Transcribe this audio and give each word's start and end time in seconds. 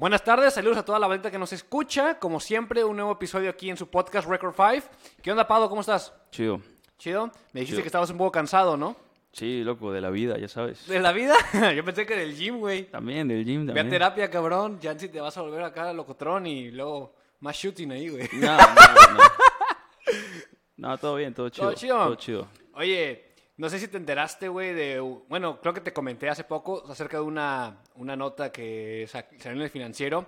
Buenas 0.00 0.24
tardes, 0.24 0.54
saludos 0.54 0.78
a 0.78 0.82
toda 0.82 0.98
la 0.98 1.06
banda 1.06 1.30
que 1.30 1.38
nos 1.38 1.52
escucha. 1.52 2.18
Como 2.18 2.40
siempre, 2.40 2.82
un 2.82 2.96
nuevo 2.96 3.12
episodio 3.12 3.50
aquí 3.50 3.68
en 3.68 3.76
su 3.76 3.90
podcast 3.90 4.26
Record 4.26 4.54
5. 4.56 4.88
¿Qué 5.22 5.30
onda, 5.30 5.46
Pado? 5.46 5.68
¿Cómo 5.68 5.82
estás? 5.82 6.10
Chido. 6.30 6.62
¿Chido? 6.96 7.26
Me 7.52 7.60
dijiste 7.60 7.72
Chido. 7.72 7.82
que 7.82 7.88
estabas 7.88 8.08
un 8.08 8.16
poco 8.16 8.32
cansado, 8.32 8.78
¿no? 8.78 8.96
Sí, 9.30 9.62
loco, 9.62 9.92
de 9.92 10.00
la 10.00 10.08
vida, 10.08 10.38
ya 10.38 10.48
sabes. 10.48 10.86
¿De 10.86 11.00
la 11.00 11.12
vida? 11.12 11.34
Yo 11.76 11.84
pensé 11.84 12.06
que 12.06 12.16
del 12.16 12.34
gym, 12.34 12.60
güey. 12.60 12.84
También, 12.84 13.28
del 13.28 13.44
gym 13.44 13.66
Ve 13.66 13.72
a 13.72 13.74
también. 13.74 13.90
terapia, 13.90 14.30
cabrón. 14.30 14.80
Ya 14.80 14.98
si 14.98 15.10
te 15.10 15.20
vas 15.20 15.36
a 15.36 15.42
volver 15.42 15.62
acá 15.62 15.92
locotrón 15.92 16.46
y 16.46 16.70
luego 16.70 17.14
más 17.40 17.54
shooting 17.56 17.92
ahí, 17.92 18.08
güey. 18.08 18.26
No, 18.32 18.56
no, 18.56 18.56
no. 18.56 19.20
No, 20.78 20.96
todo 20.96 21.16
bien, 21.16 21.34
todo 21.34 21.50
chido. 21.50 21.66
¿Todo 21.66 21.76
chido? 21.76 21.96
Todo 21.98 22.14
chido. 22.14 22.48
Oye, 22.72 23.29
no 23.60 23.68
sé 23.68 23.78
si 23.78 23.88
te 23.88 23.96
enteraste, 23.98 24.48
güey, 24.48 24.72
de... 24.74 25.00
Bueno, 25.28 25.60
creo 25.60 25.74
que 25.74 25.80
te 25.80 25.92
comenté 25.92 26.28
hace 26.28 26.44
poco 26.44 26.82
acerca 26.88 27.18
de 27.18 27.22
una, 27.24 27.76
una 27.94 28.16
nota 28.16 28.50
que 28.50 29.06
sa- 29.08 29.26
salió 29.38 29.58
en 29.58 29.62
el 29.64 29.70
financiero 29.70 30.26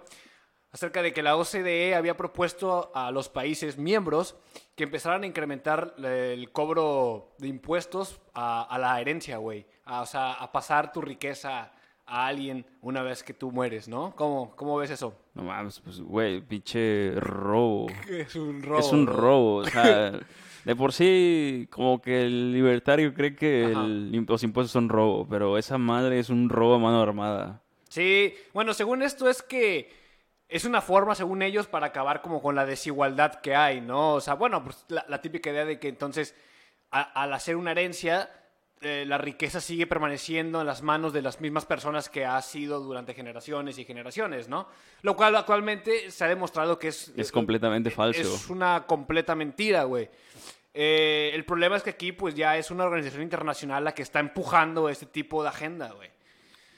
acerca 0.71 1.03
de 1.03 1.13
que 1.13 1.23
la 1.23 1.37
OCDE 1.37 1.95
había 1.95 2.17
propuesto 2.17 2.91
a 2.95 3.11
los 3.11 3.29
países 3.29 3.77
miembros 3.79 4.37
que 4.75 4.85
empezaran 4.85 5.23
a 5.23 5.27
incrementar 5.27 5.95
el 6.03 6.51
cobro 6.53 7.35
de 7.39 7.49
impuestos 7.49 8.21
a, 8.35 8.63
a 8.63 8.79
la 8.79 9.01
herencia, 9.01 9.37
güey. 9.39 9.67
O 9.87 10.07
sea, 10.07 10.33
a 10.33 10.51
pasar 10.53 10.93
tu 10.93 11.01
riqueza 11.03 11.73
a 12.07 12.27
alguien 12.27 12.65
una 12.81 13.03
vez 13.03 13.23
que 13.23 13.35
tú 13.35 13.51
mueres, 13.53 13.87
¿no? 13.89 14.15
¿Cómo, 14.17 14.55
cómo 14.57 14.77
ves 14.77 14.91
eso? 14.91 15.15
No 15.35 15.43
mames, 15.45 15.79
pues, 15.81 16.01
güey, 16.01 16.41
pinche 16.41 17.13
robo. 17.17 17.87
Es 18.09 18.35
un 18.35 18.63
robo. 18.63 18.79
es 18.81 18.93
un 18.93 19.07
robo, 19.07 19.55
o 19.57 19.65
sea, 19.65 20.13
de 20.65 20.77
por 20.77 20.93
sí, 20.93 21.69
como 21.71 22.01
que 22.01 22.23
el 22.23 22.53
libertario 22.53 23.13
cree 23.15 23.35
que 23.35 23.65
el- 23.73 24.25
los 24.29 24.43
impuestos 24.43 24.71
son 24.73 24.89
robo, 24.89 25.27
pero 25.29 25.59
esa 25.59 25.79
madre 25.79 26.19
es 26.19 26.29
un 26.31 26.49
robo 26.49 26.75
a 26.75 26.79
mano 26.79 27.01
armada. 27.03 27.63
Sí, 27.89 28.35
bueno, 28.55 28.73
según 28.75 29.03
esto 29.03 29.29
es 29.29 29.43
que 29.43 29.91
es 30.49 30.65
una 30.65 30.81
forma, 30.81 31.15
según 31.15 31.43
ellos, 31.43 31.67
para 31.67 31.87
acabar 31.87 32.23
como 32.23 32.41
con 32.43 32.55
la 32.55 32.65
desigualdad 32.67 33.41
que 33.41 33.55
hay, 33.55 33.81
¿no? 33.81 34.15
O 34.15 34.21
sea, 34.21 34.35
bueno, 34.35 34.63
pues 34.65 34.85
la, 34.89 35.05
la 35.09 35.21
típica 35.21 35.51
idea 35.51 35.65
de 35.65 35.79
que 35.79 35.89
entonces 35.89 36.35
a- 36.91 37.23
al 37.23 37.33
hacer 37.33 37.57
una 37.57 37.71
herencia, 37.73 38.31
eh, 38.83 39.05
la 39.07 39.19
riqueza 39.19 39.61
sigue 39.61 39.87
permaneciendo 39.87 40.61
en 40.61 40.67
las 40.67 40.83
manos 40.83 41.13
de 41.13 41.23
las 41.23 41.41
mismas 41.41 41.65
personas 41.67 42.09
que 42.09 42.25
ha 42.25 42.41
sido 42.43 42.81
durante 42.81 43.15
generaciones 43.15 43.79
y 43.79 43.85
generaciones, 43.85 44.49
¿no? 44.49 44.67
Lo 45.03 45.17
cual 45.17 45.35
actualmente 45.37 46.11
se 46.11 46.25
ha 46.25 46.29
demostrado 46.29 46.79
que 46.79 46.89
es... 46.89 47.13
Es 47.17 47.31
completamente 47.33 47.91
falso. 47.91 48.21
Es 48.21 48.51
una 48.51 48.85
completa 48.87 49.35
mentira, 49.35 49.85
güey. 49.85 50.09
Eh, 50.75 51.31
el 51.35 51.45
problema 51.45 51.77
es 51.77 51.83
que 51.83 51.91
aquí 51.91 52.13
pues 52.13 52.35
ya 52.35 52.57
es 52.57 52.71
una 52.71 52.85
organización 52.85 53.23
internacional 53.23 53.85
la 53.85 53.93
que 53.95 54.03
está 54.03 54.21
empujando 54.21 54.89
este 54.89 55.07
tipo 55.07 55.43
de 55.43 55.51
agenda, 55.51 55.93
güey. 55.93 56.09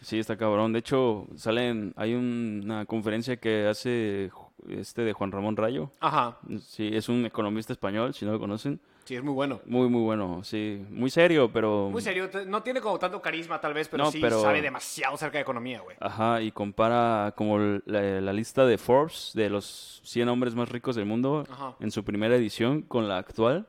Sí, 0.02 0.18
está 0.18 0.36
cabrón. 0.36 0.72
De 0.72 0.80
hecho, 0.80 1.26
salen, 1.36 1.94
hay 1.96 2.12
un- 2.14 2.60
una 2.64 2.84
conferencia 2.84 3.36
que 3.36 3.66
hace 3.66 4.30
este 4.68 5.02
de 5.02 5.12
Juan 5.12 5.32
Ramón 5.32 5.56
Rayo. 5.56 5.90
Ajá, 6.00 6.38
Sí, 6.60 6.90
es 6.92 7.08
un 7.08 7.24
economista 7.24 7.72
español, 7.72 8.12
si 8.14 8.24
no 8.26 8.32
lo 8.32 8.38
conocen. 8.40 8.80
Sí, 9.04 9.16
es 9.16 9.22
muy 9.22 9.32
bueno. 9.34 9.60
Muy, 9.66 9.88
muy 9.88 10.02
bueno, 10.02 10.42
sí. 10.44 10.84
Muy 10.90 11.10
serio, 11.10 11.50
pero... 11.52 11.88
Muy 11.90 12.02
serio, 12.02 12.28
no 12.46 12.62
tiene 12.62 12.80
como 12.80 12.98
tanto 12.98 13.20
carisma 13.22 13.60
tal 13.60 13.74
vez, 13.74 13.88
pero 13.88 14.04
No, 14.04 14.10
sí 14.10 14.18
pero- 14.20 14.40
sabe 14.40 14.60
demasiado 14.62 15.14
acerca 15.14 15.38
de 15.38 15.42
economía, 15.42 15.80
güey. 15.80 15.96
Ajá, 16.00 16.40
y 16.42 16.50
compara 16.52 17.32
como 17.36 17.58
la, 17.58 18.20
la 18.20 18.32
lista 18.32 18.66
de 18.66 18.78
Forbes 18.78 19.32
de 19.34 19.50
los 19.50 20.00
100 20.04 20.28
hombres 20.28 20.54
más 20.54 20.68
ricos 20.68 20.96
del 20.96 21.06
mundo 21.06 21.44
Ajá. 21.50 21.76
en 21.80 21.90
su 21.90 22.04
primera 22.04 22.34
edición 22.36 22.82
con 22.82 23.08
la 23.08 23.18
actual. 23.18 23.66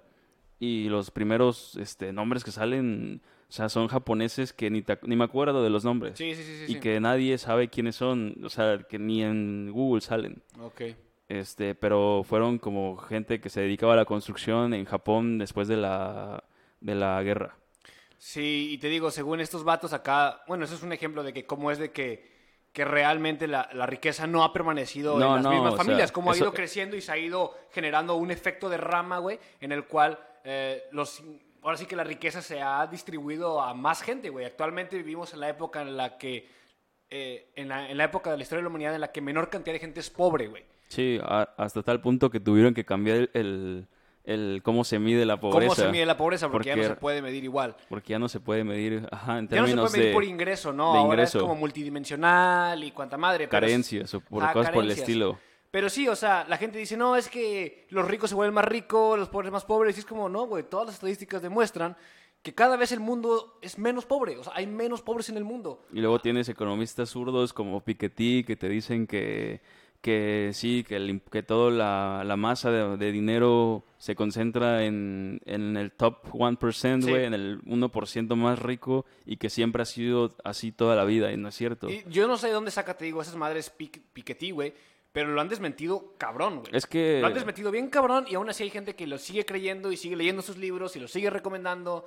Y 0.58 0.88
los 0.88 1.12
primeros 1.12 1.76
este, 1.76 2.14
nombres 2.14 2.46
que 2.46 2.52
salen, 2.52 3.22
o 3.50 3.52
sea, 3.52 3.68
son 3.68 3.90
japoneses 3.90 4.54
que 4.54 4.70
ni, 4.72 4.82
te- 4.82 4.98
ni 5.04 5.18
me 5.18 5.26
acuerdo 5.26 5.62
de 5.62 5.70
los 5.70 5.84
nombres. 5.84 6.18
Sí, 6.18 6.34
sí, 6.34 6.44
sí, 6.44 6.58
sí. 6.60 6.72
y 6.72 6.74
sí. 6.76 6.80
que 6.80 7.00
nadie 7.02 7.38
sabe 7.38 7.68
quiénes 7.68 7.98
son, 7.98 8.38
o 8.44 8.48
sea, 8.50 8.80
que 8.90 8.98
ni 8.98 9.22
en 9.22 9.70
Google 9.74 10.00
salen. 10.00 10.42
Ok. 10.62 10.82
Este, 11.28 11.74
pero 11.74 12.24
fueron 12.24 12.60
como 12.60 12.98
gente 12.98 13.42
que 13.42 13.50
se 13.50 13.62
dedicaba 13.62 13.94
a 13.94 13.96
la 13.96 14.06
construcción 14.06 14.74
en 14.74 14.86
Japón 14.86 15.38
después 15.40 15.68
de 15.68 15.78
la, 15.78 16.44
de 16.82 16.96
la 16.96 17.22
guerra. 17.24 17.58
Sí, 18.18 18.70
y 18.72 18.78
te 18.78 18.88
digo, 18.90 19.12
según 19.12 19.40
estos 19.40 19.64
vatos 19.64 19.92
acá, 19.94 20.44
bueno, 20.48 20.66
eso 20.66 20.76
es 20.76 20.84
un 20.84 20.94
ejemplo 20.94 21.24
de 21.24 21.34
que 21.34 21.46
cómo 21.46 21.72
es 21.72 21.80
de 21.80 21.92
que, 21.92 22.32
que 22.72 22.86
realmente 22.86 23.48
la, 23.48 23.70
la 23.74 23.86
riqueza 23.86 24.28
no 24.28 24.44
ha 24.44 24.54
permanecido 24.54 25.18
No, 25.18 25.30
en 25.30 25.36
las 25.36 25.44
no, 25.44 25.50
mismas 25.52 25.74
o 25.74 25.76
sea, 25.78 25.84
familias, 25.86 26.12
cómo 26.12 26.30
ha 26.32 26.34
eso- 26.36 26.44
ido 26.46 26.54
creciendo 26.54 26.96
y 26.96 27.02
se 27.02 27.12
ha 27.12 27.18
ido 27.18 27.56
generando 27.72 28.16
un 28.16 28.30
efecto 28.32 28.70
de 28.70 28.78
rama, 28.78 29.18
güey, 29.18 29.40
en 29.62 29.72
el 29.72 29.86
cual 29.86 30.20
eh, 30.44 30.84
los... 30.92 31.24
Ahora 31.64 31.78
sí 31.78 31.88
que 31.88 31.96
la 31.96 32.04
riqueza 32.04 32.44
se 32.44 32.62
ha 32.62 32.86
distribuido 32.86 33.60
a 33.60 33.74
más 33.74 34.04
gente, 34.04 34.30
güey. 34.30 34.46
Actualmente 34.46 34.96
vivimos 34.98 35.34
en 35.34 35.40
la 35.40 35.50
época 35.50 35.82
en 35.82 35.98
la 35.98 36.20
que... 36.20 36.48
eh, 37.10 37.52
en, 37.56 37.68
la, 37.70 37.90
en 37.90 37.98
la 37.98 38.04
época 38.04 38.30
de 38.30 38.38
la 38.38 38.44
historia 38.44 38.60
de 38.60 38.64
la 38.66 38.70
humanidad 38.70 38.94
en 38.94 39.02
la 39.02 39.12
que 39.12 39.22
menor 39.22 39.50
cantidad 39.50 39.74
de 39.74 39.80
gente 39.80 40.00
es 40.00 40.12
pobre, 40.12 40.48
güey. 40.48 40.64
Sí, 40.88 41.20
a- 41.22 41.50
hasta 41.58 41.84
tal 41.84 42.02
punto 42.02 42.30
que 42.30 42.40
tuvieron 42.40 42.74
que 42.74 42.86
cambiar 42.86 43.18
el, 43.18 43.30
el, 43.34 43.88
el 44.24 44.62
cómo 44.64 44.84
se 44.84 45.00
mide 45.00 45.26
la 45.26 45.40
pobreza. 45.40 45.76
¿Cómo 45.76 45.76
se 45.76 45.92
mide 45.92 46.06
la 46.06 46.18
pobreza? 46.18 46.50
Porque, 46.50 46.70
ya 46.70 46.76
no 46.76 46.84
se 46.84 46.96
puede 46.96 47.22
medir 47.22 47.44
igual. 47.44 47.76
Porque 47.90 48.12
ya 48.14 48.20
no 48.20 48.30
se 48.30 48.40
puede 48.40 48.64
medir, 48.64 49.08
ajá, 49.12 49.40
en 49.40 49.48
Ya 49.50 49.62
no 49.62 49.68
se 49.68 49.76
puede 49.76 49.92
medir 49.92 50.08
de 50.08 50.14
por 50.14 50.24
ingreso, 50.24 50.74
¿no? 50.74 50.94
de 50.94 51.00
Ahora 51.00 51.14
ingreso. 51.14 51.38
es 51.40 51.42
como 51.44 51.56
multidimensional 51.56 52.84
y 52.84 52.92
cuanta 52.92 53.18
madre. 53.18 53.48
carencias 53.50 54.14
o 54.14 54.22
por 54.22 54.52
cosas 54.54 54.72
por 54.72 54.84
el 54.84 54.92
estilo. 54.92 55.38
Pero 55.72 55.90
sí, 55.90 56.08
o 56.08 56.16
sea, 56.16 56.46
la 56.48 56.58
gente 56.58 56.78
dice, 56.80 56.96
no, 56.96 57.18
es 57.18 57.28
que 57.28 57.86
los 57.90 58.08
ricos 58.08 58.30
se 58.30 58.36
vuelven 58.36 58.54
más 58.54 58.64
ricos, 58.66 59.20
los 59.20 59.28
pobres 59.28 59.52
más 59.52 59.66
pobres. 59.66 59.98
Y 59.98 60.00
es 60.00 60.06
como, 60.06 60.30
no, 60.30 60.44
güey, 60.48 60.64
todas 60.64 60.86
las 60.86 60.96
estadísticas 60.96 61.42
demuestran 61.42 61.98
que 62.42 62.54
cada 62.54 62.78
vez 62.78 62.94
el 62.94 63.02
mundo 63.02 63.58
es 63.62 63.78
menos 63.78 64.06
pobre. 64.06 64.38
O 64.38 64.44
sea, 64.44 64.54
hay 64.56 64.68
menos 64.68 65.02
pobres 65.02 65.28
en 65.28 65.36
el 65.36 65.44
mundo. 65.44 65.84
Y 65.92 66.00
luego 66.00 66.20
tienes 66.20 66.48
economistas 66.48 67.10
zurdos 67.10 67.52
como 67.52 67.82
Piketty 67.84 68.46
que 68.46 68.56
te 68.56 68.70
dicen 68.70 69.06
que, 69.06 69.60
que 70.06 70.52
sí, 70.54 70.84
que, 70.88 70.98
el 70.98 71.20
que 71.32 71.42
toda 71.42 71.72
la, 71.72 72.24
la 72.24 72.36
masa 72.38 72.70
de, 72.70 72.96
de 72.98 73.12
dinero 73.12 73.84
se 73.98 74.14
concentra 74.16 74.86
en, 74.86 75.42
en 75.46 75.76
el 75.78 75.92
top 75.94 76.26
1%, 76.32 77.02
Sí. 77.04 77.10
güey, 77.10 77.26
en 77.26 77.34
el 77.34 77.62
1% 77.64 78.36
más 78.36 78.60
rico 78.60 79.06
y 79.26 79.38
que 79.38 79.50
siempre 79.50 79.82
ha 79.82 79.86
sido 79.86 80.36
así 80.44 80.72
toda 80.72 80.96
la 80.96 81.06
vida 81.06 81.32
y 81.32 81.38
no 81.38 81.48
es 81.50 81.56
cierto. 81.56 81.90
Y 81.90 82.04
yo 82.08 82.28
no 82.28 82.38
sé 82.38 82.48
de 82.48 82.54
dónde 82.54 82.70
saca, 82.70 82.96
te 82.96 83.06
digo, 83.06 83.20
esas 83.24 83.36
madres 83.36 83.72
Pic- 83.76 84.00
Piketty, 84.14 84.52
güey. 84.52 84.74
Pero 85.12 85.30
lo 85.30 85.42
han 85.42 85.50
desmentido 85.50 86.14
cabrón, 86.20 86.60
güey. 86.60 86.70
Es 86.72 86.86
que... 86.86 87.20
Lo 87.22 87.28
han 87.28 87.34
desmentido 87.34 87.72
bien 87.72 87.90
cabrón 87.90 88.26
y 88.30 88.36
aún 88.36 88.48
así 88.50 88.62
hay 88.64 88.70
gente 88.70 88.96
que 88.96 89.08
lo 89.08 89.18
sigue 89.18 89.44
creyendo 89.46 89.92
y 89.92 89.98
sigue 89.98 90.16
leyendo 90.16 90.44
sus 90.44 90.58
libros 90.58 90.96
y 90.98 91.00
lo 91.00 91.08
sigue 91.08 91.32
recomendando. 91.32 92.06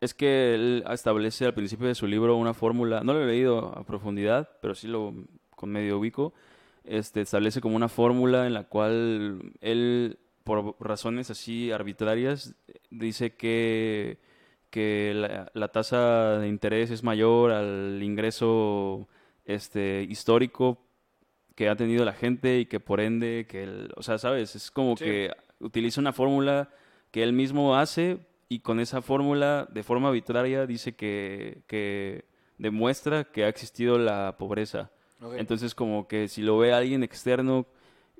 Es 0.00 0.14
que 0.14 0.54
él 0.54 0.84
establece 0.90 1.44
al 1.44 1.52
principio 1.54 1.88
de 1.88 1.94
su 1.94 2.06
libro 2.06 2.36
una 2.36 2.54
fórmula, 2.54 3.02
no 3.02 3.12
lo 3.12 3.22
he 3.22 3.26
leído 3.26 3.76
a 3.76 3.84
profundidad, 3.84 4.48
pero 4.62 4.74
sí 4.74 4.86
lo 4.86 5.12
con 5.50 5.70
medio 5.70 5.98
ubico, 5.98 6.32
este, 6.88 7.20
establece 7.20 7.60
como 7.60 7.76
una 7.76 7.88
fórmula 7.88 8.46
en 8.46 8.54
la 8.54 8.64
cual 8.64 9.52
él, 9.60 10.18
por 10.44 10.76
razones 10.80 11.30
así 11.30 11.70
arbitrarias, 11.70 12.54
dice 12.90 13.34
que, 13.34 14.18
que 14.70 15.12
la, 15.14 15.50
la 15.54 15.68
tasa 15.68 16.38
de 16.38 16.48
interés 16.48 16.90
es 16.90 17.02
mayor 17.02 17.52
al 17.52 18.02
ingreso 18.02 19.08
este, 19.44 20.06
histórico 20.08 20.78
que 21.54 21.68
ha 21.68 21.76
tenido 21.76 22.04
la 22.04 22.12
gente 22.12 22.58
y 22.60 22.66
que 22.66 22.78
por 22.80 23.00
ende, 23.00 23.46
que 23.48 23.64
el, 23.64 23.92
o 23.96 24.02
sea, 24.02 24.18
sabes, 24.18 24.54
es 24.54 24.70
como 24.70 24.96
Sí. 24.96 25.04
que 25.04 25.32
utiliza 25.60 26.00
una 26.00 26.12
fórmula 26.12 26.70
que 27.10 27.22
él 27.22 27.32
mismo 27.32 27.76
hace 27.76 28.18
y 28.48 28.60
con 28.60 28.78
esa 28.80 29.02
fórmula, 29.02 29.66
de 29.70 29.82
forma 29.82 30.08
arbitraria, 30.08 30.66
dice 30.66 30.94
que, 30.94 31.62
que 31.66 32.24
demuestra 32.58 33.24
que 33.24 33.44
ha 33.44 33.48
existido 33.48 33.98
la 33.98 34.36
pobreza. 34.38 34.90
Entonces, 35.36 35.74
como 35.74 36.06
que 36.06 36.28
si 36.28 36.42
lo 36.42 36.58
ve 36.58 36.72
alguien 36.72 37.02
externo, 37.02 37.66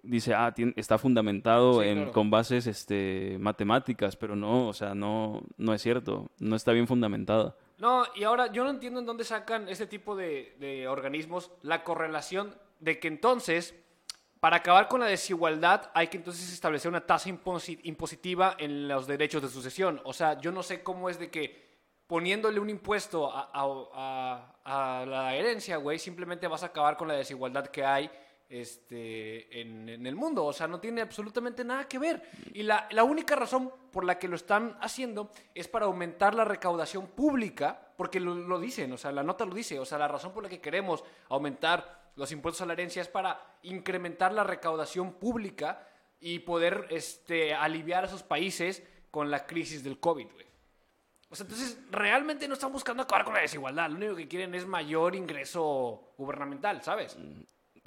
dice, 0.03 0.35
ah, 0.35 0.55
está 0.77 0.99
fundamentado 0.99 1.83
Sí, 1.83 1.89
en, 1.89 1.97
claro. 1.99 2.13
con 2.13 2.31
bases 2.31 2.67
este, 2.67 3.37
matemáticas, 3.41 4.17
pero 4.17 4.37
no, 4.37 4.69
o 4.69 4.73
sea, 4.73 4.95
no, 4.95 5.43
no 5.57 5.75
es 5.75 5.83
cierto, 5.83 6.31
no 6.39 6.57
está 6.57 6.73
bien 6.73 6.87
fundamentada. 6.87 7.57
No, 7.79 8.05
y 8.17 8.25
ahora 8.25 8.51
yo 8.53 8.65
no 8.65 8.71
entiendo 8.71 9.01
en 9.01 9.07
dónde 9.07 9.25
sacan 9.25 9.69
este 9.69 9.87
tipo 9.87 10.17
de, 10.17 10.57
de 10.59 10.89
organismos 10.89 11.51
la 11.63 11.85
correlación 11.85 12.57
de 12.81 12.99
que 12.99 13.07
entonces, 13.09 13.75
para 14.41 14.57
acabar 14.57 14.89
con 14.89 15.01
la 15.01 15.07
desigualdad, 15.07 15.91
hay 15.95 16.09
que 16.09 16.17
entonces 16.17 16.53
establecer 16.53 16.89
una 16.89 17.07
tasa 17.07 17.29
imposi- 17.31 17.79
impositiva 17.85 18.57
en 18.59 18.89
los 18.89 19.07
derechos 19.07 19.43
de 19.43 19.49
sucesión. 19.49 20.01
O 20.05 20.13
sea, 20.13 20.41
yo 20.41 20.51
no 20.53 20.63
sé 20.65 20.83
cómo 20.83 21.09
es 21.11 21.19
de 21.21 21.31
que 21.31 21.68
poniéndole 22.09 22.59
un 22.59 22.71
impuesto 22.71 23.31
a, 23.33 24.55
la 25.07 25.37
herencia, 25.37 25.77
güey, 25.77 25.99
simplemente 25.99 26.49
vas 26.49 26.63
a 26.63 26.67
acabar 26.67 26.97
con 26.97 27.07
la 27.07 27.15
desigualdad 27.15 27.69
que 27.69 27.85
hay 27.85 28.11
este, 28.49 29.61
en, 29.61 30.07
el 30.07 30.17
mundo. 30.17 30.47
O 30.47 30.53
sea, 30.53 30.67
no 30.67 30.81
tiene 30.81 31.03
absolutamente 31.03 31.65
nada 31.65 31.87
que 31.87 31.99
ver. 31.99 32.23
Y 32.55 32.63
la, 32.63 32.89
única 33.05 33.37
razón 33.37 33.71
por 33.93 34.05
la 34.05 34.19
que 34.19 34.27
lo 34.27 34.37
están 34.37 34.77
haciendo 34.81 35.31
es 35.55 35.69
para 35.69 35.85
aumentar 35.85 36.35
la 36.35 36.47
recaudación 36.47 37.09
pública, 37.09 37.93
porque 37.97 38.21
lo, 38.21 38.35
lo 38.35 38.59
dicen, 38.59 38.91
o 38.93 38.99
sea, 38.99 39.13
la 39.13 39.23
nota 39.23 39.45
lo 39.45 39.55
dice. 39.55 39.79
O 39.79 39.85
sea, 39.85 39.99
la 39.99 40.09
razón 40.09 40.33
por 40.33 40.43
la 40.43 40.49
que 40.49 40.63
queremos 40.63 41.05
aumentar 41.29 42.11
los 42.17 42.33
impuestos 42.33 42.63
a 42.63 42.67
la 42.67 42.73
herencia 42.73 43.03
es 43.03 43.09
para 43.09 43.59
incrementar 43.63 44.33
la 44.33 44.45
recaudación 44.45 45.13
pública 45.13 45.87
y 46.21 46.39
poder 46.39 46.87
este, 46.89 47.55
aliviar 47.55 48.05
a 48.05 48.07
esos 48.07 48.23
países 48.23 48.83
con 49.11 49.31
la 49.31 49.47
crisis 49.47 49.85
del 49.85 50.01
COVID, 50.01 50.27
güey. 50.33 50.48
O 51.31 51.37
sea, 51.37 51.45
entonces 51.45 51.79
realmente 51.91 52.49
no 52.49 52.55
están 52.55 52.73
buscando 52.73 53.03
acabar 53.03 53.25
con 53.25 53.35
la 53.35 53.41
desigualdad. 53.41 53.91
Lo 53.91 53.97
único 53.97 54.17
que 54.17 54.29
quieren 54.29 54.55
es 54.55 54.67
mayor 54.67 55.15
ingreso 55.15 56.13
gubernamental, 56.17 56.83
¿sabes? 56.83 57.19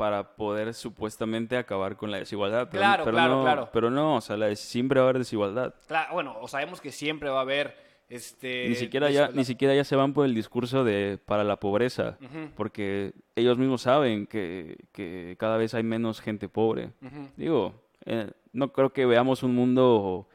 para 0.01 0.35
poder 0.35 0.73
supuestamente 0.73 1.55
acabar 1.57 1.95
con 1.95 2.09
la 2.09 2.17
desigualdad. 2.17 2.69
Pero, 2.71 2.81
Claro, 2.81 3.03
pero 3.03 3.15
claro, 3.15 3.35
no, 3.35 3.43
claro. 3.43 3.69
Pero 3.71 3.91
no, 3.91 4.15
o 4.15 4.21
sea, 4.21 4.35
la 4.35 4.55
siempre 4.55 4.99
va 4.99 5.05
a 5.05 5.09
haber 5.09 5.19
desigualdad. 5.19 5.75
Claro, 5.85 6.13
bueno, 6.13 6.37
o 6.41 6.47
sabemos 6.47 6.81
que 6.81 6.91
siempre 6.91 7.29
va 7.29 7.37
a 7.37 7.41
haber 7.41 7.77
este 8.09 8.67
ni 8.67 8.73
siquiera 8.73 9.11
ya, 9.11 9.29
ni 9.29 9.45
siquiera 9.45 9.75
ya 9.75 9.83
se 9.83 9.95
van 9.95 10.13
por 10.13 10.25
el 10.25 10.33
discurso 10.33 10.83
de 10.83 11.19
para 11.23 11.43
la 11.43 11.57
pobreza, 11.57 12.17
porque 12.55 13.13
ellos 13.35 13.59
mismos 13.59 13.83
saben 13.83 14.25
que, 14.25 14.85
que 14.91 15.35
cada 15.37 15.55
vez 15.57 15.75
hay 15.75 15.83
menos 15.83 16.19
gente 16.19 16.49
pobre. 16.49 16.93
Digo, 17.37 17.75
eh, 18.05 18.31
no 18.53 18.73
creo 18.73 18.91
que 18.91 19.05
veamos 19.05 19.43
un 19.43 19.53
mundo 19.53 20.27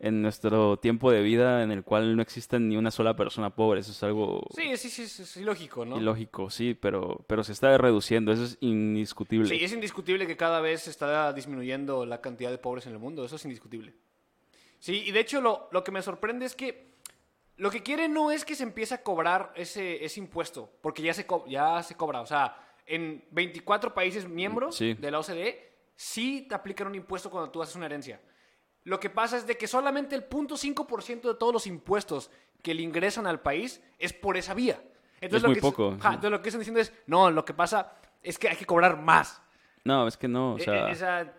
en 0.00 0.22
nuestro 0.22 0.78
tiempo 0.78 1.10
de 1.10 1.22
vida 1.22 1.62
en 1.62 1.70
el 1.72 1.82
cual 1.82 2.14
no 2.14 2.22
exista 2.22 2.58
ni 2.58 2.76
una 2.76 2.90
sola 2.90 3.16
persona 3.16 3.50
pobre. 3.54 3.80
Eso 3.80 3.92
es 3.92 4.02
algo 4.02 4.46
Sí, 4.54 4.76
sí, 4.76 4.90
sí, 4.90 5.06
sí, 5.08 5.24
sí, 5.24 5.42
lógico, 5.42 5.84
¿no? 5.84 5.96
ilógico, 5.98 6.50
sí, 6.50 6.74
pero, 6.74 7.24
pero 7.26 7.42
se 7.42 7.52
está 7.52 7.76
reduciendo. 7.78 8.30
Eso 8.32 8.44
es 8.44 8.58
indiscutible. 8.60 9.48
Sí, 9.48 9.64
es 9.64 9.72
indiscutible 9.72 10.26
que 10.26 10.36
cada 10.36 10.60
vez 10.60 10.86
está 10.88 11.32
disminuyendo 11.32 12.06
la 12.06 12.20
cantidad 12.20 12.50
de 12.50 12.58
pobres 12.58 12.86
en 12.86 12.92
el 12.92 12.98
mundo, 12.98 13.24
eso 13.24 13.36
es 13.36 13.44
indiscutible. 13.44 13.94
Sí, 14.78 15.02
y 15.06 15.10
de 15.10 15.20
hecho 15.20 15.40
lo, 15.40 15.68
lo 15.72 15.82
que 15.82 15.90
me 15.90 16.02
sorprende 16.02 16.46
es 16.46 16.54
que 16.54 16.88
lo 17.56 17.70
que 17.70 17.82
quiere 17.82 18.08
no 18.08 18.30
es 18.30 18.44
que 18.44 18.54
se 18.54 18.62
empiece 18.62 18.94
a 18.94 19.02
cobrar 19.02 19.52
ese, 19.56 20.04
ese 20.04 20.20
impuesto, 20.20 20.70
porque 20.80 21.02
ya 21.02 21.12
se, 21.12 21.26
ya 21.48 21.82
se 21.82 21.96
cobra. 21.96 22.20
O 22.20 22.26
sea, 22.26 22.56
en 22.86 23.24
24 23.32 23.92
países 23.92 24.28
miembros 24.28 24.76
Sí. 24.76 24.94
de 24.94 25.10
la 25.10 25.18
OCDE 25.18 25.68
sí 25.96 26.46
te 26.48 26.54
aplican 26.54 26.86
un 26.86 26.94
impuesto 26.94 27.28
cuando 27.30 27.50
tú 27.50 27.60
haces 27.60 27.74
una 27.74 27.86
herencia. 27.86 28.20
Lo 28.88 28.98
que 29.00 29.10
pasa 29.10 29.36
es 29.36 29.46
de 29.46 29.56
que 29.58 29.66
solamente 29.66 30.14
el 30.16 30.28
0.5% 30.28 31.20
de 31.28 31.34
todos 31.34 31.52
los 31.52 31.66
impuestos 31.66 32.30
que 32.62 32.72
le 32.74 32.82
ingresan 32.82 33.26
al 33.26 33.40
país 33.40 33.82
es 33.98 34.12
por 34.12 34.36
esa 34.36 34.54
vía. 34.54 34.80
Entonces, 35.20 35.36
Es 35.38 35.42
lo 35.42 35.48
muy 35.48 35.54
que 35.56 35.60
poco. 35.60 35.96
ajá, 35.98 36.08
entonces 36.14 36.30
lo 36.30 36.40
que 36.42 36.48
están 36.48 36.60
diciendo 36.60 36.80
es, 36.80 36.92
no, 37.06 37.30
lo 37.30 37.44
que 37.44 37.52
pasa 37.54 37.92
es 38.22 38.38
que 38.38 38.48
hay 38.48 38.56
que 38.56 38.64
cobrar 38.66 39.00
más. 39.02 39.42
No, 39.84 40.06
es 40.08 40.16
que 40.16 40.26
no, 40.28 40.54
o 40.54 40.58
E- 40.58 40.62
sea, 40.64 40.88
e- 40.88 40.92
esa- 40.92 41.32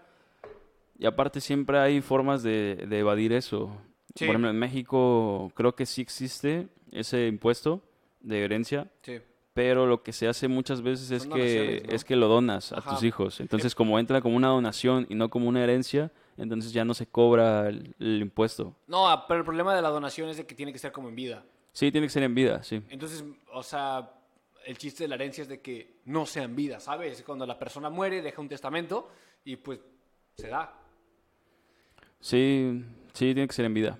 y 0.97 1.05
aparte 1.05 1.39
siempre 1.41 1.79
hay 1.79 2.01
formas 2.01 2.43
de, 2.43 2.85
de 2.87 2.99
evadir 2.99 3.33
eso. 3.33 3.75
Sí. 4.15 4.25
Por 4.25 4.29
ejemplo, 4.35 4.49
en 4.49 4.59
México 4.59 5.51
creo 5.55 5.75
que 5.75 5.85
sí 5.85 6.01
existe 6.01 6.67
ese 6.91 7.27
impuesto 7.27 7.81
de 8.19 8.43
herencia, 8.43 8.87
sí. 9.01 9.19
pero 9.53 9.85
lo 9.87 10.03
que 10.03 10.11
se 10.13 10.27
hace 10.27 10.47
muchas 10.47 10.81
veces 10.81 11.09
es 11.11 11.23
Son 11.23 11.33
que, 11.33 11.83
¿no? 11.87 11.93
es 11.95 12.03
que 12.03 12.15
lo 12.15 12.27
donas 12.27 12.73
a 12.73 12.79
Ajá. 12.79 12.91
tus 12.91 13.03
hijos. 13.03 13.39
Entonces, 13.39 13.75
como 13.75 13.97
entra 13.97 14.21
como 14.21 14.35
una 14.35 14.49
donación 14.49 15.05
y 15.09 15.15
no 15.15 15.29
como 15.29 15.47
una 15.47 15.63
herencia, 15.63 16.11
entonces 16.39 16.73
ya 16.73 16.85
no 16.85 16.93
se 16.93 17.07
cobra 17.07 17.67
el, 17.67 17.95
el 17.99 18.21
impuesto. 18.21 18.75
No, 18.87 19.09
ah, 19.09 19.27
pero 19.27 19.39
el 19.39 19.45
problema 19.45 19.75
de 19.75 19.81
la 19.81 19.89
donación 19.89 20.29
es 20.29 20.37
de 20.37 20.45
que 20.45 20.55
tiene 20.55 20.73
que 20.73 20.79
ser 20.79 20.91
como 20.91 21.09
en 21.09 21.15
vida. 21.15 21.43
Sí, 21.71 21.91
tiene 21.91 22.07
que 22.07 22.11
ser 22.11 22.23
en 22.23 22.35
vida, 22.35 22.63
sí. 22.63 22.81
Entonces, 22.89 23.23
o 23.53 23.63
sea, 23.63 24.11
el 24.65 24.77
chiste 24.77 25.03
de 25.03 25.07
la 25.07 25.15
herencia 25.15 25.43
es 25.43 25.47
de 25.47 25.61
que 25.61 25.99
no 26.05 26.25
sea 26.25 26.43
en 26.43 26.55
vida, 26.55 26.79
¿sabes? 26.79 27.23
Cuando 27.23 27.45
la 27.45 27.57
persona 27.57 27.89
muere, 27.89 28.21
deja 28.21 28.41
un 28.41 28.49
testamento 28.49 29.09
y 29.45 29.55
pues 29.55 29.79
se 30.35 30.47
da. 30.47 30.73
Sí, 32.19 32.83
sí, 33.13 33.33
tiene 33.33 33.47
que 33.47 33.53
ser 33.53 33.65
en 33.65 33.73
vida. 33.73 33.99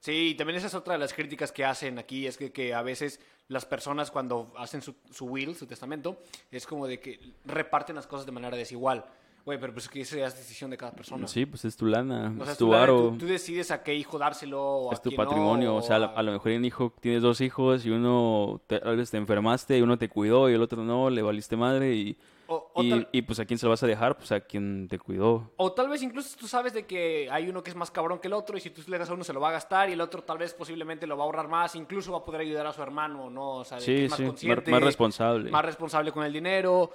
Sí, 0.00 0.30
y 0.30 0.34
también 0.34 0.58
esa 0.58 0.66
es 0.66 0.74
otra 0.74 0.94
de 0.94 1.00
las 1.00 1.14
críticas 1.14 1.50
que 1.50 1.64
hacen 1.64 1.98
aquí, 1.98 2.26
es 2.26 2.36
que, 2.36 2.52
que 2.52 2.74
a 2.74 2.82
veces 2.82 3.20
las 3.48 3.64
personas 3.64 4.10
cuando 4.10 4.52
hacen 4.56 4.82
su, 4.82 4.94
su 5.10 5.26
will, 5.26 5.54
su 5.54 5.66
testamento, 5.66 6.22
es 6.50 6.66
como 6.66 6.86
de 6.86 7.00
que 7.00 7.18
reparten 7.44 7.96
las 7.96 8.06
cosas 8.06 8.26
de 8.26 8.32
manera 8.32 8.56
desigual. 8.56 9.04
Güey, 9.44 9.60
pero 9.60 9.74
pues 9.74 9.88
que 9.90 10.00
esa 10.00 10.26
es 10.26 10.36
decisión 10.36 10.70
de 10.70 10.76
cada 10.78 10.92
persona. 10.92 11.26
Sí, 11.28 11.44
pues 11.44 11.64
es 11.66 11.76
tu 11.76 11.84
lana, 11.84 12.32
O 12.40 12.44
sea, 12.44 12.52
es 12.52 12.58
tu 12.58 12.72
aro. 12.74 13.10
tú, 13.10 13.18
tú 13.18 13.26
decides 13.26 13.70
a 13.70 13.82
qué 13.82 13.94
hijo 13.94 14.16
dárselo 14.18 14.58
o 14.62 14.90
a 14.90 14.94
es 14.94 15.02
tu 15.02 15.10
quién 15.10 15.20
no, 15.20 15.24
patrimonio, 15.28 15.76
o 15.76 15.82
sea, 15.82 15.96
a 15.96 15.98
lo, 15.98 16.04
a- 16.06 16.12
a 16.14 16.22
lo 16.22 16.32
mejor 16.32 16.52
un 16.52 16.64
hijo, 16.64 16.94
tienes 17.00 17.20
dos 17.20 17.42
hijos 17.42 17.84
y 17.84 17.90
uno 17.90 18.62
te- 18.66 18.80
tal 18.80 18.96
vez 18.96 19.10
te 19.10 19.18
enfermaste 19.18 19.76
y 19.78 19.82
uno 19.82 19.98
te 19.98 20.08
cuidó 20.08 20.48
y 20.48 20.54
el 20.54 20.62
otro 20.62 20.82
no, 20.82 21.10
le 21.10 21.20
valiste 21.20 21.56
madre 21.58 21.94
y, 21.94 22.16
o- 22.46 22.70
y, 22.76 22.88
tal- 22.90 23.08
y, 23.12 23.20
pues 23.20 23.38
a 23.38 23.44
quién 23.44 23.58
se 23.58 23.66
lo 23.66 23.70
vas 23.70 23.82
a 23.82 23.86
dejar, 23.86 24.16
pues 24.16 24.32
a 24.32 24.40
quien 24.40 24.88
te 24.88 24.98
cuidó. 24.98 25.50
O 25.56 25.72
tal 25.72 25.90
vez 25.90 26.02
incluso 26.02 26.34
tú 26.40 26.48
sabes 26.48 26.72
de 26.72 26.86
que 26.86 27.28
hay 27.30 27.46
uno 27.46 27.62
que 27.62 27.68
es 27.68 27.76
más 27.76 27.90
cabrón 27.90 28.20
que 28.20 28.28
el 28.28 28.32
otro 28.34 28.56
y 28.56 28.62
si 28.62 28.70
tú 28.70 28.80
le 28.86 28.96
das 28.96 29.10
a 29.10 29.12
uno 29.12 29.24
se 29.24 29.34
lo 29.34 29.40
va 29.40 29.50
a 29.50 29.52
gastar 29.52 29.90
y 29.90 29.92
el 29.92 30.00
otro 30.00 30.22
tal 30.22 30.38
vez 30.38 30.54
posiblemente 30.54 31.06
lo 31.06 31.18
va 31.18 31.24
a 31.24 31.26
ahorrar 31.26 31.48
más, 31.48 31.74
incluso 31.74 32.12
va 32.12 32.18
a 32.20 32.24
poder 32.24 32.40
ayudar 32.40 32.66
a 32.66 32.72
su 32.72 32.80
hermano, 32.82 33.28
¿no? 33.28 33.56
O 33.56 33.64
sea, 33.66 33.78
Sí, 33.78 34.04
es 34.04 34.10
más 34.10 34.16
sí, 34.16 34.22
más, 34.22 34.30
consciente, 34.30 34.70
más 34.70 34.82
responsable. 34.82 35.50
más 35.50 35.64
responsable 35.66 36.12
con 36.12 36.24
el 36.24 36.32
dinero. 36.32 36.90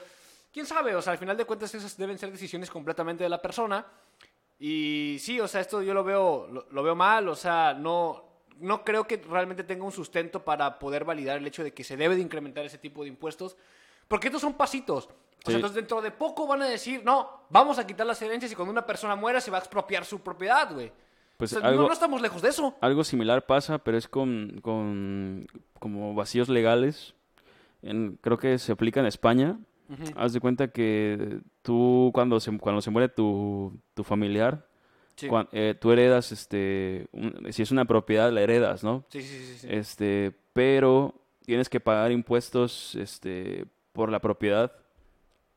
¿Quién 0.51 0.65
sabe? 0.65 0.95
O 0.95 1.01
sea, 1.01 1.13
al 1.13 1.19
final 1.19 1.37
de 1.37 1.45
cuentas 1.45 1.73
esas 1.75 1.95
deben 1.97 2.17
ser 2.17 2.31
decisiones 2.31 2.69
completamente 2.69 3.23
de 3.23 3.29
la 3.29 3.41
persona. 3.41 3.85
Y 4.59 5.17
sí, 5.19 5.39
o 5.39 5.47
sea, 5.47 5.61
esto 5.61 5.81
yo 5.81 5.93
lo 5.93 6.03
veo, 6.03 6.47
lo, 6.51 6.65
lo 6.71 6.83
veo 6.83 6.95
mal, 6.95 7.29
o 7.29 7.35
sea, 7.35 7.73
no, 7.73 8.23
no 8.59 8.83
creo 8.83 9.05
que 9.07 9.17
realmente 9.17 9.63
tenga 9.63 9.85
un 9.85 9.91
sustento 9.91 10.43
para 10.43 10.79
poder 10.79 11.05
validar 11.05 11.37
el 11.37 11.47
hecho 11.47 11.63
de 11.63 11.73
que 11.73 11.83
se 11.83 11.95
debe 11.95 12.15
de 12.15 12.21
incrementar 12.21 12.65
ese 12.65 12.77
tipo 12.77 13.03
de 13.03 13.09
impuestos, 13.09 13.55
porque 14.07 14.27
estos 14.27 14.41
son 14.41 14.55
pasitos. 14.55 15.05
O 15.05 15.11
sea, 15.43 15.51
Sí. 15.51 15.53
entonces 15.53 15.75
dentro 15.77 16.01
de 16.01 16.11
poco 16.11 16.45
van 16.45 16.61
a 16.63 16.67
decir, 16.67 17.01
no, 17.05 17.43
vamos 17.49 17.79
a 17.79 17.87
quitar 17.87 18.05
las 18.05 18.21
herencias 18.21 18.51
y 18.51 18.55
cuando 18.55 18.73
una 18.73 18.85
persona 18.85 19.15
muera 19.15 19.39
se 19.39 19.49
va 19.49 19.57
a 19.57 19.61
expropiar 19.61 20.03
su 20.03 20.19
propiedad, 20.19 20.73
güey. 20.73 20.91
Pues 21.37 21.53
O 21.53 21.59
sea, 21.61 21.65
algo- 21.69 21.83
no, 21.83 21.87
no 21.87 21.93
estamos 21.93 22.21
lejos 22.21 22.41
de 22.41 22.49
eso. 22.49 22.75
Algo 22.81 23.05
similar 23.05 23.45
pasa, 23.45 23.77
pero 23.77 23.97
es 23.97 24.09
con, 24.09 24.59
con 24.61 25.47
como 25.79 26.13
vacíos 26.13 26.49
legales. 26.49 27.13
En- 27.81 28.17
creo 28.19 28.37
que 28.37 28.57
se 28.59 28.73
aplica 28.73 28.99
en 28.99 29.05
España. 29.05 29.57
Haz 30.15 30.33
de 30.33 30.39
cuenta 30.39 30.67
que 30.69 31.39
tú 31.61 32.11
cuando 32.13 32.39
se, 32.39 32.55
cuando 32.57 32.81
se 32.81 32.89
muere 32.91 33.09
tu, 33.09 33.79
tu 33.93 34.03
familiar, 34.03 34.67
Sí. 35.15 35.27
eh, 35.51 35.75
tú 35.79 35.91
heredas, 35.91 36.31
este, 36.31 37.07
un- 37.11 37.47
si 37.51 37.61
es 37.63 37.71
una 37.71 37.85
propiedad, 37.85 38.31
la 38.31 38.41
heredas, 38.41 38.83
¿no? 38.83 39.05
Sí, 39.09 39.21
sí, 39.21 39.45
sí, 39.45 39.57
sí. 39.59 39.67
Este, 39.69 40.31
pero 40.53 41.13
tienes 41.45 41.69
que 41.69 41.79
pagar 41.79 42.11
impuestos, 42.11 42.95
este, 42.95 43.65
por 43.91 44.11
la 44.11 44.19
propiedad 44.21 44.71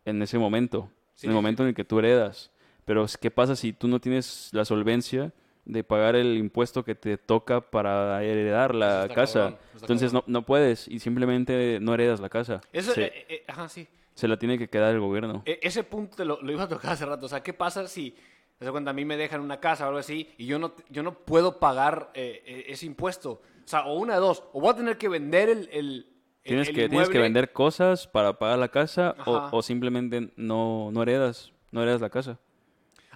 en 0.05 0.21
ese 0.23 0.39
momento, 0.39 0.91
Sí, 1.15 1.27
en 1.27 1.31
el 1.31 1.35
sí, 1.35 1.37
momento 1.37 1.63
en 1.63 1.69
el 1.71 1.75
que 1.75 1.85
tú 1.85 1.99
heredas. 1.99 2.51
Pero 2.85 3.07
¿qué 3.21 3.31
pasa 3.31 3.55
si 3.55 3.73
tú 3.73 3.87
no 3.87 4.01
tienes 4.01 4.49
la 4.53 4.65
solvencia 4.65 5.33
de 5.65 5.85
pagar 5.85 6.17
el 6.17 6.37
impuesto 6.39 6.85
que 6.85 6.97
te 6.97 7.17
toca 7.19 7.61
para 7.61 8.25
heredar 8.25 8.75
la 8.75 9.09
casa? 9.15 9.41
cabrón, 9.41 9.59
Entonces 9.81 10.13
no, 10.13 10.25
no 10.27 10.45
puedes 10.45 10.89
y 10.89 10.99
simplemente 10.99 11.79
no 11.81 11.95
heredas 11.95 12.19
la 12.19 12.29
casa. 12.29 12.61
Eso, 12.73 12.93
se, 12.95 13.05
eh, 13.05 13.27
eh, 13.29 13.45
ajá, 13.47 13.69
sí. 13.69 13.87
Se 14.15 14.29
la 14.29 14.39
tiene 14.39 14.59
que 14.59 14.69
quedar 14.69 14.93
el 14.95 15.01
gobierno. 15.01 15.43
E- 15.47 15.61
ese 15.63 15.85
punto 15.85 16.17
te 16.17 16.25
lo, 16.25 16.41
lo 16.43 16.53
iba 16.53 16.65
a 16.65 16.69
tocar 16.69 16.93
hace 16.93 17.07
rato. 17.07 17.27
O 17.27 17.29
sea, 17.29 17.43
¿qué 17.43 17.53
pasa 17.53 17.87
si, 17.87 18.15
das 18.61 18.71
cuenta, 18.71 18.91
a 18.91 18.95
mí 18.95 19.05
me 19.05 19.17
dejan 19.17 19.41
una 19.41 19.61
casa 19.61 19.85
o 19.85 19.89
algo 19.89 20.01
así 20.01 20.29
y 20.39 20.47
yo 20.47 20.59
no, 20.59 20.75
yo 20.89 21.03
no 21.03 21.15
puedo 21.15 21.59
pagar 21.59 22.11
eh, 22.15 22.43
eh, 22.47 22.65
ese 22.69 22.87
impuesto? 22.87 23.43
O 23.65 23.69
sea, 23.69 23.87
o 23.87 23.95
una 23.95 24.15
de 24.15 24.21
dos. 24.21 24.45
O 24.53 24.61
voy 24.61 24.71
a 24.71 24.77
tener 24.77 24.99
que 24.99 25.09
vender 25.09 25.49
el, 25.49 25.69
el, 25.73 26.09
Tienes 26.43 26.69
el 26.69 26.75
que, 26.75 26.89
tienes 26.89 27.09
que 27.09 27.19
vender 27.19 27.53
cosas 27.53 28.07
para 28.09 28.39
pagar 28.39 28.59
la 28.59 28.69
casa 28.69 29.15
o, 29.27 29.49
o 29.53 29.63
simplemente 29.63 30.33
no, 30.37 30.91
no 30.91 31.03
heredas, 31.03 31.53
no 31.71 31.83
heredas 31.83 32.01
la 32.01 32.11
casa. 32.11 32.39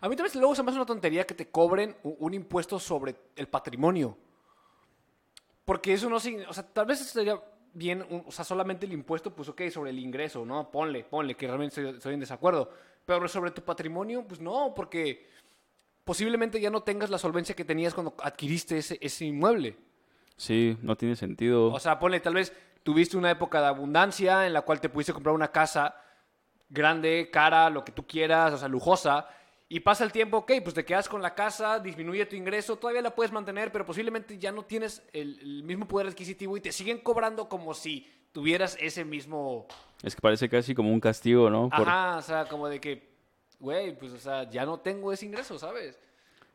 A 0.01 0.09
mí 0.09 0.15
también 0.15 0.39
luego 0.39 0.55
se 0.55 0.63
me 0.63 0.71
hace 0.71 0.79
una 0.79 0.87
tontería 0.87 1.27
que 1.27 1.35
te 1.35 1.51
cobren 1.51 1.97
un, 2.03 2.17
un 2.19 2.35
impuesto 2.35 2.79
sobre 2.79 3.17
el 3.35 3.49
patrimonio. 3.49 4.17
Porque 5.65 5.93
eso 5.93 6.09
no 6.09 6.21
significa, 6.21 6.51
o 6.51 6.55
sea, 6.55 6.65
tal 6.65 6.87
vez 6.87 7.01
sería 7.01 7.41
bien, 7.77 8.05
un- 8.11 8.25
o 8.27 8.33
sea, 8.33 8.45
solamente 8.45 8.87
el 8.87 8.93
impuesto, 8.93 9.35
pues 9.35 9.49
ok, 9.49 9.63
sobre 9.71 9.91
el 9.91 9.99
ingreso, 9.99 10.45
¿no? 10.45 10.71
Ponle, 10.71 11.05
ponle, 11.05 11.35
que 11.35 11.47
realmente 11.47 11.81
estoy, 11.81 11.97
estoy 11.97 12.15
en 12.15 12.21
desacuerdo. 12.21 12.71
Pero 13.05 13.29
sobre 13.29 13.51
tu 13.53 13.63
patrimonio, 13.63 14.25
pues 14.27 14.41
no, 14.41 14.73
porque 14.75 15.27
posiblemente 16.05 16.61
ya 16.61 16.71
no 16.71 16.83
tengas 16.83 17.11
la 17.11 17.19
solvencia 17.19 17.55
que 17.55 17.65
tenías 17.65 17.95
cuando 17.95 18.15
adquiriste 18.23 18.79
ese, 18.79 18.99
ese 19.01 19.25
inmueble. 19.27 19.77
Sí, 20.37 20.77
no 20.83 20.97
tiene 20.97 21.17
sentido. 21.17 21.73
O 21.73 21.81
sea, 21.81 21.99
ponle, 21.99 22.21
tal 22.21 22.35
vez 22.35 22.53
tuviste 22.83 23.17
una 23.17 23.31
época 23.31 23.61
de 23.61 23.67
abundancia 23.67 24.47
en 24.47 24.53
la 24.53 24.63
cual 24.63 24.81
te 24.81 24.89
pudiste 24.89 25.13
comprar 25.13 25.35
una 25.35 25.49
casa 25.53 25.95
grande, 26.69 27.29
cara, 27.33 27.71
lo 27.71 27.85
que 27.85 27.93
tú 27.93 28.07
quieras, 28.07 28.53
o 28.53 28.59
sea, 28.59 28.69
lujosa. 28.69 29.29
Y 29.69 29.81
pasa 29.81 30.05
el 30.05 30.13
tiempo, 30.13 30.37
ok, 30.39 30.53
pues 30.63 30.75
te 30.75 30.85
quedas 30.85 31.09
con 31.09 31.21
la 31.21 31.35
casa, 31.35 31.81
disminuye 31.81 32.25
tu 32.27 32.37
ingreso, 32.37 32.77
todavía 32.77 33.03
la 33.03 33.15
puedes 33.15 33.33
mantener, 33.33 33.73
pero 33.73 33.85
posiblemente 33.85 34.39
ya 34.39 34.53
no 34.53 34.65
tienes 34.65 35.03
el, 35.13 35.41
el 35.41 35.63
mismo 35.65 35.89
poder 35.89 36.07
adquisitivo 36.07 36.57
y 36.57 36.61
te 36.61 36.71
siguen 36.71 36.99
cobrando 36.99 37.49
como 37.49 37.75
si 37.75 38.07
tuvieras 38.31 38.77
ese 38.81 39.05
mismo... 39.05 39.67
Es 40.05 40.15
que 40.15 40.21
parece 40.21 40.49
casi 40.49 40.73
como 40.75 40.93
un 40.93 41.01
castigo, 41.01 41.51
¿no? 41.51 41.69
Por- 41.69 41.89
Ajá, 41.89 42.19
o 42.19 42.23
sea, 42.23 42.45
como 42.45 42.69
de 42.69 42.81
que, 42.81 43.09
güey, 43.59 43.99
pues, 43.99 44.13
o 44.13 44.19
sea, 44.19 44.49
ya 44.49 44.65
no 44.65 44.79
tengo 44.79 45.13
ese 45.13 45.27
ingreso, 45.27 45.59
¿sabes? 45.59 45.99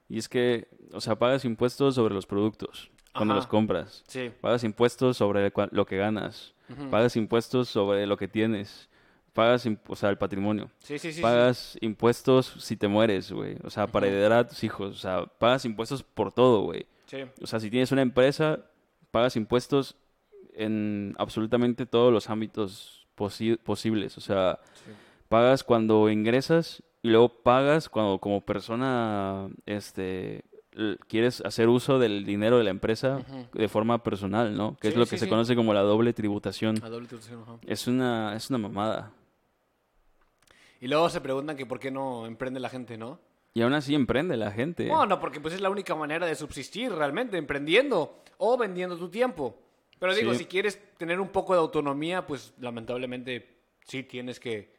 Y 0.08 0.18
es 0.18 0.30
que, 0.30 0.70
o 0.94 1.02
sea, 1.02 1.18
pagas 1.18 1.44
impuestos 1.44 1.96
sobre 1.96 2.14
los 2.14 2.26
productos 2.26 2.92
cuando 3.14 3.34
Ajá. 3.34 3.40
los 3.40 3.48
compras. 3.48 4.04
Sí. 4.08 4.32
Pagas 4.40 4.64
impuestos 4.64 5.18
sobre 5.18 5.52
lo 5.72 5.86
que 5.86 5.98
ganas. 5.98 6.54
Pagas 6.90 7.18
impuestos 7.18 7.68
sobre 7.68 8.06
lo 8.08 8.16
que 8.16 8.30
tienes. 8.30 8.90
Pagas, 9.34 9.66
o 9.88 9.96
sea, 9.96 10.10
el 10.10 10.18
patrimonio. 10.18 10.70
Sí, 10.80 11.00
sí, 11.00 11.10
sí. 11.10 11.14
sí. 11.14 11.22
pagas 11.22 11.78
impuestos 11.80 12.48
si 12.60 12.76
te 12.76 12.88
mueres, 12.90 13.32
güey. 13.32 13.56
O 13.64 13.70
sea, 13.70 13.88
para 13.88 14.08
heredar 14.08 14.34
a 14.34 14.48
tus 14.48 14.64
hijos. 14.64 14.92
O 14.96 15.00
sea, 15.00 15.26
pagas 15.26 15.64
impuestos 15.66 16.04
por 16.04 16.34
todo, 16.34 16.62
güey. 16.64 16.86
Sí. 17.06 17.18
O 17.42 17.48
sea, 17.48 17.60
si 17.60 17.70
tienes 17.70 17.92
una 17.94 18.02
empresa, 18.02 18.60
pagas 19.12 19.36
impuestos 19.38 19.96
en 20.54 21.16
absolutamente 21.18 21.86
todos 21.86 22.12
los 22.12 22.30
ámbitos 22.30 23.08
posi- 23.18 23.58
posibles. 23.58 24.18
O 24.18 24.22
sea, 24.22 24.60
Sí. 24.74 24.92
pagas 25.30 25.64
cuando 25.64 26.10
ingresas 26.10 26.84
y 27.02 27.10
luego 27.10 27.30
pagas 27.30 27.88
cuando 27.90 28.20
como 28.20 28.42
persona 28.42 29.48
este 29.66 30.44
quieres 31.08 31.42
hacer 31.42 31.68
uso 31.68 32.00
del 32.00 32.24
dinero 32.26 32.58
de 32.58 32.64
la 32.64 32.70
empresa 32.70 33.20
de 33.54 33.68
forma 33.68 34.04
personal, 34.04 34.56
¿no? 34.56 34.78
Que 34.80 34.88
es 34.88 34.96
lo 34.96 35.06
que 35.06 35.18
se 35.18 35.28
conoce 35.28 35.54
como 35.56 35.74
la 35.74 35.82
doble 35.82 36.14
tributación. 36.14 36.82
A 36.82 36.88
doble 36.90 37.08
tributación, 37.08 37.42
ajá. 37.42 37.58
Es 37.66 37.88
una 37.88 38.36
es 38.38 38.50
una 38.50 38.58
mamada. 38.60 39.12
Y 40.82 40.88
luego 40.88 41.08
se 41.10 41.22
preguntan 41.22 41.56
que 41.56 41.66
por 41.66 41.80
qué 41.80 41.92
no 41.92 42.26
emprende 42.26 42.60
la 42.60 42.68
gente, 42.68 42.98
¿no? 42.98 43.20
Y 43.54 43.62
aún 43.62 43.74
así 43.74 43.94
emprende 43.94 44.36
la 44.36 44.52
gente. 44.52 44.88
No, 44.88 45.06
no, 45.06 45.20
porque 45.20 45.40
pues 45.40 45.54
es 45.54 45.62
la 45.62 45.70
única 45.70 45.94
manera 45.94 46.26
de 46.26 46.36
subsistir 46.36 46.92
realmente, 46.92 47.38
emprendiendo 47.38 48.24
o 48.38 48.58
vendiendo 48.58 48.98
tu 48.98 49.10
tiempo. 49.10 49.58
Pero 50.00 50.16
digo, 50.16 50.32
Sí. 50.34 50.40
si 50.40 50.46
quieres 50.46 50.82
tener 50.98 51.20
un 51.20 51.30
poco 51.30 51.54
de 51.54 51.60
autonomía, 51.60 52.26
pues 52.26 52.54
lamentablemente 52.60 53.60
sí 53.86 54.04
tienes 54.04 54.40
que... 54.40 54.74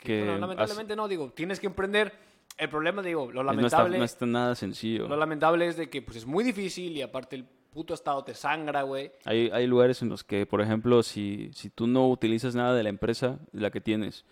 que 0.00 0.18
bueno, 0.24 0.38
lamentablemente 0.38 0.94
no, 0.94 1.08
digo, 1.08 1.32
tienes 1.32 1.58
que 1.58 1.66
emprender. 1.66 2.12
El 2.58 2.68
problema, 2.68 3.00
digo, 3.02 3.32
lo 3.32 3.42
no, 3.42 3.50
está, 3.52 3.54
lamentable, 3.78 3.98
no 3.98 4.04
está 4.04 4.26
nada 4.26 4.54
sencillo. 4.54 5.08
lo 5.08 5.16
lamentable 5.16 5.66
es 5.66 5.76
de 5.76 5.88
que 5.88 6.02
pues 6.02 6.18
es 6.18 6.26
muy 6.26 6.44
difícil 6.44 6.96
y 6.96 7.02
aparte 7.02 7.36
el 7.36 7.44
puto 7.44 7.94
estado 7.94 8.22
te 8.22 8.34
sangra, 8.34 8.82
güey. 8.82 9.10
Hay, 9.24 9.50
hay 9.52 9.66
lugares 9.66 10.02
en 10.02 10.08
los 10.08 10.22
que, 10.22 10.46
por 10.46 10.60
ejemplo, 10.60 11.02
si, 11.02 11.50
si 11.54 11.70
tú 11.70 11.86
no 11.86 12.08
utilizas 12.08 12.54
nada 12.54 12.74
de 12.74 12.82
la 12.82 12.90
empresa, 12.90 13.38
la 13.52 13.70
que 13.70 13.80
tienes, 13.80 14.24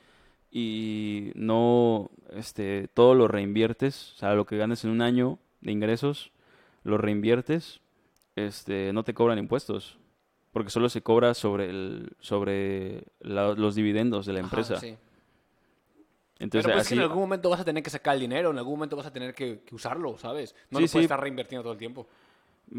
y 0.55 1.33
no 1.35 2.11
este, 2.35 2.87
todo 2.89 3.15
lo 3.15 3.27
reinviertes, 3.27 4.13
o 4.13 4.17
sea, 4.19 4.35
lo 4.35 4.45
que 4.47 4.59
ganes 4.59 4.85
en 4.85 4.91
un 4.91 5.01
año 5.03 5.39
de 5.63 5.73
ingresos, 5.73 6.31
lo 6.85 6.99
reinviertes, 6.99 7.81
este, 8.37 8.93
no 8.93 9.03
te 9.03 9.15
cobran 9.15 9.39
impuestos, 9.39 9.99
porque 10.53 10.69
solo 10.71 10.89
se 10.91 11.01
cobra 11.03 11.33
sobre, 11.35 11.71
el, 11.71 12.13
sobre 12.21 13.05
la- 13.21 13.55
los 13.55 13.75
dividendos 13.75 14.27
de 14.27 14.35
la 14.35 14.41
Ajá, 14.41 14.49
empresa. 14.49 14.77
sí. 14.77 14.97
Entonces, 16.39 16.65
Pero 16.67 16.75
pues 16.75 16.83
es 16.83 16.87
así, 16.87 16.95
que 16.97 17.01
en 17.01 17.05
algún 17.05 17.23
momento 17.23 17.49
vas 17.51 17.61
a 17.61 17.65
tener 17.65 17.83
que 17.83 17.91
sacar 17.91 18.15
el 18.15 18.21
dinero, 18.21 18.51
en 18.51 18.59
algún 18.59 18.75
momento 18.75 18.97
vas 18.97 19.07
a 19.07 19.13
tener 19.13 19.33
que, 19.35 19.61
que 19.61 19.75
usarlo, 19.75 20.19
¿sabes? 20.19 20.55
No 20.71 20.79
Sí, 20.79 20.83
lo 20.83 20.89
sí. 20.89 20.93
puedes 20.95 21.05
estar 21.05 21.21
reinvirtiendo 21.21 21.63
todo 21.63 21.73
el 21.73 21.79
tiempo. 21.79 22.07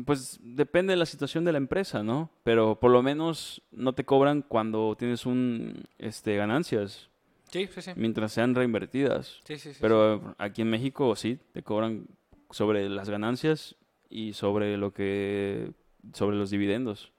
Pues 0.05 0.39
depende 0.41 0.91
de 0.91 0.97
la 0.97 1.05
situación 1.05 1.43
de 1.45 1.51
la 1.53 1.57
empresa, 1.59 2.03
¿no? 2.03 2.29
Pero 2.43 2.79
por 2.79 2.91
lo 2.91 3.01
menos 3.03 3.61
no 3.71 3.93
te 3.93 4.03
cobran 4.05 4.41
cuando 4.41 4.95
tienes 4.97 5.25
un 5.25 5.85
este 5.97 6.35
ganancias, 6.35 7.09
Sí, 7.53 7.67
sí, 7.67 7.81
sí. 7.83 7.91
mientras 7.95 8.31
sean 8.33 8.55
reinvertidas. 8.55 9.39
Sí, 9.45 9.59
sí, 9.59 9.73
sí, 9.73 9.77
Pero 9.79 10.35
aquí 10.39 10.63
en 10.63 10.71
México 10.71 11.15
sí, 11.15 11.39
te 11.53 11.61
cobran 11.61 12.07
sobre 12.49 12.89
las 12.89 13.09
ganancias 13.09 13.75
y 14.09 14.33
sobre 14.33 14.75
lo 14.77 14.91
que 14.91 15.71
sobre 16.13 16.35
los 16.35 16.49
dividendos, 16.49 17.11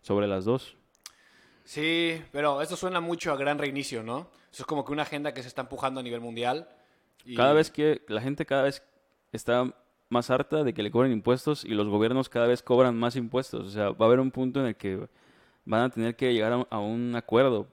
sobre 0.00 0.28
las 0.28 0.44
dos. 0.44 0.76
Sí, 1.64 2.20
pero 2.32 2.62
esto 2.62 2.76
suena 2.76 3.00
mucho 3.00 3.32
a 3.32 3.36
gran 3.36 3.58
reinicio, 3.58 4.02
¿no? 4.02 4.28
Eso 4.52 4.62
es 4.62 4.66
como 4.66 4.84
que 4.84 4.92
una 4.92 5.02
agenda 5.02 5.34
que 5.34 5.42
se 5.42 5.48
está 5.48 5.62
empujando 5.62 6.00
a 6.00 6.02
nivel 6.02 6.20
mundial. 6.20 6.68
y- 7.24 7.34
Cada 7.36 7.52
vez 7.52 7.70
que 7.70 8.02
la 8.08 8.20
gente 8.20 8.46
cada 8.46 8.62
vez 8.62 8.82
está 9.32 9.74
más 10.08 10.30
harta 10.30 10.62
de 10.62 10.74
que 10.74 10.82
le 10.82 10.90
cobren 10.90 11.10
impuestos 11.12 11.64
y 11.64 11.70
los 11.70 11.88
gobiernos 11.88 12.28
cada 12.28 12.46
vez 12.46 12.62
cobran 12.62 12.96
más 12.96 13.16
impuestos. 13.16 13.66
O 13.66 13.70
sea, 13.70 13.90
va 13.90 14.06
a 14.06 14.08
haber 14.08 14.20
un 14.20 14.30
punto 14.30 14.60
en 14.60 14.66
el 14.66 14.76
que 14.76 15.08
van 15.64 15.82
a 15.82 15.90
tener 15.90 16.14
que 16.16 16.32
llegar 16.32 16.52
a 16.52 16.56
un, 16.58 16.66
a 16.70 16.78
un 16.80 17.16
acuerdo. 17.16 17.66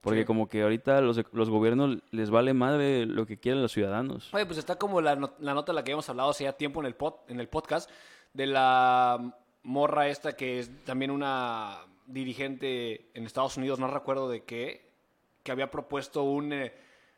Porque 0.00 0.20
Sí. 0.20 0.24
como 0.26 0.48
que 0.48 0.62
ahorita 0.62 1.00
los, 1.00 1.20
los 1.32 1.50
gobiernos 1.50 1.98
les 2.12 2.30
vale 2.30 2.54
madre 2.54 3.04
lo 3.04 3.26
que 3.26 3.38
quieren 3.38 3.60
los 3.62 3.72
ciudadanos. 3.72 4.32
Oye, 4.32 4.46
pues 4.46 4.58
está 4.58 4.76
como 4.76 5.00
la, 5.00 5.16
la 5.40 5.54
nota 5.54 5.72
de 5.72 5.76
la 5.76 5.82
que 5.82 5.90
habíamos 5.90 6.08
hablado 6.08 6.30
hace 6.30 6.44
ya 6.44 6.52
tiempo 6.52 6.80
en 6.80 6.86
el, 6.86 6.96
pod- 6.96 7.18
en 7.28 7.40
el 7.40 7.48
podcast 7.48 7.90
de 8.32 8.46
la 8.46 9.34
morra 9.64 10.08
esta 10.08 10.36
que 10.36 10.60
es 10.60 10.70
también 10.84 11.10
una 11.10 11.78
dirigente 12.06 13.10
en 13.14 13.24
Estados 13.26 13.56
Unidos, 13.56 13.78
no 13.78 13.88
recuerdo 13.88 14.28
de 14.28 14.44
qué, 14.44 14.90
que 15.42 15.52
había 15.52 15.70
propuesto 15.70 16.22
un, 16.22 16.52
eh, 16.52 16.72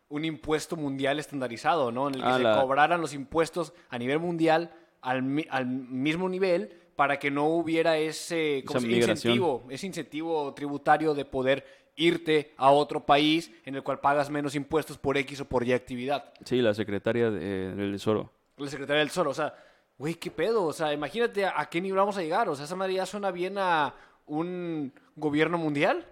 un 0.08 0.25
impuesto 0.25 0.76
mundial 0.76 1.18
estandarizado, 1.18 1.92
¿no? 1.92 2.08
En 2.08 2.14
el 2.16 2.22
que 2.22 2.28
Ah, 2.28 2.37
se 2.38 2.42
la- 2.42 2.60
cobraran 2.60 3.00
los 3.00 3.12
impuestos 3.14 3.72
a 3.88 3.99
nivel 3.99 4.18
mundial 4.18 4.72
al, 5.02 5.22
mi- 5.22 5.46
al 5.50 5.66
mismo 5.66 6.28
nivel 6.28 6.76
para 6.96 7.18
que 7.18 7.30
no 7.30 7.46
hubiera 7.46 7.96
ese 7.99 8.62
¿cómo 8.66 8.78
Esa 8.78 8.80
se- 8.80 8.87
migración. 8.88 9.10
incentivo, 9.16 9.64
ese 9.70 9.87
incentivo 9.87 10.52
tributario 10.54 11.14
de 11.14 11.25
poder 11.25 11.64
irte 12.00 12.52
a 12.57 12.71
otro 12.71 13.04
país 13.04 13.52
en 13.64 13.75
el 13.76 13.83
cual 13.83 14.00
pagas 14.00 14.30
menos 14.30 14.54
impuestos 14.54 14.97
por 14.99 15.16
X 15.19 15.40
o 15.40 15.45
por 15.45 15.66
Y 15.66 15.73
actividad 15.73 16.33
Sí, 16.45 16.61
la 16.62 16.75
secretaria 16.75 17.30
de- 17.30 17.75
del 17.75 17.92
Tesoro. 17.92 18.30
la 18.57 18.69
secretaria 18.69 19.00
del 19.00 19.09
Tesoro. 19.09 19.30
O 19.30 19.35
sea, 19.35 19.54
güey, 19.99 20.14
¿qué 20.14 20.30
pedo? 20.30 20.64
O 20.64 20.73
sea, 20.73 20.92
imagínate 20.92 21.45
a, 21.45 21.61
a 21.61 21.69
qué 21.69 21.80
nivel 21.80 21.99
vamos 21.99 22.16
a 22.16 22.23
llegar. 22.23 22.49
O 22.49 22.57
sea, 22.57 22.64
esa 22.64 22.76
madre 22.76 22.95
ya 22.95 23.07
suena 23.07 23.30
bien 23.30 23.57
a 23.59 23.95
un 24.26 24.92
gobierno 25.16 25.59
mundial. 25.59 26.07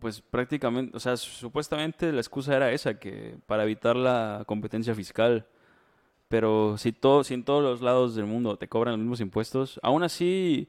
Pues 0.00 0.20
prácticamente, 0.20 0.96
o 0.96 1.00
sea, 1.00 1.16
supuestamente 1.16 2.10
la 2.12 2.20
excusa 2.20 2.56
era 2.56 2.72
esa, 2.72 2.98
que 2.98 3.36
para 3.46 3.62
evitar 3.62 3.94
la 3.94 4.42
competencia 4.46 4.94
fiscal. 4.94 5.46
Pero 6.28 6.76
si, 6.76 6.90
todo, 6.90 7.22
si 7.22 7.34
en 7.34 7.44
todos 7.44 7.62
los 7.62 7.82
lados 7.82 8.16
del 8.16 8.26
mundo 8.26 8.56
te 8.58 8.66
cobran 8.68 8.94
los 8.94 9.00
mismos 9.00 9.20
impuestos, 9.20 9.78
aún 9.84 10.02
así, 10.02 10.68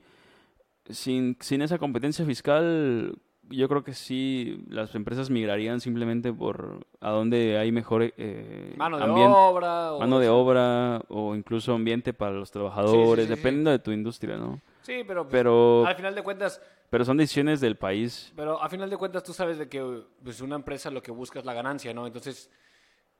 sin, 0.88 1.36
sin 1.40 1.64
esa 1.64 1.80
competencia 1.80 2.24
fiscal, 2.26 3.18
yo 3.50 3.68
creo 3.70 3.84
que 3.84 3.94
sí, 3.94 4.64
las 4.70 4.94
empresas 4.96 5.30
migrarían 5.30 5.80
simplemente 5.80 6.32
por 6.34 6.86
a 7.00 7.10
donde 7.12 7.58
hay 7.58 7.72
mejor 7.72 8.14
eh, 8.18 8.74
Mano 8.78 8.98
de 8.98 9.04
obra. 9.28 9.94
o- 9.94 10.00
mano 10.00 10.20
de 10.20 10.30
obra 10.30 11.02
o 11.10 11.36
incluso 11.36 11.74
ambiente 11.74 12.14
para 12.14 12.34
los 12.34 12.52
trabajadores, 12.52 13.26
sí, 13.26 13.30
sí. 13.34 13.36
dependiendo 13.36 13.72
de 13.72 13.80
tu 13.80 13.92
industria, 13.92 14.38
¿no? 14.38 14.60
Sí, 14.82 15.04
pero, 15.08 15.24
pues, 15.24 15.32
Pero, 15.32 15.86
al 15.86 15.96
final 15.96 16.16
de 16.16 16.22
cuentas, 16.24 16.62
pero 16.90 17.04
son 17.04 17.18
decisiones 17.18 17.60
del 17.60 17.76
país. 17.76 18.32
pero 18.36 18.62
a 18.62 18.70
final 18.70 18.90
de 18.90 18.98
cuentas 18.98 19.24
tú 19.24 19.34
sabes 19.34 19.58
de 19.58 19.68
que 19.68 20.04
pues, 20.24 20.40
una 20.42 20.56
empresa 20.56 20.90
lo 20.92 21.02
que 21.02 21.12
busca 21.12 21.40
es 21.40 21.46
la 21.46 21.54
ganancia, 21.54 21.94
¿no? 21.94 22.08
Entonces, 22.08 22.50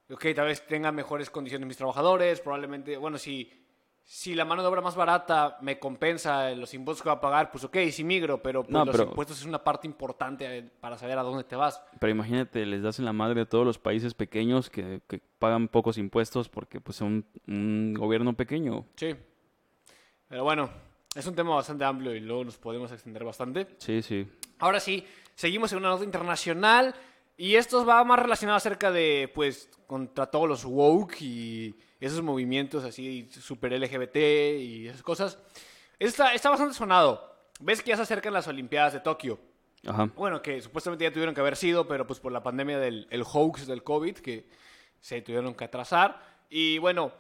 ok, 0.10 0.26
tal 0.36 0.48
vez 0.48 0.66
tenga 0.66 0.92
mejores 0.92 1.30
condiciones 1.30 1.68
mis 1.68 1.78
trabajadores, 1.78 2.40
probablemente, 2.40 2.96
bueno, 2.98 3.18
si, 3.18 3.52
si 4.10 4.34
la 4.36 4.46
mano 4.46 4.62
de 4.62 4.70
obra 4.70 4.80
más 4.80 4.96
barata 4.96 5.58
me 5.60 5.80
compensa 5.80 6.52
los 6.52 6.74
impuestos 6.74 7.04
que 7.04 7.10
va 7.10 7.16
a 7.16 7.20
pagar, 7.20 7.52
pues 7.52 7.66
ok, 7.66 7.76
sí 7.92 8.06
migro, 8.06 8.42
pero, 8.42 8.64
pues, 8.64 8.72
No, 8.72 8.86
los 8.86 8.96
pero- 8.96 9.10
impuestos 9.10 9.40
es 9.42 9.46
una 9.46 9.62
parte 9.62 9.86
importante 9.86 10.64
para 10.80 10.98
saber 10.98 11.18
a 11.18 11.24
dónde 11.24 11.44
te 11.44 11.58
vas. 11.58 11.84
Pero 12.00 12.12
imagínate, 12.12 12.66
les 12.66 12.82
das 12.82 13.00
en 13.00 13.06
la 13.06 13.12
madre 13.12 13.42
a 13.42 13.46
todos 13.46 13.66
los 13.66 13.78
países 13.78 14.14
pequeños 14.14 14.70
que, 14.70 15.02
que 15.10 15.20
pagan 15.40 15.68
pocos 15.68 15.98
impuestos 15.98 16.48
porque 16.48 16.80
pues 16.80 16.96
son 16.96 17.26
un 17.50 17.94
gobierno 17.96 18.32
pequeño. 18.34 18.86
Sí. 18.96 19.14
Pero 20.30 20.44
bueno, 20.46 20.70
es 21.14 21.28
un 21.28 21.36
tema 21.36 21.54
bastante 21.56 21.84
amplio 21.84 22.16
y 22.16 22.22
luego 22.22 22.46
nos 22.46 22.58
podemos 22.58 22.90
extender 22.94 23.26
bastante. 23.26 23.68
Sí, 23.78 24.02
sí. 24.02 24.26
Ahora 24.60 24.80
sí, 24.80 25.06
seguimos 25.36 25.74
en 25.74 25.80
una 25.80 25.90
nota 25.90 26.06
internacional 26.06 26.96
y 27.36 27.56
esto 27.56 27.86
va 27.86 28.02
más 28.06 28.20
relacionado 28.20 28.56
acerca 28.56 28.90
de, 28.90 29.30
pues, 29.36 29.70
contra 29.86 30.28
todos 30.28 30.48
los 30.48 30.64
woke 30.64 31.22
y 31.22 31.76
esos 32.00 32.22
movimientos 32.22 32.84
así 32.84 33.30
super 33.32 33.72
LGBT 33.72 34.16
y 34.60 34.88
esas 34.88 35.04
cosas. 35.04 35.38
Está, 36.00 36.34
está 36.34 36.50
bastante 36.50 36.74
sonado. 36.76 37.36
Ves 37.60 37.82
que 37.82 37.90
ya 37.90 37.96
se 37.98 38.04
acercan 38.04 38.34
las 38.34 38.48
Olimpiadas 38.48 38.94
de 38.94 39.00
Tokio. 39.00 39.40
Ajá. 39.86 40.10
Bueno, 40.16 40.42
que 40.42 40.62
supuestamente 40.62 41.04
ya 41.06 41.12
tuvieron 41.12 41.34
que 41.34 41.42
haber 41.42 41.56
sido, 41.56 41.88
pero 41.88 42.06
pues 42.06 42.20
por 42.20 42.32
la 42.32 42.44
pandemia 42.44 42.78
del 42.80 43.08
el 43.10 43.24
hoax 43.24 43.66
del 43.68 43.84
COVID, 43.84 44.18
que 44.18 44.48
se 45.00 45.22
tuvieron 45.22 45.56
que 45.56 45.66
atrasar. 45.66 46.22
Y 46.50 46.78
bueno, 46.80 47.12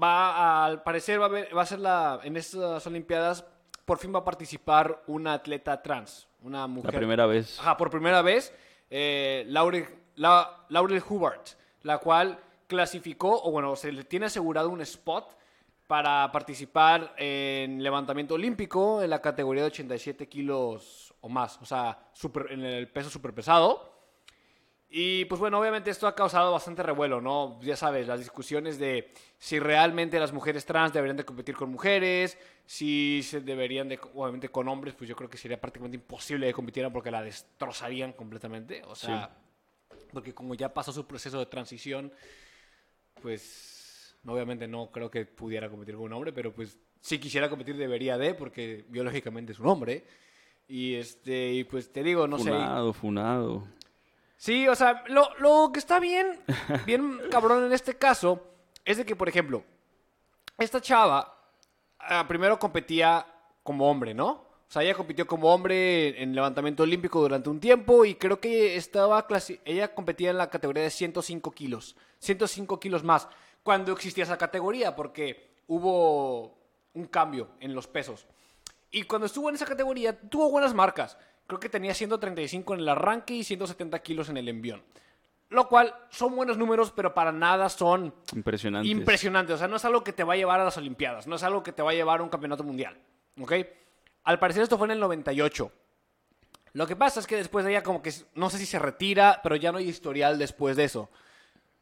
va 0.00 0.30
a- 0.30 0.64
al 0.66 0.82
parecer 0.82 1.20
va 1.20 1.24
a, 1.26 1.28
haber- 1.28 1.56
va 1.56 1.62
a 1.62 1.66
ser 1.66 1.80
la, 1.80 2.20
en 2.22 2.36
estas 2.36 2.86
Olimpiadas, 2.86 3.44
por 3.84 3.98
fin 3.98 4.14
va 4.14 4.20
a 4.20 4.24
participar 4.24 5.02
una 5.06 5.34
atleta 5.34 5.82
trans, 5.82 6.26
una 6.40 6.60
La 6.60 6.66
mujer. 6.66 6.94
primera 6.94 7.26
vez. 7.26 7.58
Ajá, 7.60 7.76
por 7.76 7.90
primera 7.90 8.22
vez, 8.22 8.54
eh, 8.90 9.44
Laurel, 9.48 9.86
la, 10.16 10.64
Laurel 10.70 11.02
Hubbard, 11.06 11.40
la 11.82 11.98
cual 11.98 12.38
clasificó, 12.74 13.40
o 13.44 13.50
bueno, 13.52 13.76
se 13.76 13.92
le 13.92 14.04
tiene 14.04 14.26
asegurado 14.26 14.68
un 14.68 14.80
spot 14.80 15.36
para 15.86 16.30
participar 16.32 17.14
en 17.18 17.82
levantamiento 17.82 18.34
olímpico 18.34 19.00
en 19.02 19.10
la 19.10 19.20
categoría 19.20 19.62
de 19.62 19.68
87 19.68 20.28
kilos 20.28 21.14
o 21.20 21.28
más, 21.28 21.60
o 21.62 21.64
sea, 21.64 22.08
super- 22.12 22.50
en 22.50 22.64
el 22.64 22.88
peso 22.88 23.10
superpesado. 23.10 23.92
Y 24.88 25.24
pues 25.26 25.40
bueno, 25.40 25.58
obviamente 25.60 25.90
esto 25.90 26.06
ha 26.06 26.14
causado 26.14 26.52
bastante 26.52 26.82
revuelo, 26.82 27.20
¿no? 27.20 27.60
Ya 27.62 27.76
sabes, 27.76 28.06
las 28.06 28.18
discusiones 28.20 28.78
de 28.78 29.12
si 29.38 29.58
realmente 29.58 30.18
las 30.20 30.32
mujeres 30.32 30.64
trans 30.64 30.92
deberían 30.92 31.16
de 31.16 31.24
competir 31.24 31.56
con 31.56 31.70
mujeres, 31.70 32.38
si 32.64 33.22
se 33.24 33.40
deberían 33.40 33.88
de, 33.88 33.98
obviamente 34.14 34.48
con 34.48 34.68
hombres, 34.68 34.94
pues 34.94 35.08
yo 35.08 35.16
creo 35.16 35.28
que 35.28 35.36
sería 35.36 35.60
prácticamente 35.60 35.96
imposible 35.96 36.46
que 36.46 36.52
compitieran 36.52 36.92
porque 36.92 37.10
la 37.10 37.22
destrozarían 37.22 38.12
completamente. 38.12 38.82
O 38.86 38.94
sea, 38.94 39.30
porque 40.12 40.32
como 40.32 40.54
ya 40.54 40.72
pasó 40.72 40.92
su 40.92 41.06
proceso 41.06 41.38
de 41.40 41.46
transición, 41.46 42.12
pues 43.24 44.14
obviamente 44.26 44.68
no 44.68 44.90
creo 44.90 45.10
que 45.10 45.24
pudiera 45.24 45.70
competir 45.70 45.94
con 45.94 46.04
un 46.04 46.12
hombre, 46.12 46.30
pero 46.30 46.52
pues 46.52 46.78
si 47.00 47.18
quisiera 47.18 47.48
competir 47.48 47.74
debería 47.74 48.18
de, 48.18 48.34
porque 48.34 48.84
biológicamente 48.90 49.52
es 49.52 49.58
un 49.58 49.66
hombre. 49.66 50.04
Y 50.68 50.96
este, 50.96 51.54
y 51.54 51.64
pues 51.64 51.90
te 51.90 52.02
digo, 52.02 52.28
no 52.28 52.36
sé. 52.36 52.50
funado, 52.50 52.92
funado. 52.92 53.68
Sí, 54.36 54.68
o 54.68 54.74
sea, 54.74 55.04
lo, 55.08 55.30
lo 55.38 55.70
que 55.72 55.78
está 55.78 56.00
bien, 56.00 56.38
bien 56.86 57.18
cabrón 57.30 57.64
en 57.64 57.72
este 57.72 57.96
caso, 57.96 58.46
es 58.84 58.98
de 58.98 59.06
que, 59.06 59.16
por 59.16 59.30
ejemplo, 59.30 59.64
esta 60.58 60.82
chava 60.82 61.34
ah, 62.00 62.26
primero 62.28 62.58
competía 62.58 63.26
como 63.62 63.90
hombre, 63.90 64.12
¿no? 64.12 64.44
Sea, 64.74 64.82
ella 64.82 64.94
compitió 64.94 65.24
como 65.24 65.54
hombre 65.54 66.20
en 66.20 66.34
levantamiento 66.34 66.82
olímpico 66.82 67.20
durante 67.20 67.48
un 67.48 67.60
tiempo 67.60 68.04
y 68.04 68.16
creo 68.16 68.40
que 68.40 68.74
estaba 68.74 69.24
clasi- 69.28 69.60
ella 69.64 69.94
competía 69.94 70.30
en 70.30 70.36
la 70.36 70.50
categoría 70.50 70.82
de 70.82 70.90
105 70.90 71.52
kilos, 71.52 71.94
105 72.18 72.80
kilos 72.80 73.04
más, 73.04 73.28
cuando 73.62 73.92
existía 73.92 74.24
esa 74.24 74.36
categoría, 74.36 74.96
porque 74.96 75.48
hubo 75.68 76.58
un 76.92 77.06
cambio 77.06 77.50
en 77.60 77.72
los 77.72 77.86
pesos. 77.86 78.26
Y 78.90 79.04
cuando 79.04 79.26
estuvo 79.26 79.48
en 79.48 79.54
esa 79.54 79.64
categoría, 79.64 80.18
tuvo 80.28 80.50
buenas 80.50 80.74
marcas. 80.74 81.16
Creo 81.46 81.60
que 81.60 81.68
tenía 81.68 81.94
135 81.94 82.74
en 82.74 82.80
el 82.80 82.88
arranque 82.88 83.34
y 83.34 83.44
170 83.44 84.00
kilos 84.00 84.28
en 84.28 84.38
el 84.38 84.48
envión. 84.48 84.82
Lo 85.50 85.68
cual 85.68 85.94
son 86.10 86.34
buenos 86.34 86.58
números, 86.58 86.90
pero 86.90 87.14
para 87.14 87.30
nada 87.30 87.68
son 87.68 88.12
Impresionante. 88.34 88.88
impresionantes. 88.88 89.54
O 89.54 89.58
sea, 89.58 89.68
no 89.68 89.76
es 89.76 89.84
algo 89.84 90.02
que 90.02 90.12
te 90.12 90.24
va 90.24 90.32
a 90.32 90.36
llevar 90.36 90.58
a 90.58 90.64
las 90.64 90.76
Olimpiadas, 90.78 91.28
no 91.28 91.36
es 91.36 91.44
algo 91.44 91.62
que 91.62 91.70
te 91.70 91.80
va 91.82 91.92
a 91.92 91.94
llevar 91.94 92.18
a 92.18 92.22
un 92.24 92.28
campeonato 92.28 92.64
mundial. 92.64 92.98
¿Ok? 93.40 93.52
Al 94.24 94.38
parecer 94.38 94.62
esto 94.62 94.78
fue 94.78 94.86
en 94.86 94.92
el 94.92 95.00
98. 95.00 95.70
Lo 96.72 96.86
que 96.86 96.96
pasa 96.96 97.20
es 97.20 97.26
que 97.26 97.36
después 97.36 97.64
de 97.64 97.70
ella 97.72 97.82
como 97.82 98.02
que, 98.02 98.12
no 98.34 98.50
sé 98.50 98.58
si 98.58 98.66
se 98.66 98.78
retira, 98.78 99.40
pero 99.42 99.54
ya 99.56 99.70
no 99.70 99.78
hay 99.78 99.88
historial 99.88 100.38
después 100.38 100.76
de 100.76 100.84
eso. 100.84 101.08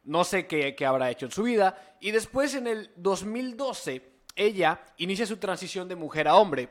No 0.03 0.23
sé 0.23 0.45
qué, 0.45 0.75
qué 0.75 0.85
habrá 0.85 1.09
hecho 1.09 1.25
en 1.25 1.31
su 1.31 1.43
vida. 1.43 1.95
Y 1.99 2.11
después 2.11 2.53
en 2.53 2.67
el 2.67 2.91
2012, 2.97 4.01
ella 4.35 4.81
inicia 4.97 5.25
su 5.25 5.37
transición 5.37 5.87
de 5.87 5.95
mujer 5.95 6.27
a 6.27 6.35
hombre. 6.35 6.69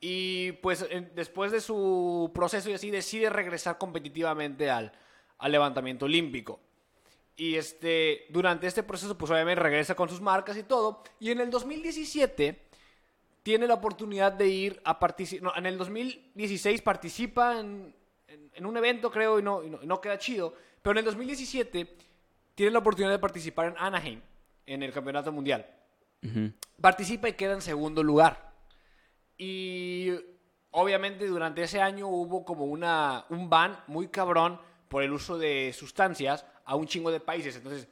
Y 0.00 0.52
pues 0.52 0.86
en- 0.90 1.12
después 1.14 1.52
de 1.52 1.60
su 1.60 2.30
proceso 2.34 2.70
y 2.70 2.74
así 2.74 2.90
decide 2.90 3.30
regresar 3.30 3.78
competitivamente 3.78 4.70
al, 4.70 4.92
al 5.38 5.52
levantamiento 5.52 6.06
olímpico. 6.06 6.60
Y 7.36 7.54
este, 7.56 8.26
durante 8.30 8.66
este 8.66 8.82
proceso, 8.82 9.16
pues 9.16 9.30
obviamente 9.30 9.60
regresa 9.62 9.94
con 9.94 10.08
sus 10.08 10.20
marcas 10.20 10.56
y 10.56 10.62
todo. 10.64 11.04
Y 11.20 11.30
en 11.30 11.40
el 11.40 11.50
2017 11.50 12.67
tiene 13.48 13.66
la 13.66 13.72
oportunidad 13.74 14.30
de 14.32 14.46
ir 14.46 14.78
a 14.84 14.98
participar. 14.98 15.54
en 15.56 15.64
el 15.64 15.78
2016 15.78 16.82
participa 16.82 17.58
en, 17.58 17.94
en- 18.26 18.50
en 18.52 18.66
un 18.66 18.76
evento, 18.76 19.10
creo, 19.10 19.38
y 19.38 19.42
no, 19.42 19.64
y 19.64 19.70
no, 19.70 19.78
y 19.82 19.86
no 19.86 20.02
queda 20.02 20.18
chido. 20.18 20.52
Pero 20.82 20.92
en 20.92 20.98
el 20.98 21.04
2017 21.06 21.96
tiene 22.54 22.72
la 22.72 22.80
oportunidad 22.80 23.10
de 23.10 23.18
participar 23.18 23.68
en 23.68 23.74
Anaheim, 23.78 24.20
en 24.66 24.82
el 24.82 24.92
campeonato 24.92 25.32
mundial. 25.32 25.64
Participa 26.78 27.26
y 27.30 27.32
queda 27.32 27.54
en 27.54 27.62
segundo 27.62 28.02
lugar. 28.02 28.52
Y 29.38 30.10
obviamente 30.72 31.26
durante 31.26 31.62
ese 31.62 31.80
año 31.80 32.06
hubo 32.08 32.44
como 32.44 32.66
una, 32.66 33.24
un 33.30 33.48
ban 33.48 33.80
muy 33.86 34.08
cabrón 34.08 34.60
por 34.88 35.02
el 35.02 35.10
uso 35.14 35.38
de 35.38 35.72
sustancias 35.72 36.44
a 36.66 36.74
un 36.76 36.86
chingo 36.86 37.10
de 37.10 37.20
países. 37.20 37.56
Entonces, 37.56 37.88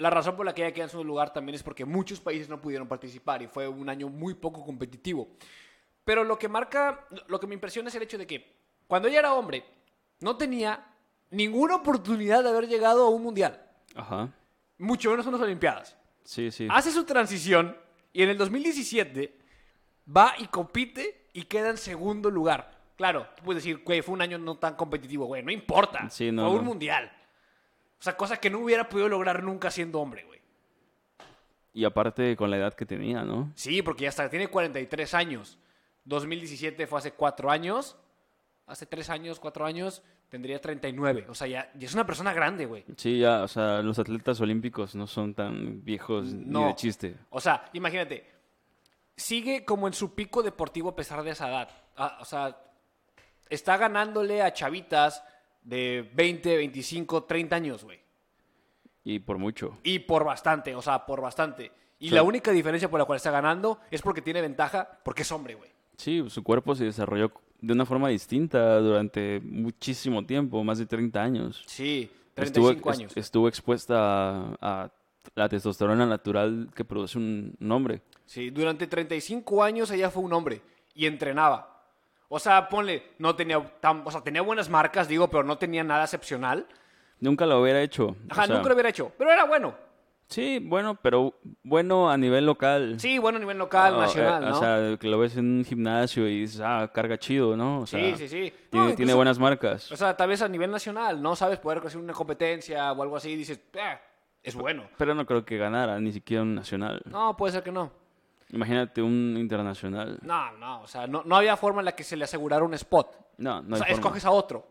la 0.00 0.10
razón 0.10 0.34
por 0.36 0.46
la 0.46 0.54
que 0.54 0.62
ella 0.62 0.72
queda 0.74 0.84
en 0.84 0.90
segundo 0.90 1.08
lugar 1.08 1.32
también 1.32 1.54
es 1.54 1.62
porque 1.62 1.84
muchos 1.84 2.20
países 2.20 2.48
no 2.48 2.60
pudieron 2.60 2.88
participar 2.88 3.42
y 3.42 3.46
fue 3.46 3.68
un 3.68 3.88
año 3.88 4.08
muy 4.08 4.34
poco 4.34 4.64
competitivo. 4.64 5.28
Pero 6.04 6.24
lo 6.24 6.38
que 6.38 6.48
marca, 6.48 7.06
lo 7.28 7.38
que 7.38 7.46
me 7.46 7.54
impresiona 7.54 7.88
es 7.88 7.94
el 7.94 8.02
hecho 8.02 8.18
de 8.18 8.26
que 8.26 8.56
cuando 8.86 9.08
ella 9.08 9.18
era 9.20 9.34
hombre, 9.34 9.64
no 10.20 10.36
tenía 10.36 10.86
ninguna 11.30 11.76
oportunidad 11.76 12.42
de 12.42 12.48
haber 12.48 12.66
llegado 12.66 13.06
a 13.06 13.10
un 13.10 13.22
mundial, 13.22 13.62
Ajá. 13.94 14.28
mucho 14.78 15.10
menos 15.10 15.26
a 15.26 15.28
unas 15.28 15.40
Olimpiadas 15.42 15.96
Sí, 16.24 16.50
sí. 16.50 16.66
hace 16.70 16.90
su 16.90 17.04
transición 17.04 17.76
y 18.12 18.22
en 18.22 18.30
el 18.30 18.38
2017 18.38 19.38
va 20.16 20.34
y 20.38 20.46
compite 20.46 21.28
y 21.32 21.42
queda 21.44 21.70
en 21.70 21.76
segundo 21.78 22.30
lugar. 22.30 22.78
Claro, 22.96 23.26
tú 23.36 23.44
puedes 23.44 23.62
decir, 23.62 23.82
güey, 23.84 24.02
fue 24.02 24.14
un 24.14 24.22
año 24.22 24.38
no 24.38 24.56
tan 24.58 24.74
competitivo, 24.74 25.26
güey, 25.26 25.42
no 25.42 25.50
importa. 25.52 26.08
Sí, 26.10 26.32
no, 26.32 26.46
fue 26.48 26.58
un 26.58 26.64
no. 26.64 26.70
mundial. 26.70 27.10
O 28.00 28.02
sea, 28.02 28.16
cosa 28.16 28.38
que 28.38 28.48
no 28.48 28.60
hubiera 28.60 28.88
podido 28.88 29.08
lograr 29.10 29.42
nunca 29.42 29.70
siendo 29.70 30.00
hombre, 30.00 30.24
güey. 30.24 30.40
Y 31.74 31.84
aparte 31.84 32.34
con 32.34 32.50
la 32.50 32.56
edad 32.56 32.74
que 32.74 32.86
tenía, 32.86 33.22
¿no? 33.22 33.52
Sí, 33.54 33.82
porque 33.82 34.04
ya 34.04 34.08
hasta 34.08 34.30
tiene 34.30 34.48
43 34.48 35.14
años. 35.14 35.58
2017 36.04 36.86
fue 36.86 36.98
hace 36.98 37.12
4 37.12 37.50
años. 37.50 37.96
Hace 38.66 38.86
3 38.86 39.10
años, 39.10 39.38
4 39.38 39.66
años, 39.66 40.02
tendría 40.30 40.60
39. 40.60 41.26
O 41.28 41.34
sea, 41.34 41.46
ya, 41.46 41.70
ya 41.74 41.86
es 41.86 41.92
una 41.92 42.06
persona 42.06 42.32
grande, 42.32 42.64
güey. 42.64 42.84
Sí, 42.96 43.18
ya, 43.18 43.42
o 43.42 43.48
sea, 43.48 43.82
los 43.82 43.98
atletas 43.98 44.40
olímpicos 44.40 44.94
no 44.94 45.06
son 45.06 45.34
tan 45.34 45.84
viejos 45.84 46.32
ni 46.32 46.64
de 46.64 46.74
chiste. 46.76 47.16
O 47.28 47.40
sea, 47.40 47.68
imagínate, 47.74 48.26
sigue 49.16 49.64
como 49.64 49.86
en 49.88 49.92
su 49.92 50.14
pico 50.14 50.42
deportivo 50.42 50.90
a 50.90 50.96
pesar 50.96 51.22
de 51.22 51.32
esa 51.32 51.48
edad. 51.48 51.68
Ah, 51.96 52.18
o 52.20 52.24
sea, 52.24 52.56
está 53.50 53.76
ganándole 53.76 54.40
a 54.40 54.54
chavitas 54.54 55.22
de 55.62 56.08
20, 56.14 56.56
25, 56.56 57.24
30 57.24 57.56
años, 57.56 57.84
güey. 57.84 57.98
Y 59.04 59.18
por 59.20 59.38
mucho. 59.38 59.78
Y 59.82 60.00
por 60.00 60.24
bastante, 60.24 60.74
o 60.74 60.82
sea, 60.82 61.06
por 61.06 61.20
bastante. 61.20 61.72
Y 61.98 62.08
Sí. 62.08 62.14
la 62.14 62.22
única 62.22 62.50
diferencia 62.50 62.90
por 62.90 62.98
la 62.98 63.04
cual 63.06 63.16
está 63.16 63.30
ganando 63.30 63.78
es 63.90 64.02
porque 64.02 64.22
tiene 64.22 64.40
ventaja, 64.40 64.88
porque 65.04 65.22
es 65.22 65.32
hombre, 65.32 65.54
güey. 65.54 65.70
Sí, 65.96 66.24
su 66.28 66.42
cuerpo 66.42 66.74
se 66.74 66.84
desarrolló 66.84 67.32
de 67.60 67.72
una 67.74 67.84
forma 67.84 68.08
distinta 68.08 68.78
durante 68.78 69.40
muchísimo 69.44 70.24
tiempo, 70.24 70.64
más 70.64 70.78
de 70.78 70.86
30 70.86 71.22
años. 71.22 71.62
Sí, 71.66 72.10
Estuvo, 72.36 72.68
35 72.68 72.90
est- 72.90 72.98
años. 73.00 73.16
estuvo 73.16 73.48
expuesta 73.48 73.96
a, 73.98 74.56
a 74.84 74.90
la 75.34 75.48
testosterona 75.50 76.06
natural 76.06 76.70
que 76.74 76.84
produce 76.86 77.18
un, 77.18 77.54
un 77.60 77.72
hombre. 77.72 78.00
Sí, 78.24 78.48
durante 78.50 78.86
35 78.86 79.62
años 79.62 79.90
ella 79.90 80.10
fue 80.10 80.22
un 80.22 80.32
hombre 80.32 80.62
y 80.94 81.04
entrenaba. 81.06 81.69
O 82.32 82.38
sea, 82.38 82.68
ponle, 82.68 83.02
no 83.18 83.34
tenía 83.34 83.60
tan, 83.80 84.02
o 84.04 84.10
sea, 84.10 84.20
tenía 84.22 84.40
buenas 84.42 84.68
marcas, 84.70 85.08
digo, 85.08 85.28
pero 85.28 85.42
no 85.42 85.58
tenía 85.58 85.82
nada 85.82 86.04
excepcional. 86.04 86.64
Nunca 87.18 87.44
lo 87.44 87.60
hubiera 87.60 87.82
hecho. 87.82 88.06
o 88.06 88.16
Ajá, 88.30 88.46
sea, 88.46 88.54
nunca 88.54 88.68
lo 88.68 88.74
hubiera 88.74 88.88
hecho, 88.88 89.10
pero 89.18 89.32
era 89.32 89.44
bueno. 89.44 89.74
Sí, 90.28 90.60
bueno, 90.62 90.94
pero 91.02 91.34
bueno 91.64 92.08
a 92.08 92.16
nivel 92.16 92.46
local. 92.46 93.00
Sí, 93.00 93.18
bueno 93.18 93.38
a 93.38 93.40
nivel 93.40 93.58
local, 93.58 93.94
Ah, 93.96 94.00
nacional, 94.02 94.44
eh, 94.44 94.46
¿no? 94.48 94.56
O 94.56 94.60
sea, 94.60 94.96
que 94.96 95.08
lo 95.08 95.18
ves 95.18 95.36
en 95.36 95.58
un 95.58 95.64
gimnasio 95.64 96.28
y 96.28 96.42
dices, 96.42 96.60
ah, 96.64 96.88
carga 96.94 97.18
chido, 97.18 97.56
¿no? 97.56 97.80
O 97.80 97.86
sea, 97.88 97.98
sí, 97.98 98.14
sí, 98.16 98.28
sí. 98.28 98.36
Tiene, 98.36 98.50
No, 98.50 98.70
tiene 98.70 98.92
incluso- 98.92 99.16
buenas 99.16 99.38
marcas. 99.40 99.90
O 99.90 99.96
sea, 99.96 100.16
tal 100.16 100.28
vez 100.28 100.40
a 100.40 100.46
nivel 100.48 100.70
nacional, 100.70 101.20
¿no? 101.20 101.34
Sabes 101.34 101.58
poder 101.58 101.78
hacer 101.84 102.00
una 102.00 102.12
competencia 102.12 102.92
o 102.92 103.02
algo 103.02 103.16
así 103.16 103.30
y 103.30 103.36
dices, 103.36 103.60
"Eh, 103.72 103.98
es 104.44 104.54
bueno. 104.54 104.84
Pero 104.96 105.16
no 105.16 105.26
creo 105.26 105.44
que 105.44 105.58
ganara, 105.58 105.98
ni 105.98 106.12
siquiera 106.12 106.44
un 106.44 106.54
nacional. 106.54 107.02
No, 107.06 107.36
puede 107.36 107.52
ser 107.54 107.64
que 107.64 107.72
no. 107.72 107.90
Imagínate 108.52 109.00
un 109.02 109.36
internacional. 109.38 110.18
No, 110.22 110.52
no, 110.58 110.82
o 110.82 110.86
sea, 110.86 111.06
no, 111.06 111.22
no 111.24 111.36
había 111.36 111.56
forma 111.56 111.80
en 111.80 111.84
la 111.86 111.92
que 111.92 112.02
se 112.04 112.16
le 112.16 112.24
asegurara 112.24 112.64
un 112.64 112.74
spot. 112.74 113.16
No, 113.38 113.62
no 113.62 113.74
o 113.74 113.78
sea, 113.78 113.86
forma. 113.86 113.94
escoges 114.00 114.24
a 114.24 114.30
otro 114.30 114.66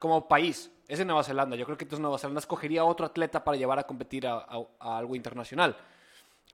como 0.00 0.26
país. 0.28 0.70
Es 0.88 0.98
en 1.00 1.06
Nueva 1.06 1.22
Zelanda. 1.22 1.56
Yo 1.56 1.64
creo 1.64 1.78
que 1.78 1.84
entonces 1.84 2.02
Nueva 2.02 2.18
Zelanda 2.18 2.40
escogería 2.40 2.80
a 2.82 2.84
otro 2.84 3.06
atleta 3.06 3.42
para 3.44 3.56
llevar 3.56 3.78
a 3.78 3.84
competir 3.84 4.26
a, 4.26 4.34
a- 4.38 4.66
a 4.80 4.98
algo 4.98 5.14
internacional. 5.14 5.76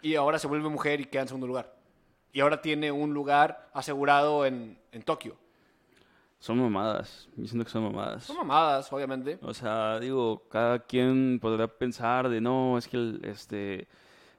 Y 0.02 0.14
ahora 0.14 0.38
se 0.38 0.46
vuelve 0.46 0.68
mujer 0.68 1.00
y 1.00 1.06
queda 1.06 1.22
en 1.22 1.28
segundo 1.28 1.46
lugar. 1.46 1.74
Y 2.32 2.40
ahora 2.40 2.60
tiene 2.60 2.92
un 2.92 3.12
lugar 3.14 3.68
asegurado 3.72 4.44
en, 4.46 4.78
en 4.92 5.02
Tokio. 5.02 5.36
Son 6.38 6.56
mamadas. 6.60 7.28
Yo 7.36 7.46
siento 7.48 7.64
que 7.64 7.70
son 7.70 7.82
mamadas. 7.82 8.24
Son 8.24 8.36
mamadas, 8.36 8.92
obviamente. 8.92 9.38
O 9.42 9.52
sea, 9.54 9.98
digo, 9.98 10.44
cada 10.48 10.78
quien 10.80 11.38
podrá 11.40 11.66
pensar 11.66 12.28
de 12.28 12.40
no, 12.40 12.78
es 12.78 12.86
que 12.86 12.96
el- 12.96 13.20
este 13.24 13.88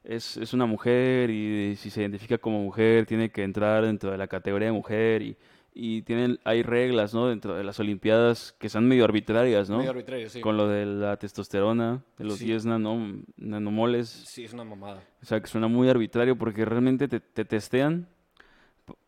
es, 0.03 0.37
es 0.37 0.53
una 0.53 0.65
mujer 0.65 1.29
y 1.29 1.75
si 1.75 1.89
se 1.89 2.01
identifica 2.01 2.37
como 2.37 2.61
mujer 2.63 3.05
tiene 3.05 3.29
que 3.31 3.43
entrar 3.43 3.83
dentro 3.85 4.11
de 4.11 4.17
la 4.17 4.27
categoría 4.27 4.67
de 4.67 4.71
mujer 4.73 5.21
y, 5.21 5.37
y 5.73 6.01
tienen, 6.01 6.39
hay 6.43 6.63
reglas, 6.63 7.13
¿no? 7.13 7.27
Dentro 7.27 7.55
de 7.55 7.63
las 7.63 7.79
Olimpiadas 7.79 8.55
que 8.59 8.69
son 8.69 8.87
medio 8.87 9.03
arbitrarias, 9.05 9.69
¿no? 9.69 9.77
Medio 9.77 9.91
arbitrario, 9.91 10.29
sí. 10.29 10.41
Con 10.41 10.57
lo 10.57 10.67
de 10.67 10.85
la 10.85 11.17
testosterona, 11.17 12.01
de 12.17 12.25
los 12.25 12.39
Sí. 12.39 12.45
10 12.45 12.65
nano- 12.65 13.23
nanomoles. 13.37 14.09
Sí, 14.09 14.43
es 14.45 14.53
una 14.53 14.63
mamada. 14.63 15.03
O 15.21 15.25
sea, 15.25 15.39
que 15.41 15.47
suena 15.47 15.67
muy 15.67 15.89
arbitrario 15.89 16.37
porque 16.37 16.65
realmente 16.65 17.07
te, 17.07 17.19
te 17.19 17.45
testean 17.45 18.07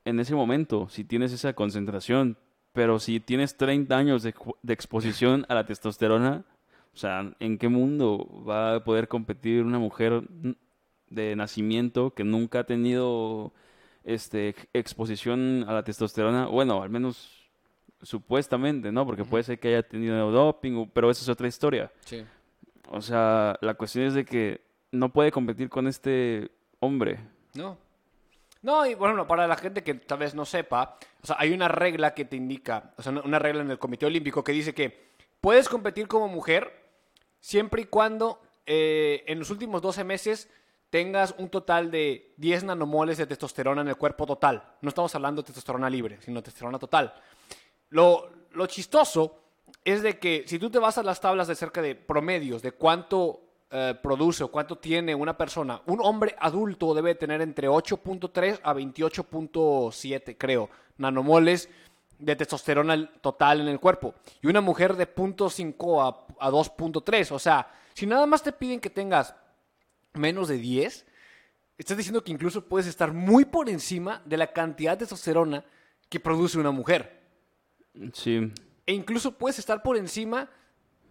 en 0.06 0.20
ese 0.20 0.36
momento, 0.36 0.88
si 0.90 1.04
tienes 1.04 1.32
esa 1.34 1.54
concentración. 1.54 2.38
Pero 2.74 3.00
si 3.00 3.20
tienes 3.20 3.58
30 3.58 3.98
años 3.98 4.24
de, 4.24 4.34
de 4.64 4.74
exposición 4.74 5.46
a 5.50 5.56
la 5.56 5.66
testosterona, 5.66 6.46
o 6.94 6.98
sea, 6.98 7.34
¿en 7.42 7.58
qué 7.58 7.68
mundo 7.68 8.26
va 8.48 8.76
a 8.76 8.84
poder 8.86 9.10
competir 9.10 9.64
una 9.64 9.78
mujer 9.78 10.24
de 11.12 11.36
nacimiento 11.36 12.14
que 12.14 12.24
nunca 12.24 12.60
ha 12.60 12.64
tenido 12.64 13.54
este, 14.04 14.56
exposición 14.74 15.66
a 15.68 15.74
la 15.74 15.84
testosterona? 15.84 16.48
Bueno, 16.48 16.82
al 16.82 16.90
menos 16.90 17.38
supuestamente, 18.02 18.92
¿no? 18.92 19.06
Porque 19.06 19.24
puede 19.26 19.44
ser 19.44 19.60
que 19.60 19.70
haya 19.70 19.84
tenido 19.84 20.32
doping, 20.32 20.88
pero 20.94 21.12
esa 21.12 21.22
es 21.22 21.30
otra 21.30 21.48
historia. 21.48 21.92
Sí. 22.06 22.26
O 22.90 23.02
sea, 23.02 23.58
la 23.62 23.76
cuestión 23.76 24.06
es 24.06 24.14
de 24.14 24.26
que 24.26 24.62
no 24.92 25.10
puede 25.10 25.32
competir 25.32 25.70
con 25.70 25.88
este 25.88 26.50
hombre. 26.80 27.20
No. 27.54 27.78
No, 28.64 28.86
y 28.86 28.94
bueno, 28.96 29.28
para 29.28 29.48
la 29.48 29.56
gente 29.56 29.84
que 29.84 29.94
tal 29.96 30.20
vez 30.20 30.36
no 30.36 30.46
sepa, 30.46 30.98
o 31.24 31.28
sea, 31.28 31.36
hay 31.40 31.52
una 31.52 31.68
regla 31.68 32.14
que 32.14 32.26
te 32.26 32.36
indica, 32.36 32.94
o 32.98 33.02
sea, 33.02 33.12
una- 33.12 33.22
una 33.22 33.40
regla 33.40 33.62
en 33.62 33.72
el 33.72 33.80
Comité 33.80 34.06
Olímpico 34.06 34.44
que 34.44 34.52
dice 34.52 34.74
que 34.74 35.10
puedes 35.40 35.68
competir 35.68 36.08
como 36.08 36.28
mujer 36.28 36.72
siempre 37.40 37.84
y 37.84 37.86
cuando 37.86 38.40
eh, 38.68 39.24
en 39.26 39.40
los 39.40 39.50
últimos 39.50 39.82
12 39.82 40.04
meses 40.04 40.48
tengas 40.92 41.34
un 41.38 41.50
total 41.50 41.90
de 41.90 42.34
10 42.38 42.66
nanomoles 42.66 43.18
de 43.18 43.26
testosterona 43.26 43.82
en 43.82 43.88
el 43.88 43.96
cuerpo 43.96 44.28
total. 44.28 44.62
No 44.82 44.90
estamos 44.90 45.16
hablando 45.16 45.42
de 45.42 45.48
testosterona 45.48 45.90
libre, 45.90 46.20
sino 46.22 46.44
testosterona 46.44 46.78
total. 46.78 47.14
Lo, 47.90 48.30
lo 48.52 48.68
chistoso 48.68 49.40
es 49.86 50.04
de 50.04 50.20
que 50.20 50.44
si 50.46 50.60
tú 50.60 50.70
te 50.70 50.80
vas 50.80 50.98
a 50.98 51.04
las 51.04 51.22
tablas 51.22 51.48
de 51.48 51.56
cerca 51.56 51.82
de 51.82 51.96
promedios 51.96 52.62
de 52.62 52.74
cuánto 52.74 53.40
eh, 53.72 53.96
produce 54.04 54.44
o 54.44 54.50
cuánto 54.50 54.78
tiene 54.78 55.16
una 55.16 55.38
persona, 55.38 55.82
un 55.86 56.02
hombre 56.02 56.36
adulto 56.38 56.94
debe 56.94 57.16
tener 57.16 57.42
entre 57.42 57.70
8.3 57.70 58.60
a 58.62 58.74
28.7, 58.74 60.36
creo, 60.38 60.70
nanomoles 60.98 61.70
de 62.20 62.36
testosterona 62.36 63.10
total 63.22 63.62
en 63.62 63.70
el 63.70 63.80
cuerpo. 63.80 64.14
Y 64.42 64.48
una 64.48 64.60
mujer 64.60 64.98
de 64.98 65.08
0.5 65.08 66.04
a, 66.38 66.46
a 66.46 66.52
2.3. 66.52 67.32
O 67.32 67.40
sea, 67.40 67.72
si 67.94 68.06
nada 68.06 68.26
más 68.26 68.44
te 68.44 68.52
piden 68.52 68.82
que 68.82 68.90
tengas 68.90 69.34
menos 70.14 70.48
de 70.48 70.58
10, 70.58 71.06
estás 71.78 71.98
diciendo 71.98 72.24
que 72.24 72.32
incluso 72.32 72.66
puedes 72.68 72.88
estar 72.88 73.14
muy 73.14 73.46
por 73.46 73.70
encima 73.70 74.22
de 74.26 74.38
la 74.38 74.52
cantidad 74.54 74.92
de 74.94 74.98
testosterona 74.98 75.64
que 76.10 76.20
produce 76.20 76.58
una 76.60 76.72
mujer. 76.72 77.22
Sí, 78.14 78.52
E 78.86 78.94
incluso 78.94 79.38
puedes 79.38 79.60
estar 79.60 79.82
por 79.84 79.98
encima 79.98 80.50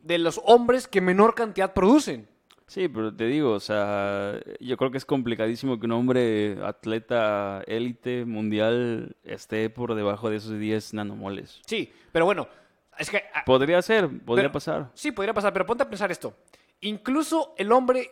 de 0.02 0.18
los 0.18 0.40
hombres 0.44 0.88
que 0.88 1.00
menor 1.00 1.34
cantidad 1.34 1.72
producen. 1.74 2.28
Sí, 2.66 2.88
pero 2.88 3.14
te 3.14 3.24
digo, 3.26 3.50
o 3.52 3.60
sea, 3.60 4.38
yo 4.60 4.76
creo 4.76 4.90
que 4.92 4.98
es 4.98 5.04
complicadísimo 5.04 5.80
que 5.80 5.86
un 5.86 5.92
hombre 5.92 6.56
atleta 6.64 7.62
élite 7.66 8.24
mundial 8.24 9.16
esté 9.24 9.68
por 9.70 9.94
debajo 9.96 10.30
de 10.30 10.36
esos 10.36 10.56
10 10.58 10.94
nanomoles. 10.94 11.60
Sí, 11.66 11.92
pero 12.12 12.24
bueno, 12.26 12.46
es 12.96 13.10
que... 13.10 13.24
ah, 13.34 13.42
Podría 13.44 13.82
ser, 13.82 14.08
podría 14.24 14.44
Pero- 14.44 14.52
pasar. 14.52 14.90
Sí, 14.94 15.10
podría 15.10 15.34
pasar, 15.34 15.52
pero 15.52 15.66
ponte 15.66 15.82
a 15.82 15.90
pensar 15.90 16.12
esto. 16.12 16.36
Incluso 16.80 17.54
el 17.58 17.72
hombre 17.72 18.10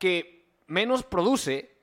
que 0.00 0.48
menos 0.66 1.04
produce, 1.04 1.76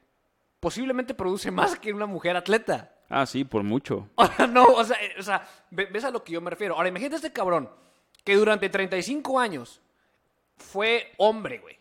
posiblemente 0.60 1.14
produce 1.14 1.52
más 1.52 1.80
que 1.80 1.94
una 1.94 2.06
mujer 2.08 2.36
atleta. 2.36 2.94
Ah, 3.10 3.26
sí, 3.26 3.46
por 3.46 3.64
mucho. 3.64 4.10
No, 4.50 4.66
o 4.66 4.84
sea, 4.84 4.98
o 5.18 5.24
sea, 5.24 5.48
ve- 5.72 5.86
ves 5.86 6.04
a 6.04 6.12
lo 6.12 6.24
que 6.24 6.34
yo 6.34 6.42
me 6.42 6.50
refiero. 6.50 6.76
Ahora, 6.76 6.90
imagínate 6.90 7.16
este 7.18 7.32
cabrón 7.32 7.70
que 8.26 8.36
durante 8.36 8.68
35 8.68 9.40
años 9.40 9.82
fue 10.58 11.14
hombre, 11.18 11.60
güey. 11.60 11.78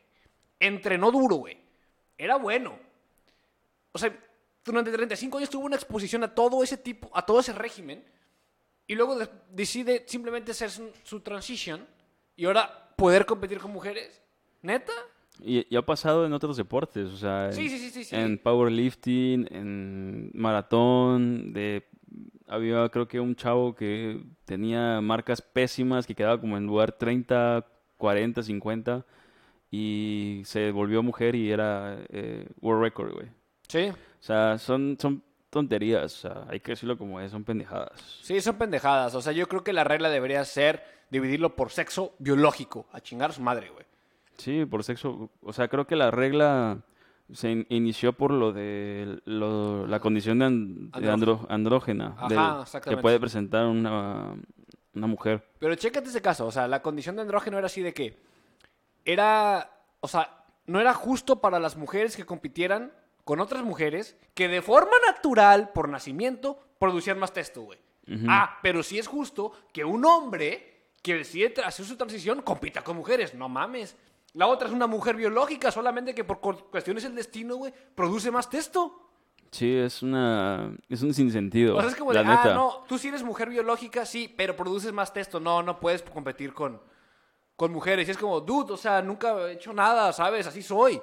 Entrenó 0.60 1.10
duro, 1.10 1.36
güey. 1.36 1.58
Era 2.16 2.36
bueno. 2.36 2.78
O 3.92 3.98
sea, 3.98 4.16
durante 4.64 4.92
35 4.92 5.38
años 5.38 5.50
tuvo 5.50 5.64
una 5.66 5.76
exposición 5.76 6.22
a 6.22 6.34
todo 6.34 6.62
ese 6.62 6.76
tipo, 6.76 7.10
a 7.14 7.24
todo 7.24 7.40
ese 7.40 7.52
régimen. 7.52 8.04
Y 8.86 8.94
luego 8.94 9.16
de- 9.16 9.28
decide 9.50 10.04
simplemente 10.06 10.52
hacer 10.52 10.70
su, 10.70 10.92
su 11.02 11.20
transition 11.20 11.86
y 12.36 12.44
ahora 12.44 12.92
poder 12.94 13.26
competir 13.26 13.58
con 13.58 13.72
mujeres. 13.72 14.22
¿Neta? 14.62 14.92
Y, 15.42 15.66
y 15.72 15.76
ha 15.76 15.82
pasado 15.82 16.26
en 16.26 16.32
otros 16.32 16.56
deportes, 16.56 17.06
o 17.08 17.16
sea, 17.16 17.46
en, 17.46 17.52
Sí, 17.52 17.68
sí, 17.68 17.78
sí, 17.78 17.90
sí, 17.90 18.04
sí. 18.04 18.16
en 18.16 18.38
powerlifting, 18.38 19.48
en 19.50 20.30
maratón, 20.34 21.52
de 21.52 21.86
había 22.48 22.88
creo 22.88 23.08
que 23.08 23.20
un 23.20 23.34
chavo 23.34 23.74
que 23.74 24.22
tenía 24.44 25.00
marcas 25.00 25.42
pésimas 25.42 26.06
que 26.06 26.14
quedaba 26.14 26.40
como 26.40 26.56
en 26.56 26.66
lugar 26.66 26.92
30, 26.92 27.66
40, 27.96 28.42
50 28.42 29.04
y 29.70 30.42
se 30.44 30.70
volvió 30.70 31.02
mujer 31.02 31.34
y 31.34 31.50
era 31.50 31.98
eh, 32.08 32.48
world 32.60 32.82
record, 32.82 33.12
güey. 33.12 33.28
Sí. 33.68 33.88
O 33.88 34.22
sea, 34.22 34.58
son 34.58 34.96
son 35.00 35.22
tonterías, 35.50 36.14
o 36.14 36.28
sea, 36.28 36.44
hay 36.48 36.60
que 36.60 36.72
decirlo 36.72 36.98
como 36.98 37.20
es, 37.20 37.30
son 37.30 37.44
pendejadas. 37.44 38.00
Sí, 38.22 38.40
son 38.40 38.56
pendejadas. 38.56 39.14
O 39.14 39.22
sea, 39.22 39.32
yo 39.32 39.48
creo 39.48 39.64
que 39.64 39.72
la 39.72 39.84
regla 39.84 40.10
debería 40.10 40.44
ser 40.44 40.84
dividirlo 41.10 41.56
por 41.56 41.70
sexo 41.70 42.14
biológico. 42.18 42.86
A 42.92 43.00
chingar 43.00 43.30
a 43.30 43.32
su 43.32 43.42
madre, 43.42 43.70
güey. 43.70 43.86
Sí, 44.38 44.64
por 44.66 44.84
sexo. 44.84 45.30
O 45.42 45.52
sea, 45.52 45.68
creo 45.68 45.86
que 45.86 45.96
la 45.96 46.10
regla 46.10 46.78
se 47.32 47.50
in- 47.50 47.66
inició 47.70 48.12
por 48.12 48.30
lo 48.32 48.52
de 48.52 49.20
lo- 49.24 49.86
la 49.86 49.98
condición 50.00 50.38
de, 50.38 50.44
an- 50.44 50.90
de 50.92 51.10
andro- 51.10 51.46
andrógena 51.48 52.14
Ajá, 52.18 52.28
del- 52.28 52.82
que 52.82 52.96
puede 52.98 53.18
presentar 53.18 53.66
una, 53.66 54.34
una 54.94 55.06
mujer. 55.06 55.44
Pero 55.58 55.74
chécate 55.74 56.08
ese 56.08 56.22
caso, 56.22 56.46
o 56.46 56.52
sea, 56.52 56.68
la 56.68 56.82
condición 56.82 57.16
de 57.16 57.22
andrógeno 57.22 57.58
era 57.58 57.66
así 57.66 57.82
de 57.82 57.92
que 57.94 58.16
era, 59.04 59.70
o 60.00 60.08
sea, 60.08 60.44
no 60.66 60.80
era 60.80 60.94
justo 60.94 61.40
para 61.40 61.58
las 61.58 61.76
mujeres 61.76 62.16
que 62.16 62.24
compitieran 62.26 62.92
con 63.24 63.40
otras 63.40 63.64
mujeres 63.64 64.16
que 64.34 64.48
de 64.48 64.62
forma 64.62 64.92
natural, 65.06 65.70
por 65.72 65.88
nacimiento, 65.88 66.58
producían 66.78 67.18
más 67.18 67.32
testo, 67.32 67.62
güey. 67.62 67.78
Ah, 68.28 68.58
pero 68.62 68.84
sí 68.84 69.00
es 69.00 69.08
justo 69.08 69.50
que 69.72 69.84
un 69.84 70.04
hombre 70.04 70.74
que 71.02 71.14
decide 71.16 71.54
hacer 71.64 71.84
su 71.84 71.96
transición 71.96 72.40
compita 72.42 72.82
con 72.82 72.96
mujeres, 72.96 73.34
no 73.34 73.48
mames. 73.48 73.96
La 74.36 74.46
otra 74.46 74.68
es 74.68 74.74
una 74.74 74.86
mujer 74.86 75.16
biológica, 75.16 75.70
solamente 75.70 76.14
que 76.14 76.22
por 76.24 76.40
cu- 76.40 76.70
cuestiones 76.70 77.02
del 77.02 77.14
destino, 77.14 77.56
güey, 77.56 77.72
produce 77.94 78.30
más 78.30 78.48
testo. 78.50 79.02
Sí, 79.50 79.74
es 79.74 80.02
una 80.02 80.76
es 80.88 81.02
un 81.02 81.14
sinsentido. 81.14 81.76
O 81.76 81.80
sea, 81.80 81.88
es 81.90 81.96
como 81.96 82.12
la 82.12 82.20
de, 82.22 82.28
neta. 82.28 82.52
ah, 82.52 82.54
no, 82.54 82.84
tú 82.88 82.98
sí 82.98 83.08
eres 83.08 83.22
mujer 83.22 83.48
biológica, 83.48 84.04
sí, 84.04 84.32
pero 84.36 84.54
produces 84.56 84.92
más 84.92 85.12
testo. 85.12 85.40
No, 85.40 85.62
no 85.62 85.80
puedes 85.80 86.02
competir 86.02 86.52
con, 86.52 86.80
con 87.56 87.72
mujeres. 87.72 88.06
Y 88.08 88.10
es 88.10 88.18
como, 88.18 88.40
dude, 88.40 88.72
o 88.74 88.76
sea, 88.76 89.00
nunca 89.00 89.48
he 89.48 89.52
hecho 89.52 89.72
nada, 89.72 90.12
¿sabes? 90.12 90.46
Así 90.46 90.62
soy. 90.62 91.00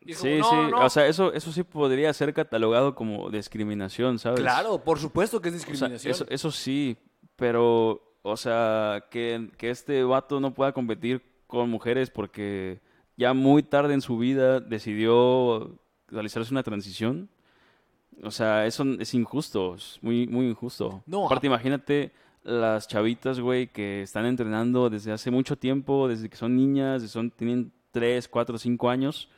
Y 0.00 0.12
es 0.12 0.18
como, 0.18 0.32
Sí, 0.32 0.38
no, 0.38 0.48
sí, 0.48 0.56
no. 0.70 0.84
o 0.86 0.88
sea, 0.88 1.06
eso, 1.06 1.32
eso 1.34 1.52
sí 1.52 1.62
podría 1.62 2.10
ser 2.14 2.32
catalogado 2.32 2.94
como 2.94 3.28
discriminación, 3.28 4.18
¿sabes? 4.18 4.40
claro, 4.40 4.82
por 4.82 4.98
supuesto 4.98 5.38
que 5.42 5.48
es 5.50 5.54
O 5.56 5.58
sea, 5.58 5.66
discriminación. 5.68 6.10
eso, 6.12 6.24
eso 6.30 6.50
sí, 6.50 6.96
pero, 7.36 8.16
o 8.22 8.36
sea, 8.38 9.04
que, 9.10 9.50
que 9.58 9.68
este 9.68 10.02
vato 10.04 10.40
no 10.40 10.54
pueda 10.54 10.72
competir 10.72 11.28
con 11.50 11.68
mujeres 11.68 12.08
porque 12.08 12.80
ya 13.16 13.34
muy 13.34 13.62
tarde 13.62 13.92
en 13.92 14.00
su 14.00 14.16
vida 14.16 14.60
decidió 14.60 15.78
realizarse 16.08 16.52
una 16.54 16.62
transición. 16.62 17.28
O 18.22 18.30
sea, 18.30 18.66
eso 18.66 18.84
es 18.98 19.12
injusto, 19.12 19.74
es 19.74 19.98
muy, 20.00 20.26
muy 20.26 20.46
injusto. 20.46 21.02
No, 21.06 21.26
Aparte, 21.26 21.46
imagínate 21.46 22.12
las 22.42 22.88
chavitas, 22.88 23.40
güey, 23.40 23.66
que 23.66 24.02
están 24.02 24.24
entrenando 24.24 24.88
desde 24.88 25.12
hace 25.12 25.30
mucho 25.30 25.56
tiempo, 25.56 26.08
desde 26.08 26.28
que 26.30 26.36
son 26.36 26.56
niñas, 26.56 27.02
son, 27.10 27.30
tienen 27.30 27.72
3, 27.90 28.28
4, 28.28 28.58
5 28.58 28.88
años, 28.90 29.28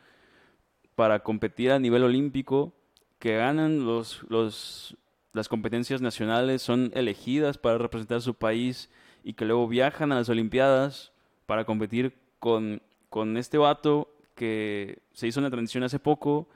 para 0.95 1.21
competir 1.21 1.73
a 1.73 1.79
nivel 1.79 2.05
olímpico, 2.05 2.73
que 3.19 3.37
ganan 3.37 3.85
los, 3.85 4.25
los, 4.29 4.97
las 5.33 5.49
competencias 5.49 6.01
nacionales, 6.01 6.63
son 6.63 6.91
elegidas 6.95 7.59
para 7.59 7.79
representar 7.79 8.21
su 8.21 8.35
país 8.35 8.91
y 9.25 9.35
que 9.35 9.45
luego 9.45 9.69
viajan 9.69 10.13
a 10.13 10.17
las 10.17 10.29
Olimpiadas 10.29 11.12
para 11.47 11.65
competir 11.65 12.15
con, 12.39 12.81
con 13.09 13.37
este 13.37 13.59
vato 13.59 14.09
que 14.35 15.03
se 15.13 15.27
hizo 15.27 15.41
una 15.41 15.51
transición 15.51 15.85
hace 15.85 15.99
poco 15.99 16.49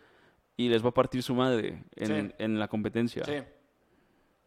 y 0.57 0.69
les 0.69 0.85
va 0.85 0.89
a 0.89 0.95
partir 0.95 1.23
su 1.23 1.35
madre 1.35 1.83
en, 1.97 2.29
Sí. 2.31 2.35
en 2.39 2.59
la 2.59 2.69
competencia. 2.69 3.25
Sí. 3.25 3.35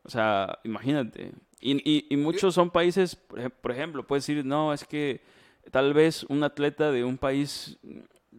O 0.03 0.09
sea, 0.09 0.57
imagínate. 0.63 1.31
Y, 1.61 1.77
y- 1.89 2.07
y 2.09 2.17
muchos 2.17 2.55
son 2.55 2.69
países, 2.71 3.15
por 3.15 3.71
ejemplo, 3.71 4.07
puedes 4.07 4.25
decir, 4.25 4.43
no, 4.45 4.73
es 4.73 4.85
que 4.85 5.21
tal 5.71 5.93
vez 5.93 6.23
un 6.29 6.43
atleta 6.43 6.91
de 6.91 7.03
un 7.03 7.17
país 7.17 7.77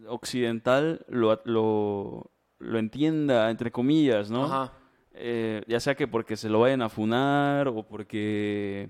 occidental 0.07 1.05
lo, 1.07 1.39
lo, 1.45 2.31
lo 2.59 2.79
entienda, 2.79 3.49
entre 3.49 3.71
comillas, 3.71 4.29
¿no? 4.31 4.45
Ajá. 4.45 4.73
Eh, 5.13 5.61
ya 5.67 5.79
sea 5.79 5.95
que 5.95 6.07
porque 6.07 6.35
se 6.37 6.49
lo 6.49 6.59
vayan 6.61 6.81
a 6.81 6.89
funar 6.89 7.67
o 7.67 7.83
porque 7.83 8.89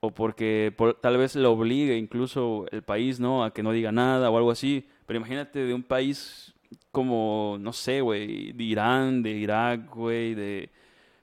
o 0.00 0.10
porque 0.12 0.72
por- 0.76 0.94
tal 1.00 1.16
vez 1.16 1.34
lo 1.34 1.52
obligue 1.52 1.96
incluso 1.96 2.66
el 2.70 2.82
país, 2.82 3.18
¿no? 3.20 3.44
A 3.44 3.52
que 3.52 3.62
no 3.62 3.72
diga 3.72 3.90
nada 3.92 4.30
o 4.30 4.36
algo 4.36 4.50
así. 4.50 4.88
Pero 5.06 5.18
imagínate 5.18 5.60
de 5.64 5.74
un 5.74 5.82
país 5.82 6.54
como, 6.92 7.56
no 7.60 7.72
sé, 7.72 8.00
güey, 8.00 8.52
de 8.52 8.64
Irán, 8.64 9.22
de 9.22 9.30
Irak, 9.30 9.94
güey, 9.94 10.34
de, 10.34 10.70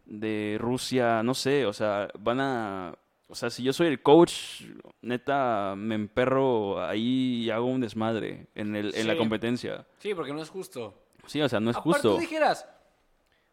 de 0.06 0.58
Rusia, 0.60 1.22
no 1.24 1.34
sé, 1.34 1.66
o 1.66 1.74
sea, 1.74 2.10
van 2.20 2.40
a... 2.40 2.96
O 3.28 3.34
sea, 3.34 3.50
si 3.50 3.64
yo 3.64 3.74
soy 3.74 3.88
el 3.88 4.02
coach, 4.04 4.62
neta, 5.02 5.74
me 5.76 5.96
emperro 5.96 6.84
ahí 6.86 7.46
y 7.46 7.50
hago 7.50 7.66
un 7.66 7.82
desmadre 7.82 8.48
en, 8.54 8.76
el, 8.76 8.94
en 8.96 9.08
la 9.08 9.18
competencia. 9.18 9.86
Sí, 9.98 10.14
porque 10.14 10.32
no 10.32 10.42
es 10.44 10.50
justo. 10.50 10.94
Sí, 11.26 11.42
o 11.42 11.50
sea, 11.50 11.60
no 11.60 11.72
es 11.72 11.76
Aparte, 11.78 11.94
justo. 11.94 12.14
tú 12.16 12.22
dijeras, 12.22 12.68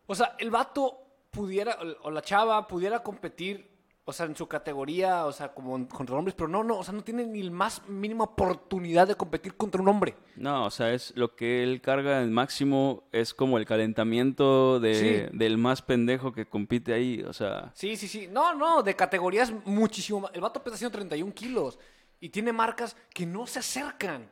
o 0.07 0.15
sea, 0.15 0.37
el 0.39 0.51
vato 0.51 0.99
pudiera, 1.31 1.79
o 2.03 2.11
la 2.11 2.21
chava 2.21 2.69
pudiera 2.69 3.03
competir, 3.03 3.67
o 4.05 4.13
sea, 4.13 4.27
en 4.27 4.35
su 4.35 4.49
categoría, 4.49 5.27
o 5.27 5.33
sea, 5.33 5.55
como 5.55 5.89
contra 5.89 6.17
hombres, 6.17 6.35
pero 6.37 6.49
no, 6.49 6.65
no, 6.65 6.79
o 6.79 6.85
sea, 6.85 6.93
no 6.93 7.05
tiene 7.05 7.25
ni 7.25 7.41
el 7.41 7.53
más 7.53 7.87
mínima 7.89 8.25
oportunidad 8.25 9.07
de 9.07 9.15
competir 9.15 9.55
contra 9.57 9.81
un 9.81 9.87
hombre. 9.89 10.17
No, 10.37 10.67
o 10.67 10.71
sea, 10.71 10.93
es 10.93 11.13
lo 11.17 11.37
que 11.37 11.63
él 11.63 11.81
carga 11.81 12.21
en 12.23 12.33
máximo 12.33 13.05
es 13.13 13.33
como 13.33 13.59
el 13.59 13.65
calentamiento 13.67 14.81
de, 14.81 14.95
Sí. 15.31 15.37
del 15.37 15.57
más 15.59 15.83
pendejo 15.83 16.33
que 16.33 16.47
compite 16.47 16.93
ahí, 16.93 17.23
o 17.23 17.33
sea, 17.33 17.71
Sí, 17.75 17.97
sí, 17.97 18.09
sí. 18.09 18.29
No, 18.31 18.55
no, 18.55 18.83
de 18.83 18.97
categorías 18.97 19.53
muchísimo 19.65 20.21
más. 20.21 20.31
El 20.35 20.41
vato 20.41 20.63
pesa 20.65 20.77
131 20.77 21.33
kilos 21.33 21.79
y 22.19 22.29
tiene 22.31 22.53
marcas 22.53 22.97
que 23.15 23.25
no 23.25 23.47
se 23.47 23.61
acercan. 23.61 24.29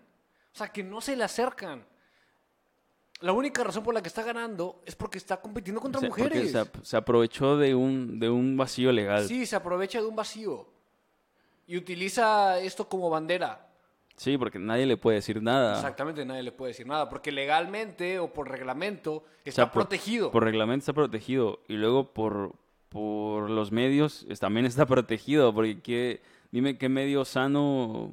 O 0.52 0.56
sea, 0.58 0.68
que 0.68 0.82
no 0.82 1.00
se 1.00 1.14
le 1.14 1.22
acercan. 1.22 1.86
La 3.20 3.32
única 3.32 3.62
razón 3.62 3.82
por 3.84 3.92
la 3.94 4.00
que 4.02 4.08
está 4.08 4.22
ganando 4.22 4.80
es 4.86 4.94
porque 4.96 5.18
está 5.18 5.40
compitiendo 5.40 5.80
contra 5.80 6.00
mujeres. 6.00 6.52
se, 6.52 6.64
se 6.82 6.96
aprovechó 6.96 7.56
de 7.58 7.74
un, 7.74 8.18
de 8.18 8.30
un 8.30 8.56
vacío 8.56 8.92
legal. 8.92 9.26
Sí. 9.28 9.40
Sí, 9.40 9.46
se 9.46 9.56
aprovecha 9.56 10.00
de 10.00 10.06
un 10.06 10.16
vacío. 10.16 10.66
Y 11.66 11.76
utiliza 11.76 12.58
esto 12.60 12.88
como 12.88 13.10
bandera. 13.10 13.66
porque 14.38 14.58
nadie 14.58 14.86
le 14.86 14.96
puede 14.96 15.16
decir 15.16 15.42
nada. 15.42 15.76
Exactamente, 15.76 16.24
nadie 16.24 16.42
le 16.42 16.52
puede 16.52 16.70
decir 16.70 16.86
nada. 16.86 17.08
Porque 17.08 17.30
legalmente 17.32 18.18
o 18.18 18.32
por 18.32 18.48
reglamento 18.50 19.12
O 19.16 19.24
está 19.44 19.52
sea, 19.64 19.66
por- 19.72 19.82
protegido. 19.82 20.30
Por 20.30 20.44
reglamento 20.44 20.82
está 20.82 20.92
protegido 20.92 21.60
y 21.68 21.74
luego 21.74 22.12
por, 22.12 22.54
por 22.88 23.48
los 23.50 23.70
medios 23.70 24.26
también 24.40 24.66
está 24.66 24.86
protegido, 24.86 25.54
porque 25.54 25.80
qué- 25.80 26.22
dime 26.52 26.76
qué 26.78 26.88
medio 26.88 27.24
sano, 27.24 28.12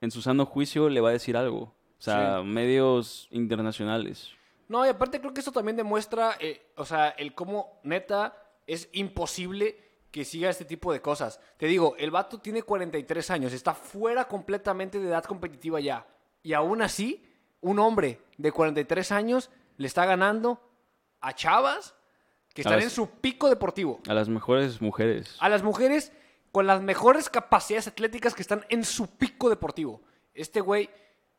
en 0.00 0.10
su 0.10 0.20
sano 0.22 0.44
juicio, 0.46 0.88
le 0.88 1.00
va 1.00 1.10
a 1.10 1.12
decir 1.12 1.36
algo. 1.36 1.74
O 1.98 2.02
sea, 2.02 2.42
medios 2.42 3.28
internacionales. 3.30 4.30
No, 4.68 4.84
y 4.84 4.88
aparte 4.88 5.20
creo 5.20 5.32
que 5.32 5.40
esto 5.40 5.52
también 5.52 5.76
demuestra, 5.76 6.36
eh, 6.40 6.72
o 6.76 6.84
sea, 6.84 7.10
el 7.10 7.34
cómo 7.34 7.80
neta 7.84 8.36
es 8.66 8.88
imposible 8.92 9.78
que 10.10 10.24
siga 10.24 10.50
este 10.50 10.64
tipo 10.64 10.92
de 10.92 11.00
cosas. 11.00 11.40
Te 11.56 11.66
digo, 11.66 11.94
el 11.98 12.10
vato 12.10 12.38
tiene 12.38 12.62
43 12.62 13.30
años, 13.30 13.52
está 13.52 13.74
fuera 13.74 14.26
completamente 14.26 14.98
de 14.98 15.08
edad 15.08 15.24
competitiva 15.24 15.78
ya. 15.80 16.06
Y 16.42 16.52
aún 16.52 16.82
así, 16.82 17.22
un 17.60 17.78
hombre 17.78 18.20
de 18.38 18.50
43 18.52 19.12
años 19.12 19.50
le 19.76 19.86
está 19.86 20.04
ganando 20.06 20.60
a 21.20 21.34
chavas 21.34 21.94
que 22.54 22.62
están 22.62 22.74
las- 22.76 22.84
en 22.84 22.90
su 22.90 23.10
pico 23.10 23.48
deportivo. 23.48 24.00
A 24.08 24.14
las 24.14 24.28
mejores 24.28 24.80
mujeres. 24.80 25.36
A 25.40 25.48
las 25.48 25.62
mujeres 25.62 26.12
con 26.52 26.66
las 26.66 26.80
mejores 26.80 27.28
capacidades 27.28 27.86
atléticas 27.86 28.34
que 28.34 28.40
están 28.42 28.64
en 28.70 28.84
su 28.84 29.08
pico 29.08 29.50
deportivo. 29.50 30.00
Este 30.32 30.60
güey 30.62 30.88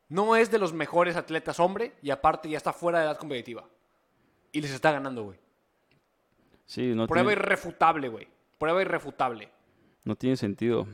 no 0.08 0.36
es 0.36 0.50
de 0.50 0.58
los 0.58 0.72
mejores 0.72 1.16
atletas 1.16 1.60
hombre 1.60 1.94
y 2.02 2.10
aparte 2.10 2.48
ya 2.48 2.56
está 2.56 2.72
fuera 2.72 2.98
de 3.00 3.04
edad 3.06 3.18
competitiva. 3.18 3.64
Y 4.52 4.60
les 4.60 4.70
está 4.70 4.92
ganando, 4.92 5.24
güey. 5.24 5.38
Sí, 6.66 6.94
no 6.94 7.06
Prueba 7.06 7.30
tiene, 7.30 7.42
irrefutable, 7.42 8.08
güey. 8.08 8.28
Prueba 8.58 8.80
irrefutable. 8.82 9.50
no 10.04 10.16
tiene 10.16 10.36
sentido. 10.36 10.86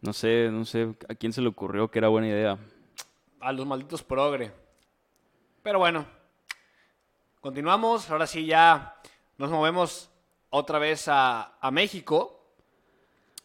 No 0.00 0.12
sé, 0.12 0.48
no 0.50 0.64
sé 0.64 0.94
a 1.08 1.14
quién 1.14 1.32
se 1.32 1.40
le 1.40 1.48
ocurrió 1.48 1.90
que 1.90 1.98
era 1.98 2.08
buena 2.08 2.28
idea. 2.28 2.58
A 3.40 3.52
los 3.52 3.66
malditos 3.66 4.02
progre. 4.02 4.52
Pero 5.62 5.78
bueno. 5.78 6.06
Continuamos. 7.40 8.10
Ahora 8.10 8.26
sí 8.26 8.46
ya 8.46 8.96
nos 9.38 9.50
movemos 9.50 10.10
otra 10.50 10.78
vez 10.78 11.08
a, 11.08 11.56
a 11.60 11.70
México. 11.70 12.40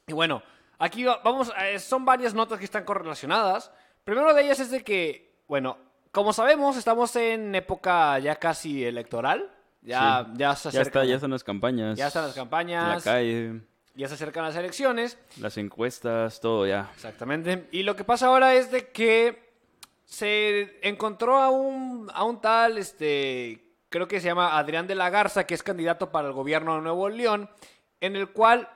Y 0.08 0.13
bueno, 0.13 0.41
aquí 0.78 1.04
va- 1.04 1.21
vamos, 1.23 1.52
eh, 1.62 1.80
son 1.80 2.06
varias 2.06 2.34
notas 2.34 2.60
que 2.60 2.65
están 2.65 2.84
correlacionadas. 2.84 3.71
Primero 4.09 4.33
de 4.33 4.41
ellas 4.43 4.59
es 4.59 4.71
de 4.71 4.83
que, 4.83 5.35
bueno, 5.47 5.77
como 6.11 6.33
sabemos, 6.33 6.75
estamos 6.77 7.15
en 7.15 7.53
época 7.53 8.17
ya 8.17 8.37
casi 8.37 8.83
electoral. 8.83 9.51
Ya, 9.83 10.25
Sí. 10.25 10.31
ya 10.37 10.55
se 10.55 10.63
Ya, 10.71 10.81
está, 10.81 10.81
acercan, 10.81 11.07
ya 11.07 11.15
están 11.15 11.29
las 11.29 11.43
campañas. 11.43 11.95
ya 11.95 12.07
están 12.07 12.23
las 12.23 12.35
La 12.35 12.41
campañas, 12.41 13.03
calle, 13.03 13.61
ya 13.93 14.07
se 14.07 14.15
acercan 14.15 14.45
las 14.45 14.55
elecciones. 14.55 15.19
las 15.39 15.57
encuestas, 15.59 16.39
todo 16.39 16.65
ya. 16.65 16.89
Exactamente. 16.95 17.67
Y 17.71 17.83
lo 17.83 17.95
que 17.95 18.03
pasa 18.03 18.25
ahora 18.25 18.55
es 18.55 18.71
de 18.71 18.87
que 18.89 19.47
se 20.05 20.79
encontró 20.81 21.37
a 21.37 21.51
un, 21.51 22.09
a 22.11 22.23
un 22.23 22.41
tal, 22.41 22.79
este, 22.79 23.63
creo 23.89 24.07
que 24.07 24.19
se 24.19 24.25
llama 24.25 24.57
Adrián 24.57 24.87
de 24.87 24.95
la 24.95 25.11
Garza, 25.11 25.45
que 25.45 25.53
es 25.53 25.61
candidato 25.61 26.11
para 26.11 26.27
el 26.29 26.33
gobierno 26.33 26.77
de 26.77 26.81
Nuevo 26.81 27.09
León, 27.09 27.47
en 28.01 28.15
el 28.15 28.29
cual 28.31 28.67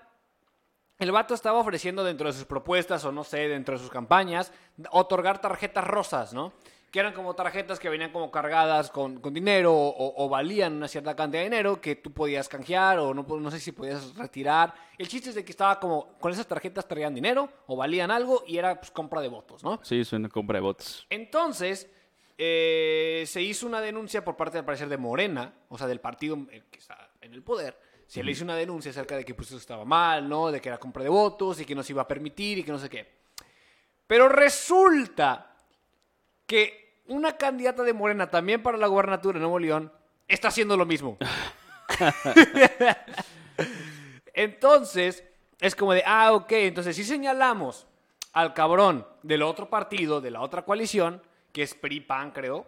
el 1.00 1.12
vato 1.12 1.34
estaba 1.34 1.60
ofreciendo 1.60 2.04
dentro 2.04 2.28
de 2.28 2.34
sus 2.34 2.46
propuestas, 2.46 3.04
o 3.06 3.12
no 3.12 3.24
sé, 3.24 3.48
dentro 3.48 3.76
de 3.76 3.82
sus 3.82 3.90
campañas, 3.90 4.52
otorgar 4.92 5.42
tarjetas 5.42 5.86
rosas, 5.86 6.34
¿no? 6.34 6.54
Que 6.92 7.00
eran 7.00 7.14
como 7.14 7.34
tarjetas 7.34 7.80
que 7.80 7.90
venían 7.90 8.12
como 8.12 8.30
cargadas 8.30 8.92
con, 8.92 9.20
con 9.20 9.34
dinero 9.34 9.74
o, 9.74 10.24
o 10.24 10.30
valían 10.30 10.74
una 10.74 10.88
cierta 10.88 11.16
cantidad 11.16 11.42
de 11.42 11.50
dinero 11.50 11.82
que 11.82 11.96
tú 11.96 12.12
podías 12.12 12.48
canjear 12.48 13.00
o 13.00 13.16
no, 13.16 13.24
no 13.24 13.50
sé 13.50 13.60
si 13.60 13.72
podías 13.72 14.16
retirar. 14.16 14.76
El 14.98 15.08
chiste 15.08 15.30
es 15.30 15.36
de 15.36 15.44
que 15.44 15.52
estaba 15.52 15.80
como, 15.80 16.20
con 16.20 16.32
esas 16.32 16.46
tarjetas 16.46 16.88
traían 16.88 17.16
dinero 17.16 17.50
o 17.66 17.76
valían 17.76 18.12
algo 18.12 18.44
y 18.46 18.58
era 18.58 18.80
pues, 18.80 18.92
compra 18.92 19.22
de 19.22 19.28
votos, 19.28 19.64
¿no? 19.64 19.80
Sí, 19.82 20.02
es 20.02 20.14
una 20.14 20.30
compra 20.30 20.58
de 20.58 20.62
votos. 20.62 21.08
Entonces, 21.10 21.90
eh, 22.38 23.24
se 23.26 23.42
hizo 23.42 23.66
una 23.66 23.82
denuncia 23.82 24.24
por 24.24 24.36
parte, 24.36 24.58
al 24.60 24.66
parecer, 24.66 24.90
de 24.90 24.98
Morena, 24.98 25.54
o 25.70 25.78
sea, 25.78 25.88
del 25.88 26.00
partido 26.00 26.38
eh, 26.52 26.64
que 26.70 26.80
está 26.80 27.10
en 27.22 27.34
el 27.34 27.42
poder. 27.42 27.78
Se 28.08 28.24
le 28.24 28.32
hizo 28.32 28.44
una 28.44 28.56
denuncia 28.56 28.92
acerca 28.92 29.18
de 29.18 29.26
que 29.26 29.34
pues, 29.34 29.50
eso 29.50 29.58
estaba 29.58 29.86
mal, 29.86 30.30
¿no? 30.30 30.52
De 30.52 30.62
que 30.62 30.70
era 30.70 30.78
compra 30.78 31.04
de 31.04 31.10
votos 31.10 31.60
y 31.60 31.66
que 31.66 31.76
no 31.76 31.84
se 31.84 31.94
iba 31.94 32.04
a 32.04 32.08
permitir 32.08 32.60
y 32.60 32.64
que 32.64 32.72
no 32.72 32.80
sé 32.80 32.90
qué. 32.90 33.08
Pero 34.08 34.30
resulta 34.30 35.56
que 36.46 37.02
una 37.08 37.38
candidata 37.38 37.84
de 37.84 37.94
Morena 37.94 38.30
también 38.30 38.62
para 38.62 38.78
la 38.78 38.88
gubernatura 38.88 39.34
de 39.34 39.42
Nuevo 39.42 39.60
León 39.60 39.92
está 40.28 40.50
haciendo 40.50 40.78
lo 40.78 40.86
mismo. 40.86 41.18
Entonces, 44.34 45.24
es 45.60 45.76
como 45.76 45.94
de, 45.94 46.04
ah, 46.06 46.34
ok, 46.34 46.52
entonces 46.52 46.96
si 46.96 47.04
señalamos 47.04 47.88
al 48.34 48.54
cabrón 48.54 49.08
del 49.22 49.44
otro 49.44 49.70
partido, 49.70 50.22
de 50.22 50.32
la 50.32 50.42
otra 50.42 50.64
coalición, 50.64 51.22
que 51.52 51.64
es 51.64 51.76
PRI-PAN, 51.76 52.32
creo. 52.32 52.68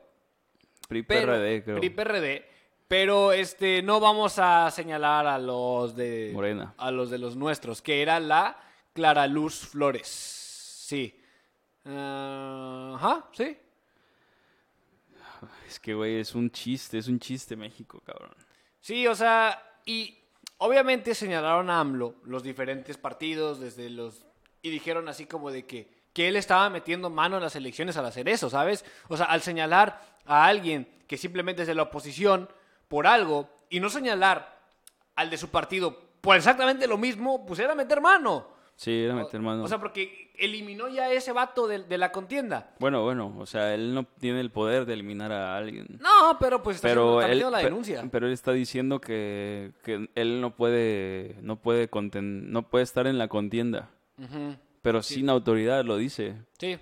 PRI 0.87 1.03
Pero, 1.03 1.33
PRD, 1.33 1.63
creo. 1.63 1.77
PRI-PRD, 1.77 2.45
pero 2.87 3.31
este, 3.31 3.81
no 3.81 3.99
vamos 3.99 4.37
a 4.37 4.69
señalar 4.71 5.27
a 5.27 5.39
los 5.39 5.95
de... 5.95 6.31
Morena. 6.33 6.73
A 6.77 6.91
los 6.91 7.09
de 7.09 7.17
los 7.17 7.35
nuestros, 7.35 7.81
que 7.81 8.01
era 8.01 8.19
la 8.19 8.59
Clara 8.93 9.27
Luz 9.27 9.67
Flores. 9.67 10.07
Sí. 10.07 11.19
Ajá, 11.83 13.29
sí. 13.33 13.57
Es 15.67 15.79
que, 15.79 15.93
güey, 15.93 16.19
es 16.19 16.35
un 16.35 16.49
chiste, 16.51 16.97
es 16.97 17.07
un 17.07 17.19
chiste 17.19 17.55
México, 17.55 18.01
cabrón. 18.05 18.35
Sí, 18.79 19.07
o 19.07 19.15
sea, 19.15 19.79
y 19.85 20.17
obviamente 20.57 21.15
señalaron 21.15 21.69
a 21.69 21.79
AMLO 21.79 22.15
los 22.23 22.43
diferentes 22.43 22.97
partidos 22.97 23.59
desde 23.59 23.89
los 23.89 24.25
y 24.61 24.69
dijeron 24.69 25.07
así 25.09 25.25
como 25.25 25.51
de 25.51 25.65
que 25.65 25.95
que 26.15 26.29
él 26.29 26.37
estaba 26.37 26.69
metiendo 26.69 27.09
mano 27.09 27.35
en 27.35 27.43
las 27.43 27.57
elecciones 27.57 27.97
al 27.97 28.05
hacer 28.05 28.29
eso, 28.29 28.49
¿sabes? 28.49 28.85
O 29.09 29.17
sea, 29.17 29.25
al 29.25 29.41
señalar 29.41 30.01
a 30.25 30.45
alguien 30.45 30.87
que 31.07 31.17
simplemente 31.17 31.63
es 31.63 31.67
de 31.67 31.75
la 31.75 31.83
oposición 31.83 32.47
por 32.87 33.07
algo 33.07 33.49
y 33.69 33.79
no 33.79 33.89
señalar 33.89 34.59
al 35.15 35.29
de 35.29 35.37
su 35.37 35.49
partido 35.49 35.97
por 36.21 36.35
exactamente 36.35 36.87
lo 36.87 36.97
mismo, 36.97 37.45
pues 37.45 37.59
era 37.59 37.75
meter 37.75 38.01
mano. 38.01 38.47
Sí, 38.75 39.03
era 39.03 39.13
meter 39.15 39.39
mano. 39.39 39.63
O 39.63 39.67
sea, 39.69 39.79
porque 39.79 40.31
eliminó 40.37 40.89
ya 40.89 41.09
ese 41.11 41.31
vato 41.31 41.65
de, 41.67 41.83
de 41.83 41.97
la 41.97 42.11
contienda. 42.11 42.73
bueno, 42.79 43.03
bueno, 43.03 43.33
o 43.37 43.45
sea, 43.45 43.73
él 43.73 43.93
no 43.93 44.03
tiene 44.19 44.41
el 44.41 44.51
poder 44.51 44.85
de 44.85 44.95
eliminar 44.95 45.31
a 45.31 45.55
alguien. 45.55 45.87
No, 46.01 46.37
pero 46.39 46.61
pues 46.61 46.77
está, 46.77 46.89
Pero 46.89 47.21
él, 47.21 47.39
la 47.49 47.59
denuncia. 47.59 48.03
pero 48.11 48.27
él 48.27 48.33
está 48.33 48.51
diciendo 48.51 48.99
que, 48.99 49.71
que 49.83 50.09
él 50.15 50.41
no 50.41 50.55
puede, 50.55 51.37
no 51.41 51.55
puede 51.61 51.89
conten- 51.89 52.47
no 52.49 52.63
puede 52.69 52.83
estar 52.83 53.07
en 53.07 53.17
la 53.17 53.29
contienda, 53.29 53.91
pero 54.81 55.01
sin 55.03 55.29
autoridad 55.29 55.85
lo 55.85 55.95
dice. 55.95 56.35
Sí, 56.57 56.77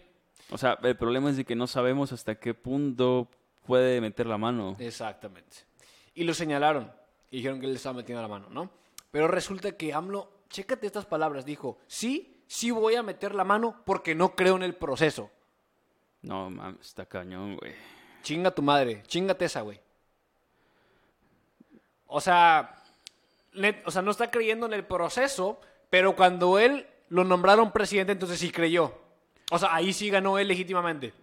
O 0.49 0.57
sea, 0.57 0.79
el 0.81 0.95
problema 0.97 1.29
es 1.29 1.37
de 1.37 1.45
que 1.45 1.55
no 1.55 1.67
sabemos 1.67 2.11
hasta 2.11 2.35
qué 2.39 2.53
punto 2.55 3.29
puede 3.67 4.01
meter 4.01 4.25
la 4.25 4.37
mano. 4.39 4.75
Exactamente. 4.79 5.57
Y 6.15 6.23
lo 6.23 6.33
señalaron. 6.33 6.91
Y 7.31 7.37
dijeron 7.37 7.59
que 7.59 7.65
él 7.65 7.71
le 7.73 7.77
estaba 7.77 7.97
metiendo 7.97 8.21
la 8.21 8.27
mano, 8.27 8.47
¿no? 8.49 8.69
Pero 9.11 9.27
resulta 9.27 9.71
que 9.73 9.93
AMLO, 9.93 10.29
chécate 10.49 10.85
estas 10.87 11.05
palabras, 11.05 11.45
dijo, 11.45 11.77
sí, 11.87 12.41
sí 12.47 12.71
voy 12.71 12.95
a 12.95 13.03
meter 13.03 13.33
la 13.35 13.43
mano 13.43 13.81
porque 13.85 14.13
no 14.15 14.35
creo 14.35 14.55
en 14.55 14.63
el 14.63 14.75
proceso. 14.75 15.29
No, 16.21 16.49
mames, 16.49 16.87
está 16.87 17.05
cañón, 17.05 17.57
güey. 17.57 17.73
Chinga 18.21 18.51
tu 18.51 18.61
madre, 18.61 19.03
chingate 19.07 19.45
esa, 19.45 19.61
güey. 19.61 19.79
O 22.07 22.21
sea, 22.21 22.75
net- 23.53 23.81
o 23.85 23.91
sea, 23.91 24.01
no 24.01 24.11
está 24.11 24.29
creyendo 24.31 24.65
en 24.65 24.73
el 24.73 24.85
proceso, 24.85 25.59
pero 25.89 26.15
cuando 26.15 26.59
él 26.59 26.87
lo 27.09 27.23
nombraron 27.23 27.71
presidente, 27.71 28.11
entonces 28.13 28.39
sí 28.39 28.51
creyó. 28.51 28.93
O 29.51 29.59
sea, 29.59 29.73
ahí 29.75 29.91
sí 29.93 30.09
ganó 30.09 30.37
él 30.39 30.47
legítimamente. 30.47 31.13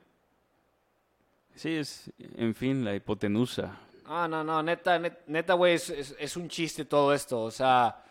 Sí, 1.55 1.77
es, 1.77 2.11
en 2.19 2.55
fin, 2.55 2.85
la 2.85 2.95
hipotenusa. 2.95 3.79
Ah, 4.13 4.27
no, 4.29 4.43
no, 4.43 4.61
neta, 4.61 4.99
net- 4.99 5.21
neta, 5.29 5.55
güey, 5.55 5.75
es, 5.75 5.89
es- 5.89 6.17
es 6.19 6.37
un 6.37 6.49
chiste 6.49 6.85
todo 6.85 7.15
esto. 7.15 7.43
O 7.43 7.51
sea, 7.53 8.03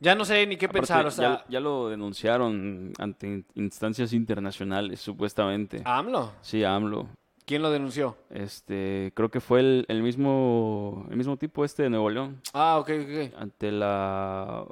ya 0.00 0.14
no 0.16 0.24
sé 0.24 0.44
ni 0.46 0.56
qué 0.56 0.66
Aparte, 0.66 0.80
pensar. 0.80 1.06
O 1.06 1.10
sea, 1.12 1.28
ya, 1.28 1.44
ya 1.48 1.60
lo 1.60 1.88
denunciaron 1.88 2.92
ante 2.98 3.26
in- 3.28 3.46
instancias 3.54 4.12
internacionales, 4.12 5.00
supuestamente. 5.00 5.80
AMLO, 5.84 6.32
Sí, 6.42 6.64
AMLO. 6.64 7.08
¿quién 7.46 7.62
lo 7.62 7.70
denunció? 7.70 8.16
Este, 8.30 9.12
creo 9.14 9.30
que 9.30 9.40
fue 9.40 9.60
el, 9.60 9.84
el 9.88 10.02
mismo, 10.02 11.06
el 11.10 11.16
mismo 11.16 11.36
tipo 11.36 11.64
este 11.64 11.84
de 11.84 11.90
Nuevo 11.90 12.10
León. 12.10 12.40
Ah, 12.52 12.78
ok, 12.80 12.90
ok. 13.02 13.34
Ante 13.40 13.70
la, 13.70 14.66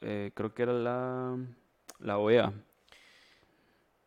eh, 0.00 0.30
creo 0.34 0.54
que 0.54 0.62
era 0.62 0.72
la, 0.74 1.36
la 1.98 2.18
OEA. 2.18 2.52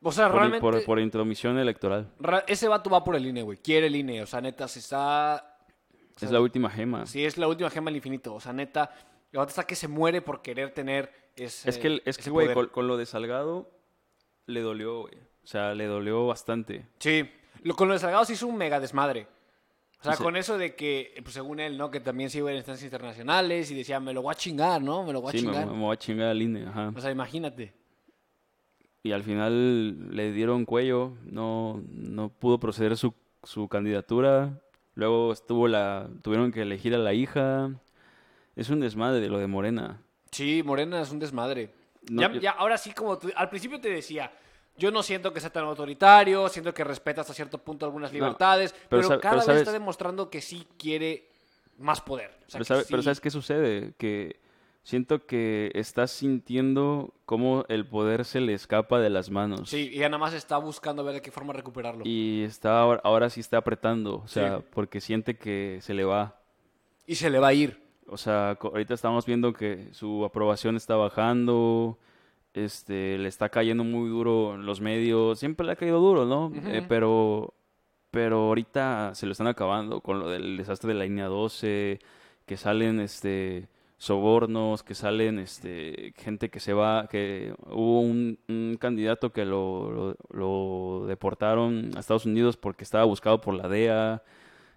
O 0.05 0.11
sea, 0.11 0.27
Por, 0.27 0.35
realmente, 0.39 0.61
por, 0.61 0.83
por 0.85 0.99
intromisión 0.99 1.57
electoral. 1.57 2.11
ra- 2.19 2.43
ese 2.47 2.67
vato 2.67 2.89
va 2.89 3.03
por 3.03 3.15
el 3.15 3.25
INE, 3.25 3.41
güey. 3.43 3.57
Quiere 3.57 3.87
el 3.87 3.95
INE. 3.95 4.21
O 4.21 4.25
sea, 4.25 4.41
neta, 4.41 4.67
se 4.67 4.79
está... 4.79 5.57
Es 6.19 6.29
la 6.29 6.41
última 6.41 6.69
gema. 6.69 7.05
Sí, 7.05 7.25
es 7.25 7.37
la 7.37 7.47
última 7.47 7.69
gema 7.69 7.89
del 7.89 7.95
infinito. 7.97 8.33
O 8.35 8.39
sea, 8.39 8.53
neta, 8.53 8.93
el 9.31 9.37
vato 9.39 9.49
está 9.49 9.63
que 9.63 9.75
se 9.75 9.87
muere 9.87 10.21
por 10.21 10.41
querer 10.41 10.71
tener 10.73 11.11
ese 11.35 11.69
Es 11.69 11.77
que, 11.77 11.87
el- 11.87 12.01
es 12.05 12.17
que, 12.17 12.29
güey, 12.29 12.53
con, 12.53 12.67
con 12.67 12.87
lo 12.87 12.97
de 12.97 13.05
Salgado 13.05 13.71
le 14.45 14.61
dolió, 14.61 15.01
güey. 15.01 15.15
O 15.43 15.47
sea, 15.47 15.73
le 15.73 15.85
dolió 15.87 16.27
bastante. 16.27 16.85
Sí. 16.99 17.29
Lo, 17.63 17.75
con 17.75 17.87
lo 17.87 17.93
de 17.93 17.99
Salgado 17.99 18.25
se 18.25 18.33
hizo 18.33 18.45
un 18.47 18.57
mega 18.57 18.79
desmadre. 18.79 19.27
O 19.99 20.03
sea, 20.03 20.15
Sí. 20.17 20.23
con 20.23 20.35
eso 20.35 20.57
de 20.57 20.75
que, 20.75 21.17
pues 21.23 21.33
según 21.33 21.61
él, 21.61 21.77
¿no? 21.77 21.89
Que 21.89 22.01
también 22.01 22.29
se 22.29 22.39
iba 22.39 22.49
a 22.49 22.53
instancias 22.53 22.83
internacionales 22.83 23.71
y 23.71 23.75
decía, 23.75 24.01
me 24.01 24.13
lo 24.13 24.21
voy 24.21 24.33
a 24.33 24.35
chingar, 24.35 24.81
¿no? 24.81 25.03
Me 25.05 25.13
lo 25.13 25.21
voy 25.21 25.29
a 25.29 25.31
Sí, 25.31 25.37
me, 25.45 25.51
chingar. 25.53 25.67
me 25.67 25.79
voy 25.79 25.93
a 25.93 25.97
chingar 25.97 26.27
al 26.27 26.41
INE, 26.41 26.67
ajá. 26.67 26.91
O 26.95 26.99
sea, 26.99 27.09
imagínate. 27.09 27.73
Y 29.03 29.11
al 29.11 29.23
final 29.23 30.15
le 30.15 30.31
dieron 30.31 30.65
cuello, 30.65 31.13
no, 31.25 31.83
no 31.89 32.29
pudo 32.29 32.57
proceder 32.59 32.95
su, 32.97 33.13
su 33.43 33.67
candidatura. 33.67 34.61
Luego 34.95 35.33
estuvo 35.33 35.67
la, 35.67 36.07
tuvieron 36.21 36.51
que 36.51 36.61
elegir 36.61 36.95
a 36.95 36.99
la 36.99 37.13
hija. 37.13 37.71
Es 38.55 38.69
un 38.69 38.79
desmadre 38.79 39.19
de 39.19 39.27
lo 39.29 39.39
de 39.39 39.47
Morena. 39.47 40.01
Sí, 40.31 40.63
Morena 40.63 41.01
es 41.01 41.11
un 41.11 41.19
desmadre. 41.19 41.69
No, 42.09 42.21
ya, 42.21 42.31
yo- 42.31 42.39
ya, 42.39 42.51
ahora 42.51 42.77
sí, 42.77 42.93
como 42.93 43.17
tú- 43.17 43.31
al 43.35 43.49
principio 43.49 43.79
te 43.81 43.89
decía, 43.89 44.31
yo 44.77 44.89
no 44.91 45.03
siento 45.03 45.33
que 45.33 45.39
sea 45.41 45.49
tan 45.51 45.65
autoritario, 45.65 46.47
siento 46.47 46.73
que 46.73 46.83
respeta 46.83 47.21
hasta 47.21 47.33
cierto 47.33 47.57
punto 47.57 47.85
algunas 47.85 48.11
No, 48.11 48.15
libertades, 48.19 48.73
pero 48.89 49.07
cada 49.07 49.19
pero 49.19 49.35
vez 49.37 49.45
sabes- 49.45 49.61
está 49.61 49.71
demostrando 49.73 50.29
que 50.29 50.41
sí 50.41 50.65
quiere 50.77 51.27
más 51.77 51.99
poder. 52.01 52.31
O 52.47 52.49
sea, 52.63 52.83
Pero, 52.89 53.01
¿sabes 53.01 53.19
qué 53.19 53.29
sucede? 53.31 53.93
Que 53.97 54.39
siento 54.83 55.25
que 55.25 55.71
estás 55.75 56.11
sintiendo 56.11 57.13
cómo 57.25 57.65
el 57.69 57.85
poder 57.87 58.25
se 58.25 58.41
le 58.41 58.53
escapa 58.53 58.99
de 58.99 59.09
las 59.09 59.29
manos. 59.29 59.69
Sí, 59.69 59.91
y 59.93 59.99
nada 59.99 60.17
más 60.17 60.33
está 60.33 60.57
buscando 60.57 61.03
ver 61.03 61.15
de 61.15 61.21
qué 61.21 61.31
forma 61.31 61.53
recuperarlo. 61.53 62.03
Y 62.05 62.43
está 62.43 62.79
ahora, 62.81 63.01
ahora 63.03 63.29
sí 63.29 63.39
está 63.39 63.57
apretando, 63.57 64.17
o 64.23 64.27
sea, 64.27 64.57
Sí. 64.59 64.65
porque 64.73 65.01
siente 65.01 65.37
que 65.37 65.79
se 65.81 65.93
le 65.93 66.03
va. 66.03 66.39
Y 67.07 67.15
se 67.15 67.29
le 67.29 67.39
va 67.39 67.47
a 67.47 67.53
ir. 67.53 67.81
O 68.07 68.17
sea, 68.17 68.57
ahorita 68.61 68.93
estamos 68.93 69.25
viendo 69.25 69.53
que 69.53 69.87
su 69.93 70.25
aprobación 70.25 70.75
está 70.75 70.95
bajando, 70.97 71.97
este, 72.53 73.17
le 73.17 73.29
está 73.29 73.49
cayendo 73.49 73.83
muy 73.85 74.09
duro 74.09 74.55
en 74.55 74.65
los 74.65 74.81
medios, 74.81 75.39
siempre 75.39 75.65
le 75.65 75.71
ha 75.71 75.75
caído 75.77 75.99
duro, 75.99 76.25
¿no? 76.25 76.51
Eh, 76.67 76.85
pero, 76.87 77.53
pero 78.11 78.39
ahorita 78.47 79.15
se 79.15 79.25
lo 79.25 79.31
están 79.31 79.47
acabando 79.47 80.01
con 80.01 80.19
lo 80.19 80.29
del 80.29 80.57
desastre 80.57 80.89
de 80.89 80.99
la 80.99 81.05
línea 81.05 81.27
12, 81.27 81.99
que 82.45 82.57
salen, 82.57 82.99
este, 82.99 83.69
sobornos, 84.03 84.83
que 84.83 84.95
salen, 84.95 85.39
este, 85.39 86.13
gente 86.17 86.49
que 86.49 86.59
se 86.59 86.73
va, 86.73 87.07
que 87.07 87.55
hubo 87.67 88.01
un, 88.01 88.37
un 88.49 88.75
candidato 88.77 89.31
que 89.31 89.45
lo, 89.45 89.91
lo, 89.91 90.17
lo 90.31 91.07
deportaron 91.07 91.91
a 91.95 92.01
Estados 92.01 92.25
Unidos 92.25 92.57
porque 92.57 92.83
estaba 92.83 93.05
buscado 93.05 93.39
por 93.39 93.53
la 93.53 93.69
DEA. 93.69 94.21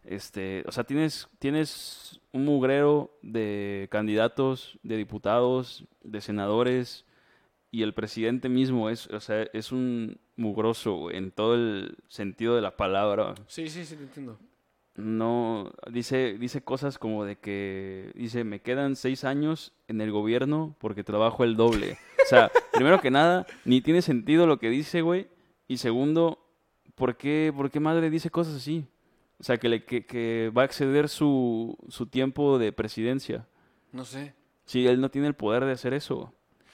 Este, 0.04 0.62
o 0.68 0.70
sea, 0.70 0.84
tienes, 0.84 1.26
tienes 1.40 2.20
un 2.30 2.44
mugrero 2.44 3.18
de 3.20 3.88
candidatos, 3.90 4.78
de 4.84 4.96
diputados, 4.96 5.84
de 6.04 6.20
senadores, 6.20 7.04
y 7.72 7.82
el 7.82 7.94
presidente 7.94 8.48
mismo 8.48 8.90
es, 8.90 9.08
o 9.08 9.18
sea, 9.18 9.42
es 9.52 9.72
un 9.72 10.20
mugroso 10.36 11.10
en 11.10 11.32
todo 11.32 11.56
el 11.56 11.96
sentido 12.06 12.54
de 12.54 12.62
la 12.62 12.76
palabra. 12.76 13.34
Sí, 13.48 13.68
sí, 13.68 13.84
sí, 13.84 13.96
te 13.96 14.04
entiendo. 14.04 14.38
No, 14.96 15.72
dice, 15.90 16.38
dice 16.38 16.64
cosas 16.64 16.98
como 16.98 17.26
de 17.26 17.36
que, 17.36 18.12
dice, 18.14 18.44
me 18.44 18.62
quedan 18.62 18.96
seis 18.96 19.24
años 19.24 19.74
en 19.88 20.00
el 20.00 20.10
gobierno 20.10 20.74
porque 20.78 21.04
trabajo 21.04 21.44
el 21.44 21.54
doble. 21.54 21.98
O 22.24 22.28
sea, 22.28 22.50
primero 22.72 23.00
que 23.00 23.10
nada, 23.10 23.46
ni 23.66 23.82
tiene 23.82 24.00
sentido 24.00 24.46
lo 24.46 24.58
que 24.58 24.70
dice, 24.70 25.02
güey. 25.02 25.28
Y 25.68 25.76
segundo, 25.76 26.38
¿por 26.94 27.18
qué, 27.18 27.52
por 27.54 27.70
qué 27.70 27.78
madre 27.78 28.08
dice 28.08 28.30
cosas 28.30 28.54
así? 28.54 28.86
O 29.38 29.44
sea, 29.44 29.58
que, 29.58 29.68
le, 29.68 29.84
que, 29.84 30.06
que 30.06 30.50
va 30.56 30.62
a 30.62 30.64
exceder 30.64 31.10
su, 31.10 31.76
su 31.88 32.06
tiempo 32.06 32.58
de 32.58 32.72
presidencia. 32.72 33.46
No 33.92 34.06
sé. 34.06 34.34
Si 34.64 34.86
él 34.86 35.02
no 35.02 35.10
tiene 35.10 35.28
el 35.28 35.34
poder 35.34 35.66
de 35.66 35.72
hacer 35.72 35.92
eso. 35.92 36.32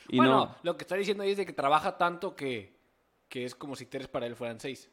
Y 0.08 0.18
bueno, 0.18 0.32
no, 0.32 0.56
lo 0.62 0.76
que 0.76 0.84
está 0.84 0.94
diciendo 0.94 1.24
ahí 1.24 1.32
es 1.32 1.38
de 1.38 1.46
que 1.46 1.52
trabaja 1.52 1.98
tanto 1.98 2.36
que, 2.36 2.76
que 3.28 3.44
es 3.44 3.56
como 3.56 3.74
si 3.74 3.86
tres 3.86 4.06
para 4.06 4.26
él 4.26 4.36
fueran 4.36 4.60
seis. 4.60 4.88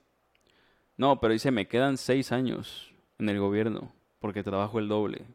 no, 0.97 1.19
pero 1.19 1.33
dice, 1.33 1.51
me 1.51 1.67
quedan 1.67 1.97
seis 1.97 2.31
años 2.31 2.88
en 3.19 3.29
el 3.29 3.39
gobierno 3.39 3.91
porque 4.19 4.43
trabajo 4.43 4.79
el 4.79 4.87
doble. 4.87 5.25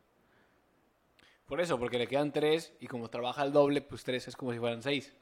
Por 1.46 1.60
eso, 1.60 1.78
porque 1.78 1.98
le 1.98 2.06
quedan 2.06 2.32
tres 2.32 2.72
y 2.80 2.86
como 2.86 3.08
trabaja 3.08 3.42
el 3.44 3.52
doble, 3.52 3.80
pues 3.82 4.02
tres 4.04 4.26
es 4.28 4.36
como 4.36 4.52
si 4.52 4.58
fueran 4.58 4.82
seis. 4.82 5.14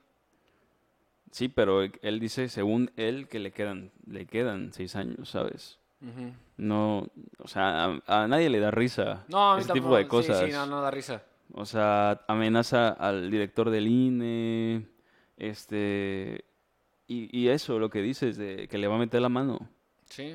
Sí, 1.30 1.48
pero 1.48 1.82
él 1.82 2.20
dice, 2.20 2.48
según 2.48 2.90
él, 2.96 3.26
que 3.28 3.38
le 3.38 3.52
quedan, 3.52 3.90
le 4.06 4.26
quedan 4.26 4.72
seis 4.72 4.94
años, 4.96 5.28
¿sabes? 5.30 5.78
No, 6.56 7.06
o 7.38 7.46
sea, 7.46 7.84
a, 7.84 8.22
a 8.24 8.26
nadie 8.28 8.50
le 8.50 8.58
da 8.58 8.72
risa 8.72 9.24
No, 9.28 9.52
a 9.54 9.58
ese 9.58 9.68
tampoco. 9.68 9.84
tipo 9.84 9.96
de 9.96 10.02
sí, 10.02 10.08
cosas. 10.08 10.44
Sí, 10.44 10.50
no, 10.52 10.66
no 10.66 10.82
da 10.82 10.90
risa. 10.90 11.22
O 11.54 11.64
sea, 11.64 12.24
amenaza 12.26 12.88
al 12.88 13.30
director 13.30 13.70
del 13.70 13.86
INE, 13.86 14.86
este, 15.36 16.44
y, 17.06 17.36
y 17.38 17.48
eso, 17.48 17.78
lo 17.78 17.88
que 17.88 18.02
dices, 18.02 18.36
de 18.36 18.66
que 18.68 18.78
le 18.78 18.88
va 18.88 18.96
a 18.96 18.98
meter 18.98 19.20
la 19.20 19.28
mano. 19.28 19.68
Sí. 20.06 20.34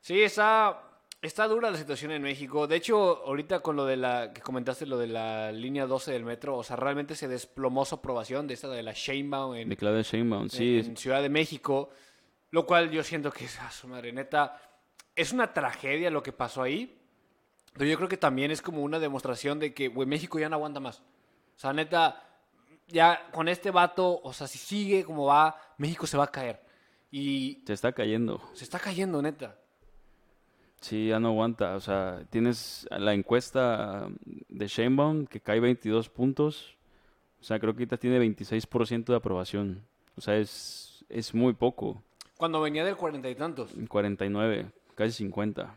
Sí, 0.00 0.22
está, 0.22 0.87
está 1.22 1.46
dura 1.48 1.70
la 1.70 1.76
situación 1.76 2.12
en 2.12 2.22
México. 2.22 2.66
De 2.66 2.76
hecho, 2.76 3.24
ahorita 3.24 3.60
con 3.60 3.76
lo 3.76 3.84
de 3.84 3.96
la 3.96 4.32
que 4.32 4.40
comentaste, 4.40 4.86
lo 4.86 4.98
de 4.98 5.08
la 5.08 5.52
línea 5.52 5.86
12 5.86 6.12
del 6.12 6.24
metro, 6.24 6.56
o 6.56 6.62
sea, 6.62 6.76
realmente 6.76 7.14
se 7.14 7.28
desplomó 7.28 7.84
su 7.84 7.96
aprobación 7.96 8.46
de 8.46 8.54
esta 8.54 8.68
de 8.68 8.82
la 8.82 8.92
Sheinbaum 8.92 9.54
en, 9.56 9.68
De 9.68 9.76
Claudia 9.76 10.02
Sheinbaum, 10.02 10.48
sí, 10.48 10.78
en 10.78 10.96
Ciudad 10.96 11.22
de 11.22 11.28
México, 11.28 11.90
lo 12.50 12.66
cual 12.66 12.90
yo 12.90 13.02
siento 13.02 13.30
que 13.32 13.46
es, 13.46 13.58
a 13.60 13.70
su 13.70 13.88
madre, 13.88 14.12
neta, 14.12 14.60
es 15.14 15.32
una 15.32 15.52
tragedia 15.52 16.10
lo 16.10 16.22
que 16.22 16.32
pasó 16.32 16.62
ahí, 16.62 17.00
pero 17.74 17.90
yo 17.90 17.96
creo 17.96 18.08
que 18.08 18.16
también 18.16 18.50
es 18.50 18.62
como 18.62 18.82
una 18.82 18.98
demostración 18.98 19.58
de 19.58 19.74
que, 19.74 19.88
güey, 19.88 20.06
México 20.06 20.38
ya 20.38 20.48
no 20.48 20.56
aguanta 20.56 20.80
más. 20.80 21.00
O 21.00 21.60
sea, 21.60 21.72
neta, 21.72 22.24
ya 22.86 23.28
con 23.32 23.48
este 23.48 23.70
vato, 23.70 24.20
o 24.22 24.32
sea, 24.32 24.46
si 24.46 24.58
sigue 24.58 25.04
como 25.04 25.26
va, 25.26 25.56
México 25.76 26.06
se 26.06 26.16
va 26.16 26.24
a 26.24 26.32
caer. 26.32 26.60
Y 27.10 27.62
se 27.66 27.72
está 27.72 27.92
cayendo. 27.92 28.42
se 28.52 28.64
está 28.64 28.78
cayendo, 28.78 29.20
neta. 29.22 29.58
Sí, 30.80 31.08
ya 31.08 31.18
no 31.20 31.28
aguanta. 31.28 31.76
O 31.76 31.80
sea, 31.80 32.24
tienes 32.30 32.86
la 32.90 33.14
encuesta 33.14 34.08
de 34.48 34.66
Sheinbaum 34.66 35.26
que 35.26 35.40
cae 35.40 35.60
22 35.60 36.08
puntos. 36.08 36.76
O 37.40 37.44
sea, 37.44 37.58
creo 37.58 37.74
que 37.74 37.82
ahorita 37.82 37.96
tiene 37.96 38.20
26% 38.20 39.04
de 39.06 39.16
aprobación. 39.16 39.82
O 40.16 40.20
sea, 40.20 40.36
es, 40.36 41.04
es 41.08 41.34
muy 41.34 41.52
poco. 41.52 42.02
Cuando 42.36 42.60
venía 42.60 42.84
del 42.84 42.96
cuarenta 42.96 43.28
y 43.28 43.34
tantos. 43.34 43.72
49, 43.88 44.70
casi 44.94 45.12
50. 45.12 45.74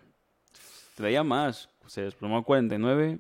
Traía 0.96 1.24
más. 1.24 1.70
Se 1.88 2.02
desplomó 2.02 2.38
a 2.38 2.44
49. 2.44 3.20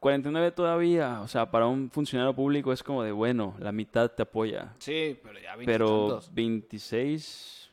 49 0.00 0.50
todavía. 0.52 1.20
O 1.22 1.28
sea, 1.28 1.50
para 1.50 1.66
un 1.66 1.90
funcionario 1.90 2.34
público 2.34 2.72
es 2.72 2.82
como 2.82 3.02
de, 3.02 3.12
bueno, 3.12 3.54
la 3.58 3.72
mitad 3.72 4.10
te 4.10 4.22
apoya. 4.22 4.74
Sí, 4.78 5.18
pero 5.22 5.38
ya 5.40 5.54
Pero 5.64 6.08
tantos. 6.08 6.34
26 6.34 7.70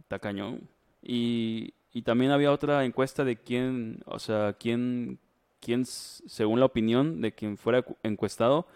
está 0.00 0.18
cañón. 0.18 0.68
Y, 1.02 1.74
y 1.92 2.02
también 2.02 2.30
había 2.30 2.52
otra 2.52 2.84
encuesta 2.84 3.24
de 3.24 3.36
quién, 3.36 4.00
o 4.06 4.18
sea, 4.18 4.54
quién, 4.54 5.18
quién, 5.60 5.84
según 5.84 6.58
la 6.60 6.66
opinión 6.66 7.20
de 7.20 7.32
quien 7.32 7.56
fuera 7.58 7.82
cu- 7.82 7.96
encuestado, 8.02 8.66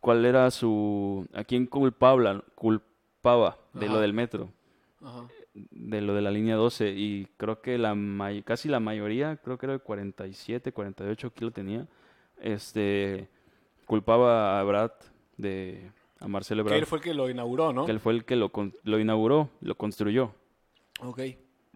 cuál 0.00 0.24
era 0.24 0.50
su, 0.50 1.26
a 1.34 1.44
quién 1.44 1.66
culpaba, 1.66 2.42
culpaba 2.54 3.58
de 3.74 3.88
lo 3.88 4.00
del 4.00 4.12
metro, 4.14 4.48
Ajá. 5.02 5.28
de 5.54 6.00
lo 6.00 6.14
de 6.14 6.22
la 6.22 6.30
línea 6.30 6.56
12. 6.56 6.90
Y 6.96 7.26
creo 7.36 7.60
que 7.60 7.76
la 7.76 7.94
may- 7.94 8.42
casi 8.42 8.68
la 8.68 8.80
mayoría, 8.80 9.36
creo 9.36 9.58
que 9.58 9.66
era 9.66 9.74
el 9.74 9.80
47, 9.82 10.72
48 10.72 11.32
que 11.34 11.44
lo 11.44 11.50
tenía, 11.50 11.86
este, 12.40 13.28
culpaba 13.86 14.58
a 14.58 14.62
Brad 14.64 14.92
de, 15.36 15.90
a 16.20 16.28
Marcelo 16.28 16.62
Que 16.64 16.70
Brad 16.70 16.78
él 16.78 16.86
fue 16.86 16.98
el 16.98 17.04
que 17.04 17.12
lo 17.14 17.28
inauguró, 17.28 17.72
¿no? 17.74 17.84
que 17.84 17.92
él 17.92 18.00
fue 18.00 18.14
el 18.14 18.24
que 18.24 18.36
lo 18.36 18.98
inauguró, 18.98 19.50
lo 19.60 19.74
construyó, 19.76 20.32
Ok. 21.02 21.20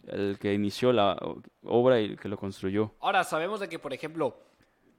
El 0.09 0.39
que 0.41 0.53
inició 0.55 0.93
la 0.93 1.17
obra 1.63 2.01
y 2.01 2.05
el 2.07 2.19
que 2.19 2.29
lo 2.29 2.37
construyó. 2.37 2.93
Ahora, 3.01 3.25
sabemos 3.25 3.61
de 3.61 3.69
que, 3.69 3.79
por 3.79 3.93
ejemplo, 3.93 4.39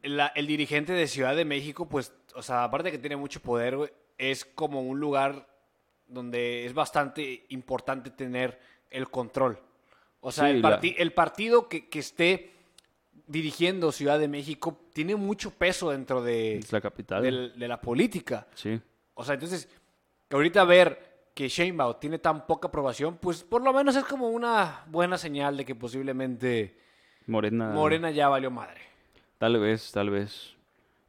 la- 0.04 0.28
el 0.36 0.48
dirigente 0.48 0.94
de 0.94 1.08
Ciudad 1.08 1.36
de 1.36 1.46
México, 1.46 1.88
pues, 1.88 2.13
o 2.36 2.41
sea, 2.41 2.63
aparte 2.63 2.86
de 2.89 2.91
que 2.94 2.98
tiene 3.00 3.15
mucho 3.15 3.39
poder, 3.41 3.94
es 4.18 4.46
como 4.46 4.82
un 4.82 5.00
lugar 5.00 5.48
donde 6.08 6.65
es 6.65 6.74
bastante 6.74 7.46
importante 7.50 8.10
tener 8.12 8.60
el 8.91 9.10
control. 9.10 9.60
O 10.22 10.32
sea, 10.32 10.46
Sí, 10.46 10.52
el, 10.52 10.62
la- 10.62 10.80
parti- 10.80 10.96
el 10.98 11.13
partido 11.13 11.68
que, 11.68 11.88
que 11.89 12.00
esté 12.00 12.52
dirigiendo 13.28 13.91
Ciudad 13.91 14.20
de 14.20 14.28
México 14.28 14.78
tiene 14.94 15.15
mucho 15.15 15.52
peso 15.52 15.89
dentro 15.91 16.22
de, 16.24 16.58
Es 16.58 16.72
la 16.72 16.82
capital. 16.82 17.24
del- 17.24 17.58
de 17.58 17.68
la 17.68 17.82
política. 17.82 18.48
Sí, 18.54 18.80
O 19.15 19.24
sea, 19.24 19.36
entonces, 19.36 19.68
que 20.28 20.36
ahorita 20.36 20.63
ver 20.65 21.05
que 21.36 21.50
Sheinbaum 21.50 21.98
tiene 22.00 22.17
tan 22.17 22.48
poca 22.48 22.69
aprobación, 22.69 23.17
pues 23.17 23.43
por 23.43 23.62
lo 23.62 23.71
menos 23.74 23.95
es 23.95 24.06
como 24.06 24.30
una 24.30 24.86
buena 24.88 25.17
señal 25.17 25.58
de 25.58 25.65
que 25.65 25.76
posiblemente 25.76 26.78
Morena. 27.28 27.69
Morena 27.69 28.10
ya 28.10 28.30
valió 28.30 28.50
madre. 28.50 28.82
Tal 29.38 29.60
vez, 29.60 29.91
tal 29.91 30.10
vez. 30.10 30.56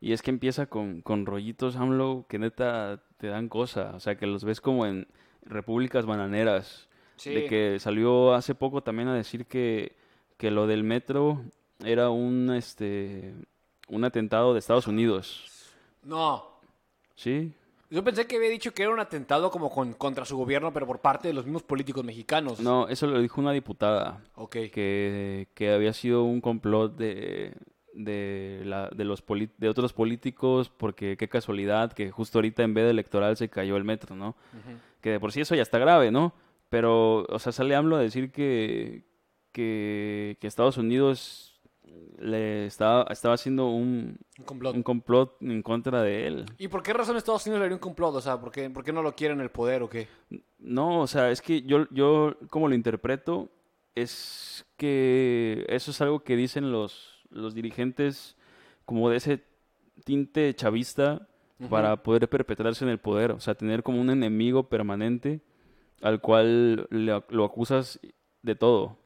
Y 0.00 0.12
es 0.12 0.22
que 0.22 0.30
empieza 0.30 0.66
con, 0.66 1.00
con 1.00 1.26
rollitos 1.26 1.76
AMLO 1.76 2.26
que 2.28 2.38
neta 2.38 3.02
te 3.18 3.28
dan 3.28 3.48
cosa. 3.48 3.92
O 3.94 4.00
sea, 4.00 4.16
que 4.16 4.26
los 4.26 4.44
ves 4.44 4.60
como 4.60 4.84
en 4.84 5.06
repúblicas 5.42 6.06
bananeras. 6.06 6.88
Sí. 7.16 7.32
De 7.32 7.46
que 7.46 7.78
salió 7.78 8.34
hace 8.34 8.54
poco 8.54 8.82
también 8.82 9.08
a 9.08 9.14
decir 9.14 9.46
que, 9.46 9.96
que 10.36 10.50
lo 10.50 10.66
del 10.66 10.84
metro 10.84 11.42
era 11.82 12.10
un, 12.10 12.52
este, 12.52 13.32
un 13.88 14.04
atentado 14.04 14.52
de 14.52 14.58
Estados 14.58 14.86
Unidos. 14.86 15.72
No. 16.02 16.44
¿Sí? 17.14 17.52
Yo 17.90 18.02
pensé 18.02 18.26
que 18.26 18.36
había 18.36 18.50
dicho 18.50 18.72
que 18.74 18.82
era 18.82 18.92
un 18.92 18.98
atentado 19.00 19.50
como 19.50 19.70
con- 19.70 19.92
contra 19.92 20.24
su 20.24 20.36
gobierno, 20.36 20.72
pero 20.72 20.86
por 20.86 21.00
parte 21.00 21.28
de 21.28 21.34
los 21.34 21.44
mismos 21.44 21.62
políticos 21.62 22.04
mexicanos. 22.04 22.60
No, 22.60 22.88
eso 22.88 23.06
lo 23.06 23.20
dijo 23.20 23.40
una 23.40 23.52
diputada. 23.52 24.22
Ok. 24.34 24.52
que, 24.72 25.48
que 25.54 25.70
había 25.72 25.92
sido 25.92 26.24
un 26.24 26.40
complot 26.40 26.96
de, 26.96 27.54
de, 27.94 28.62
la, 28.64 28.88
de, 28.88 29.04
los 29.04 29.22
poli- 29.22 29.50
de 29.58 29.68
otros 29.68 29.92
políticos, 29.92 30.68
porque 30.76 31.16
qué 31.16 31.28
casualidad 31.28 31.92
que 31.92 32.10
justo 32.10 32.38
ahorita 32.38 32.62
en 32.64 32.74
vez 32.74 32.84
de 32.84 32.90
electoral 32.90 33.36
se 33.36 33.48
cayó 33.48 33.76
el 33.76 33.84
metro, 33.84 34.16
¿no? 34.16 34.34
Que 35.00 35.10
de 35.10 35.20
por 35.20 35.30
sí 35.32 35.40
eso 35.40 35.54
ya 35.54 35.62
está 35.62 35.78
grave, 35.78 36.10
¿no? 36.10 36.32
Pero, 36.68 37.24
o 37.28 37.38
sea, 37.38 37.52
sale 37.52 37.76
AMLO 37.76 37.94
a 37.96 38.00
decir 38.00 38.32
que, 38.32 39.04
que, 39.52 40.36
que 40.40 40.46
Estados 40.48 40.76
Unidos 40.78 41.55
le 42.18 42.66
estaba, 42.66 43.04
estaba 43.10 43.34
haciendo 43.34 43.68
un, 43.68 44.18
Un 44.38 44.44
complot. 44.44 44.74
un 44.74 44.82
complot 44.82 45.36
en 45.42 45.62
contra 45.62 46.02
de 46.02 46.26
él. 46.26 46.46
¿Y 46.58 46.68
por 46.68 46.82
qué 46.82 46.92
razón 46.92 47.16
Estados 47.16 47.46
Unidos 47.46 47.60
le 47.60 47.66
haría 47.66 47.76
un 47.76 47.80
complot? 47.80 48.14
O 48.16 48.20
sea, 48.20 48.40
¿por 48.40 48.50
qué, 48.50 48.68
por 48.70 48.82
qué 48.84 48.92
no 48.92 49.02
lo 49.02 49.14
quieren 49.14 49.40
el 49.40 49.50
poder 49.50 49.82
o 49.82 49.88
qué? 49.88 50.08
No, 50.58 51.00
o 51.00 51.06
sea, 51.06 51.30
es 51.30 51.40
que 51.42 51.62
yo, 51.62 51.86
yo 51.90 52.36
como 52.50 52.68
lo 52.68 52.74
interpreto, 52.74 53.48
es 53.94 54.66
que 54.76 55.64
eso 55.68 55.90
es 55.90 56.00
algo 56.00 56.20
que 56.24 56.36
dicen 56.36 56.70
los, 56.72 57.24
los 57.30 57.54
dirigentes 57.54 58.36
como 58.84 59.08
de 59.10 59.16
ese 59.18 59.42
tinte 60.04 60.54
chavista 60.54 61.28
para 61.70 62.02
poder 62.02 62.28
perpetrarse 62.28 62.84
en 62.84 62.90
el 62.90 62.98
poder, 62.98 63.32
o 63.32 63.40
sea, 63.40 63.54
tener 63.54 63.82
como 63.82 64.00
un 64.00 64.10
enemigo 64.10 64.68
permanente 64.68 65.40
al 66.02 66.20
cual 66.20 66.86
le- 66.90 67.22
lo 67.30 67.44
acusas 67.44 67.98
de 68.42 68.54
todo. 68.54 68.98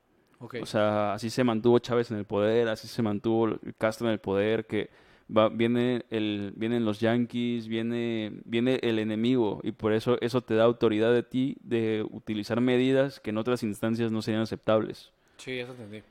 O 0.63 0.67
sea, 0.67 1.13
así 1.13 1.29
se 1.29 1.45
mantuvo 1.45 1.79
Chávez 1.79 2.11
en 2.11 2.17
el 2.17 2.25
poder, 2.25 2.69
así 2.69 2.89
se 2.89 3.03
mantuvo 3.03 3.59
Castro 3.77 4.07
en 4.07 4.15
el 4.15 4.21
poder, 4.21 4.67
que 4.67 4.89
va, 5.35 5.51
viene 5.51 6.07
el, 6.09 6.55
vienen 6.57 6.85
los 6.87 6.99
Yankees, 6.99 7.69
viene, 7.69 8.33
viene 8.47 8.81
el 8.83 8.99
enemigo 8.99 9.61
y 9.63 9.73
por 9.73 9.93
eso 9.93 10.17
eso 10.23 10.41
te 10.41 10.55
da 10.55 10.65
autoridad 10.65 11.13
de 11.13 11.23
ti 11.23 11.57
de 11.63 12.07
utilizar 12.11 12.61
medidas 12.63 13.21
que 13.21 13.31
en 13.31 13.37
otras 13.39 13.63
instancias 13.63 14.11
no 14.13 14.23
serían 14.23 14.43
aceptables. 14.43 15.13
Sí, 15.37 15.59
eso 15.59 15.73
entendí. 15.73 16.03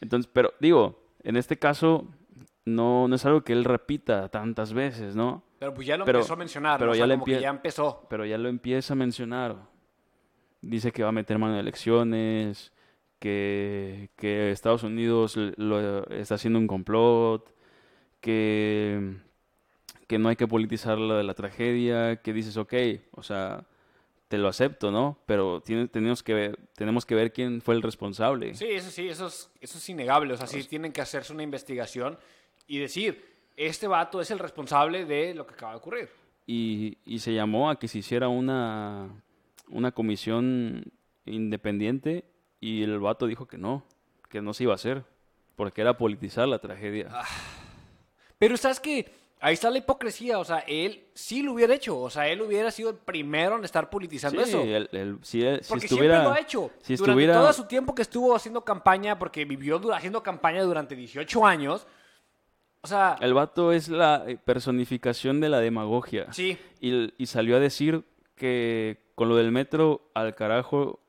Entonces, 0.00 0.30
pero 0.32 0.52
digo, 0.60 1.02
en 1.24 1.36
este 1.36 1.58
caso 1.58 2.06
no, 2.64 3.08
no 3.08 3.16
es 3.16 3.24
algo 3.26 3.42
que 3.42 3.52
él 3.54 3.64
repita 3.64 4.28
tantas 4.28 4.72
veces, 4.72 5.16
¿no? 5.16 5.42
Pero 5.58 5.74
pues 5.74 5.86
ya 5.86 5.96
lo 5.96 6.04
Pero- 6.04 6.18
empezó 6.20 6.34
a 6.34 6.36
mencionar, 6.36 6.78
pero 6.78 6.90
¿no? 6.90 6.92
O 6.92 6.94
ya 6.94 6.98
sea, 7.00 7.06
le 7.08 7.14
como 7.14 7.24
que 7.24 7.38
empie- 7.38 7.40
ya 7.40 7.48
empezó. 7.50 8.06
Pero 8.08 8.24
ya 8.24 8.38
lo 8.38 8.48
empieza 8.48 8.92
a 8.92 8.96
mencionar. 8.96 9.56
Dice 10.60 10.92
que 10.92 11.02
va 11.02 11.08
a 11.08 11.12
meter 11.12 11.38
mano 11.38 11.54
en 11.54 11.60
elecciones, 11.60 12.72
que, 13.18 14.10
que 14.16 14.50
Estados 14.50 14.82
Unidos 14.82 15.36
lo, 15.56 16.06
está 16.10 16.34
haciendo 16.36 16.58
un 16.58 16.66
complot, 16.66 17.54
que, 18.20 19.16
que 20.06 20.18
no 20.18 20.28
hay 20.28 20.36
que 20.36 20.46
politizar 20.46 20.98
la 20.98 21.16
de 21.16 21.24
la 21.24 21.34
tragedia, 21.34 22.16
que 22.16 22.32
dices, 22.32 22.56
ok, 22.56 22.74
o 23.12 23.22
sea, 23.22 23.64
te 24.28 24.38
lo 24.38 24.48
acepto, 24.48 24.90
¿no? 24.90 25.18
Pero 25.26 25.60
tiene- 25.60 25.88
tenemos, 25.88 26.22
que 26.22 26.34
ver, 26.34 26.58
tenemos 26.74 27.06
que 27.06 27.14
ver 27.14 27.32
quién 27.32 27.60
fue 27.60 27.74
el 27.74 27.82
responsable. 27.82 28.54
Sí, 28.54 28.66
eso 28.70 28.90
sí, 28.90 29.08
eso 29.08 29.28
es, 29.28 29.50
eso 29.60 29.78
es 29.78 29.88
innegable. 29.88 30.34
O 30.34 30.36
sea, 30.36 30.46
sí 30.46 30.64
tienen 30.64 30.92
que 30.92 31.00
hacerse 31.00 31.32
una 31.32 31.42
investigación 31.42 32.18
y 32.66 32.78
decir, 32.78 33.24
este 33.56 33.86
vato 33.86 34.20
es 34.20 34.30
el 34.30 34.38
responsable 34.38 35.04
de 35.04 35.34
lo 35.34 35.46
que 35.46 35.54
acaba 35.54 35.72
de 35.72 35.78
ocurrir. 35.78 36.08
y, 36.46 36.98
y 37.06 37.18
se 37.20 37.32
llamó 37.34 37.70
a 37.70 37.78
que 37.78 37.88
se 37.88 37.98
hiciera 37.98 38.28
una, 38.28 39.08
una 39.68 39.92
comisión 39.92 40.84
independiente 41.24 42.24
y 42.60 42.82
el 42.82 42.98
vato 43.00 43.26
dijo 43.26 43.46
que 43.46 43.58
no, 43.58 43.82
que 44.28 44.40
no 44.42 44.54
se 44.54 44.64
iba 44.64 44.72
a 44.72 44.76
hacer, 44.76 45.04
porque 45.56 45.80
era 45.80 45.96
politizar 45.96 46.48
la 46.48 46.58
tragedia. 46.58 47.08
Pero 48.38 48.56
sabes 48.56 48.80
que 48.80 49.10
ahí 49.40 49.54
está 49.54 49.70
la 49.70 49.78
hipocresía. 49.78 50.38
O 50.38 50.44
sea, 50.44 50.58
él 50.66 51.04
sí 51.14 51.42
lo 51.42 51.52
hubiera 51.52 51.74
hecho. 51.74 51.98
O 51.98 52.10
sea, 52.10 52.28
él 52.28 52.40
hubiera 52.42 52.70
sido 52.70 52.90
el 52.90 52.96
primero 52.96 53.56
en 53.56 53.64
estar 53.64 53.88
politizando 53.88 54.42
Sí, 54.44 54.48
eso. 54.50 54.62
el- 54.62 54.88
el- 54.92 55.18
si, 55.22 55.42
él- 55.42 55.60
si 55.62 55.68
Porque 55.70 55.86
estuviera, 55.86 56.16
siempre 56.16 56.30
lo 56.30 56.34
ha 56.36 56.40
hecho. 56.40 56.70
si 56.82 56.96
durante 56.96 57.10
estuviera, 57.12 57.34
todo 57.40 57.52
su 57.52 57.64
tiempo 57.64 57.94
que 57.94 58.02
estuvo 58.02 58.34
haciendo 58.34 58.62
campaña, 58.64 59.18
porque 59.18 59.44
vivió 59.44 59.80
haciendo 59.94 60.22
campaña 60.22 60.62
durante 60.62 60.94
18 60.94 61.46
años. 61.46 61.86
O 62.82 62.86
sea, 62.88 63.16
el 63.20 63.34
vato 63.34 63.72
es 63.72 63.88
la 63.88 64.24
eh, 64.26 64.36
personificación 64.36 65.40
de 65.40 65.48
la 65.48 65.60
demagogia. 65.60 66.32
sí. 66.32 66.58
Y, 66.80 67.12
y 67.20 67.26
salió 67.26 67.56
a 67.56 67.60
decir 67.60 68.04
que 68.36 69.10
con 69.14 69.28
lo 69.30 69.36
del 69.36 69.50
metro, 69.50 70.10
al 70.14 70.34
carajo, 70.34 71.00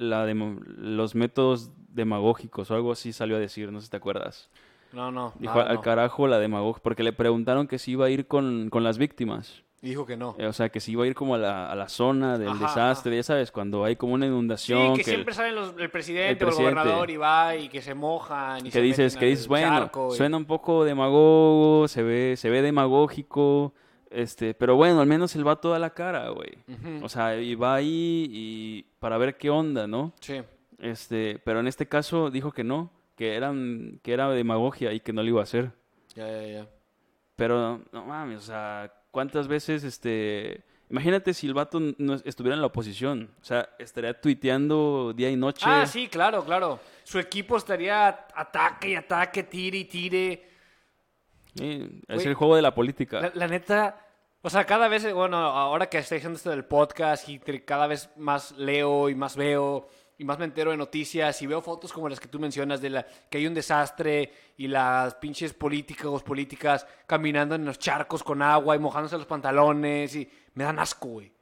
la 0.00 0.24
los 0.32 1.14
métodos 1.14 1.70
demagógicos 1.88 2.70
o 2.70 2.74
algo 2.74 2.92
así 2.92 3.12
salió 3.12 3.36
a 3.36 3.38
decir, 3.38 3.70
no 3.70 3.80
sé 3.80 3.86
si 3.86 3.90
te 3.90 3.96
acuerdas. 3.98 4.50
No, 4.92 5.12
no. 5.12 5.32
Dijo 5.38 5.54
nada, 5.58 5.70
al 5.70 5.76
no. 5.76 5.82
carajo 5.82 6.26
la 6.26 6.38
demagogia, 6.38 6.82
porque 6.82 7.02
le 7.02 7.12
preguntaron 7.12 7.68
que 7.68 7.78
si 7.78 7.92
iba 7.92 8.06
a 8.06 8.10
ir 8.10 8.26
con, 8.26 8.70
con 8.70 8.82
las 8.82 8.98
víctimas. 8.98 9.62
Y 9.82 9.90
dijo 9.90 10.04
que 10.04 10.16
no. 10.16 10.34
Eh, 10.38 10.46
O 10.46 10.52
sea, 10.52 10.68
que 10.68 10.80
si 10.80 10.92
iba 10.92 11.04
a 11.04 11.06
ir 11.06 11.14
como 11.14 11.34
a 11.36 11.38
la, 11.38 11.70
a 11.70 11.74
la 11.74 11.88
zona 11.88 12.38
del 12.38 12.48
Ajá, 12.48 12.66
desastre, 12.66 13.16
ya 13.16 13.22
sabes, 13.22 13.50
cuando 13.52 13.84
hay 13.84 13.96
como 13.96 14.14
una 14.14 14.26
Sí, 14.26 14.30
inundación. 14.30 14.96
que, 14.96 15.02
que 15.04 15.10
el- 15.10 15.16
siempre 15.16 15.34
salen 15.34 15.54
los- 15.54 15.74
el 15.78 15.90
presidente 15.90 16.44
el 16.44 16.50
o 16.50 16.52
el 16.52 16.56
gobernador 16.56 17.10
y 17.10 17.16
va 17.16 17.56
y 17.56 17.68
que 17.68 17.80
se 17.82 17.94
mojan. 17.94 18.66
Y 18.66 18.70
que 18.70 18.80
dices, 18.82 19.16
que 19.16 19.26
dices, 19.26 19.48
bueno, 19.48 19.90
y- 20.12 20.16
suena 20.16 20.36
un 20.36 20.44
poco 20.46 20.84
demagogo, 20.84 21.88
se 21.88 22.02
ve, 22.02 22.34
se 22.36 22.50
ve 22.50 22.62
demagógico, 22.62 23.72
este, 24.10 24.54
pero 24.54 24.76
bueno, 24.76 25.00
al 25.00 25.06
menos 25.06 25.34
el 25.36 25.44
vato 25.44 25.70
da 25.70 25.78
la 25.78 25.90
cara, 25.90 26.28
güey. 26.30 26.58
O 27.02 27.08
sea, 27.08 27.36
y 27.40 27.54
va 27.54 27.76
ahí 27.76 28.26
y 28.30 28.82
para 28.98 29.18
ver 29.18 29.36
qué 29.36 29.50
onda, 29.50 29.86
¿no? 29.86 30.12
Sí. 30.20 30.42
Este, 30.78 31.40
pero 31.44 31.60
en 31.60 31.66
este 31.66 31.86
caso 31.86 32.30
dijo 32.30 32.52
que 32.52 32.64
no, 32.64 32.90
que 33.16 33.36
eran, 33.36 34.00
que 34.02 34.12
era 34.12 34.28
demagogia 34.30 34.92
y 34.92 35.00
que 35.00 35.12
no 35.12 35.22
lo 35.22 35.28
iba 35.28 35.40
a 35.40 35.44
hacer. 35.44 35.72
Ya, 36.14 36.28
ya, 36.28 36.46
ya. 36.46 36.68
Pero 37.36 37.80
no 37.92 38.04
mames, 38.04 38.38
o 38.38 38.46
sea, 38.46 38.92
¿cuántas 39.10 39.48
veces 39.48 39.84
este 39.84 40.64
Imagínate 40.90 41.32
si 41.34 41.46
el 41.46 41.54
vato 41.54 41.78
no 41.98 42.14
estuviera 42.24 42.56
en 42.56 42.60
la 42.60 42.66
oposición, 42.66 43.30
o 43.40 43.44
sea, 43.44 43.68
estaría 43.78 44.20
tuiteando 44.20 45.12
día 45.14 45.30
y 45.30 45.36
noche. 45.36 45.64
Ah, 45.64 45.86
sí, 45.86 46.08
claro, 46.08 46.44
claro. 46.44 46.80
Su 47.04 47.20
equipo 47.20 47.56
estaría 47.56 48.26
ataque 48.34 48.90
y 48.90 48.94
ataque, 48.96 49.44
tire 49.44 49.78
y 49.78 49.84
tire. 49.84 50.49
Sí, 51.54 52.00
es 52.08 52.26
el 52.26 52.34
juego 52.34 52.56
de 52.56 52.62
la 52.62 52.74
política. 52.74 53.20
La, 53.20 53.32
la 53.34 53.48
neta, 53.48 54.06
o 54.42 54.48
sea, 54.48 54.64
cada 54.64 54.88
vez, 54.88 55.12
bueno, 55.12 55.36
ahora 55.36 55.88
que 55.88 55.98
estoy 55.98 56.18
haciendo 56.18 56.36
esto 56.36 56.50
del 56.50 56.64
podcast 56.64 57.28
y 57.28 57.38
cada 57.38 57.86
vez 57.86 58.08
más 58.16 58.52
leo 58.52 59.08
y 59.08 59.14
más 59.14 59.36
veo 59.36 59.88
y 60.20 60.24
más 60.24 60.38
me 60.38 60.44
entero 60.44 60.70
de 60.70 60.76
noticias 60.76 61.40
y 61.40 61.46
veo 61.46 61.62
fotos 61.62 61.92
como 61.92 62.08
las 62.08 62.20
que 62.20 62.28
tú 62.28 62.38
mencionas 62.38 62.82
de 62.82 62.90
la 62.90 63.06
que 63.30 63.38
hay 63.38 63.46
un 63.46 63.54
desastre 63.54 64.32
y 64.58 64.68
las 64.68 65.14
pinches 65.14 65.54
políticos, 65.54 66.22
políticas 66.22 66.86
caminando 67.06 67.54
en 67.54 67.64
los 67.64 67.78
charcos 67.78 68.22
con 68.22 68.42
agua 68.42 68.76
y 68.76 68.78
mojándose 68.78 69.16
los 69.16 69.26
pantalones 69.26 70.14
y 70.16 70.30
me 70.54 70.64
dan 70.64 70.78
asco, 70.78 71.08
güey. 71.08 71.32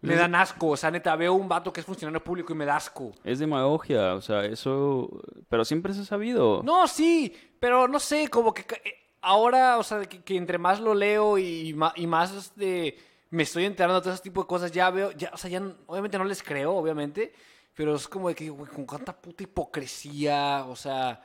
Me 0.00 0.16
dan 0.16 0.34
asco, 0.34 0.68
o 0.70 0.76
sea, 0.76 0.90
neta, 0.90 1.14
veo 1.14 1.32
un 1.32 1.48
vato 1.48 1.72
que 1.72 1.78
es 1.78 1.86
funcionario 1.86 2.24
público 2.24 2.52
y 2.52 2.56
me 2.56 2.64
da 2.64 2.76
asco. 2.76 3.12
Es 3.22 3.38
demagogia, 3.38 4.14
o 4.14 4.20
sea, 4.20 4.44
eso... 4.44 5.08
Pero 5.48 5.64
siempre 5.64 5.94
se 5.94 6.00
ha 6.00 6.04
sabido. 6.04 6.60
No, 6.64 6.88
sí, 6.88 7.32
pero 7.60 7.86
no 7.86 8.00
sé, 8.00 8.28
como 8.28 8.52
que 8.52 8.62
eh, 8.62 9.01
ahora, 9.22 9.78
o 9.78 9.82
sea, 9.82 10.04
que, 10.04 10.22
que 10.22 10.36
entre 10.36 10.58
más 10.58 10.80
lo 10.80 10.94
leo 10.94 11.38
y, 11.38 11.72
más 11.74 12.32
este, 12.32 12.98
me 13.30 13.44
estoy 13.44 13.64
enterando 13.64 14.00
de 14.00 14.02
todo 14.02 14.14
ese 14.14 14.22
tipo 14.22 14.42
de 14.42 14.46
cosas, 14.46 14.70
ya 14.72 14.90
veo, 14.90 15.12
ya, 15.12 15.30
o 15.32 15.36
sea, 15.36 15.48
ya 15.48 15.62
obviamente 15.86 16.18
no 16.18 16.24
les 16.24 16.42
creo, 16.42 16.74
obviamente, 16.74 17.32
pero 17.74 17.94
es 17.94 18.06
como 18.08 18.28
de 18.28 18.34
que, 18.34 18.50
güey, 18.50 18.70
con 18.70 18.84
cuánta 18.84 19.16
puta 19.16 19.44
hipocresía, 19.44 20.66
o 20.68 20.76
sea, 20.76 21.22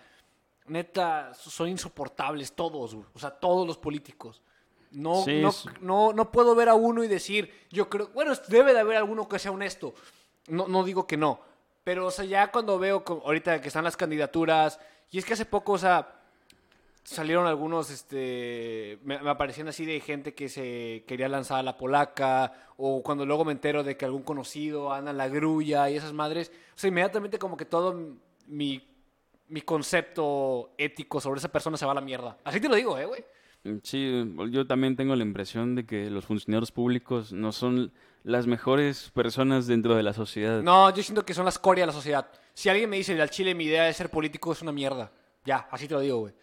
neta, 0.68 1.34
son 1.34 1.68
insoportables 1.68 2.54
todos, 2.54 2.96
güey, 2.96 3.08
o 3.14 3.20
sea, 3.20 3.32
todos 3.32 3.68
los 3.68 3.78
políticos. 3.78 4.42
No, 4.90 5.24
Sí, 5.24 5.42
no, 5.42 5.52
no, 5.82 6.14
no 6.14 6.32
puedo 6.32 6.56
ver 6.56 6.70
a 6.70 6.76
uno 6.76 7.04
y 7.04 7.10
decir, 7.10 7.52
yo 7.70 7.90
creo, 7.90 8.08
bueno, 8.14 8.32
debe 8.48 8.74
de 8.74 8.80
haber 8.80 8.96
alguno 8.96 9.28
que 9.28 9.38
sea 9.38 9.52
honesto. 9.52 9.94
No, 10.48 10.70
no 10.70 10.86
digo 10.86 11.06
que 11.06 11.18
no. 11.18 11.42
Pero, 11.84 12.06
o 12.06 12.12
sea, 12.12 12.24
ya 12.24 12.52
cuando 12.54 12.80
veo 12.80 13.04
ahorita 13.06 13.60
que 13.60 13.68
están 13.68 13.84
las 13.84 13.98
candidaturas, 13.98 14.80
y 15.12 15.18
es 15.18 15.26
que 15.26 15.34
hace 15.34 15.44
poco, 15.44 15.74
o 15.74 15.78
sea, 15.78 16.17
salieron 17.08 17.48
algunos, 17.48 17.90
este, 17.90 19.00
me, 19.06 19.18
me 19.20 19.30
aparecían 19.30 19.70
así 19.70 19.86
de 19.86 20.02
gente 20.02 20.34
que 20.34 20.50
se 20.50 21.06
quería 21.08 21.30
lanzar 21.30 21.60
a 21.60 21.64
la 21.64 21.78
polaca, 21.78 22.52
o 22.76 23.02
cuando 23.02 23.26
luego 23.26 23.46
me 23.46 23.54
entero 23.54 23.82
de 23.82 23.96
que 23.96 24.04
algún 24.04 24.24
conocido 24.24 24.92
anda 24.92 25.12
en 25.12 25.18
la 25.18 25.30
grulla 25.30 25.90
y 25.90 25.96
esas 25.96 26.12
madres, 26.12 26.52
o 26.76 26.78
sea, 26.78 26.90
inmediatamente 26.90 27.40
como 27.40 27.56
que 27.56 27.64
todo 27.64 28.18
mi, 28.48 28.86
mi 29.48 29.62
concepto 29.62 30.74
ético 30.78 31.22
sobre 31.22 31.38
esa 31.38 31.50
persona 31.50 31.78
se 31.78 31.86
va 31.86 31.94
a 31.94 31.96
la 31.96 32.02
mierda. 32.02 32.38
Así 32.44 32.60
te 32.60 32.68
lo 32.68 32.76
digo, 32.76 32.98
eh, 33.00 33.06
güey. 33.06 33.24
Sí, 33.84 34.26
yo 34.50 34.68
también 34.68 34.98
tengo 34.98 35.16
la 35.16 35.24
impresión 35.24 35.76
de 35.76 35.86
que 35.86 36.10
los 36.10 36.26
funcionarios 36.26 36.74
públicos 36.74 37.32
no 37.32 37.54
son 37.54 37.94
las 38.24 38.48
mejores 38.48 39.12
personas 39.12 39.66
dentro 39.66 39.96
de 39.96 40.04
la 40.04 40.12
sociedad. 40.12 40.62
No, 40.62 40.94
yo 40.94 41.02
siento 41.04 41.24
que 41.24 41.34
son 41.34 41.46
la 41.46 41.52
escoria 41.52 41.84
de 41.84 41.88
la 41.88 41.94
sociedad. 41.94 42.30
Si 42.54 42.68
alguien 42.68 42.90
me 42.90 42.98
dice, 42.98 43.20
al 43.20 43.30
chile 43.30 43.56
mi 43.56 43.64
idea 43.64 43.84
de 43.84 43.94
ser 43.94 44.10
político 44.10 44.52
es 44.52 44.62
una 44.62 44.74
mierda. 44.74 45.10
Ya, 45.46 45.70
así 45.72 45.88
te 45.88 45.94
lo 45.94 46.02
digo, 46.02 46.20
güey. 46.20 46.34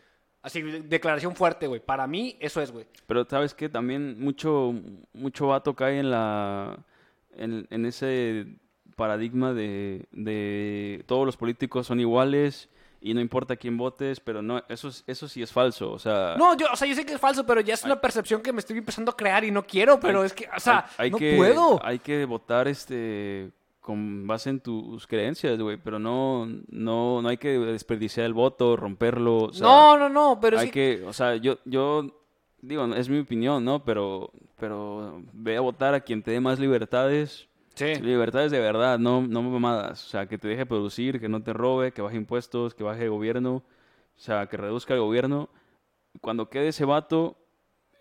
Así, 0.44 0.62
de- 0.62 0.82
declaración 0.82 1.34
fuerte, 1.34 1.66
güey. 1.66 1.80
Para 1.80 2.06
mí, 2.06 2.36
eso 2.38 2.60
es, 2.60 2.70
güey. 2.70 2.86
Pero 3.08 3.24
sabes 3.28 3.52
que 3.54 3.68
también 3.68 4.20
mucho, 4.20 4.72
mucho 5.12 5.48
vato 5.48 5.74
cae 5.74 5.98
en 5.98 6.10
la 6.10 6.78
en, 7.36 7.66
en 7.70 7.84
ese 7.86 8.46
paradigma 8.94 9.52
de, 9.52 10.06
de 10.12 11.02
todos 11.06 11.26
los 11.26 11.36
políticos 11.36 11.86
son 11.88 11.98
iguales 11.98 12.68
y 13.00 13.12
no 13.12 13.20
importa 13.20 13.56
quién 13.56 13.76
votes, 13.76 14.20
pero 14.20 14.40
no, 14.40 14.62
eso, 14.68 14.88
es- 14.88 15.02
eso 15.06 15.26
sí 15.28 15.42
es 15.42 15.50
falso. 15.50 15.90
O 15.92 15.98
sea, 15.98 16.36
No, 16.38 16.56
yo, 16.56 16.66
o 16.72 16.76
sea, 16.76 16.86
yo 16.86 16.94
sé 16.94 17.04
que 17.04 17.14
es 17.14 17.20
falso, 17.20 17.44
pero 17.44 17.60
ya 17.60 17.74
es 17.74 17.82
una 17.84 18.00
percepción 18.00 18.40
que 18.40 18.52
me 18.52 18.60
estoy 18.60 18.78
empezando 18.78 19.10
a 19.10 19.16
crear 19.16 19.44
y 19.44 19.50
no 19.50 19.66
quiero, 19.66 19.98
pero 19.98 20.20
Hay- 20.20 20.26
es 20.26 20.32
que, 20.34 20.48
o 20.54 20.60
sea, 20.60 20.86
hay 20.98 21.10
no 21.10 21.18
que, 21.18 21.36
puedo. 21.36 21.84
Hay 21.84 21.98
que 21.98 22.24
votar 22.24 22.68
este 22.68 23.50
con 23.84 24.26
base 24.26 24.48
en 24.48 24.60
tus 24.60 25.06
creencias, 25.06 25.60
güey, 25.60 25.76
pero 25.76 25.98
no, 25.98 26.46
no, 26.68 27.20
no 27.20 27.28
hay 27.28 27.36
que 27.36 27.58
desperdiciar 27.58 28.24
el 28.24 28.32
voto, 28.32 28.76
romperlo. 28.76 29.44
o 29.44 29.52
sea, 29.52 29.66
no, 29.66 29.98
no, 29.98 30.08
no, 30.08 30.38
pero 30.40 30.58
hay 30.58 30.68
es 30.68 30.72
que... 30.72 31.04
o 31.06 31.12
sea, 31.12 31.36
yo, 31.36 31.58
yo 31.66 32.06
digo, 32.62 32.86
es 32.94 33.10
mi 33.10 33.18
opinión, 33.18 33.62
¿no? 33.62 33.84
Pero, 33.84 34.30
pero 34.58 35.22
ve 35.34 35.58
a 35.58 35.60
votar 35.60 35.92
a 35.92 36.00
quien 36.00 36.22
te 36.22 36.30
dé 36.30 36.40
más 36.40 36.58
libertades. 36.58 37.46
Sí. 37.74 37.96
Libertades 37.96 38.50
de 38.50 38.58
verdad, 38.60 38.98
no, 38.98 39.20
no 39.20 39.42
mamadas. 39.42 40.06
O 40.06 40.08
sea, 40.08 40.26
que 40.26 40.38
te 40.38 40.48
deje 40.48 40.64
producir, 40.64 41.20
que 41.20 41.28
no 41.28 41.42
te 41.42 41.52
robe, 41.52 41.92
que 41.92 42.00
baje 42.00 42.16
impuestos, 42.16 42.74
que 42.74 42.84
baje 42.84 43.08
gobierno. 43.08 43.56
O 43.56 43.62
sea, 44.16 44.46
que 44.46 44.56
reduzca 44.56 44.94
el 44.94 45.00
gobierno. 45.00 45.50
Cuando 46.22 46.48
quede 46.48 46.68
ese 46.68 46.86
vato, 46.86 47.36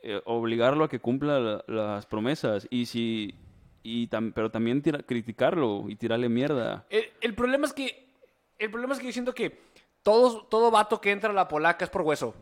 eh, 0.01 0.21
obligarlo 0.23 0.85
a 0.85 0.89
que 0.89 0.99
cumpla 0.99 1.39
la- 1.41 1.63
las 1.67 2.05
promesas. 2.05 2.67
Y 2.69 2.85
si, 2.85 3.35
y 3.83 4.07
tam- 4.07 4.31
pero 4.33 4.49
también 4.49 4.81
tira- 4.81 5.03
criticarlo 5.03 5.85
y 5.89 5.95
tirarle 5.95 6.29
mierda. 6.29 6.85
El, 6.89 7.05
el 7.21 7.35
problema 7.35 7.65
es 7.67 7.73
que, 7.73 8.09
el 8.57 8.71
problema 8.71 8.93
es 8.93 8.99
que 8.99 9.05
yo 9.07 9.11
siento 9.13 9.33
que 9.33 9.59
todos, 10.01 10.49
todo 10.49 10.71
vato 10.71 10.99
que 11.01 11.11
entra 11.11 11.29
a 11.29 11.33
la 11.33 11.47
polaca 11.47 11.83
es 11.85 11.91
por 11.91 12.01
hueso. 12.01 12.33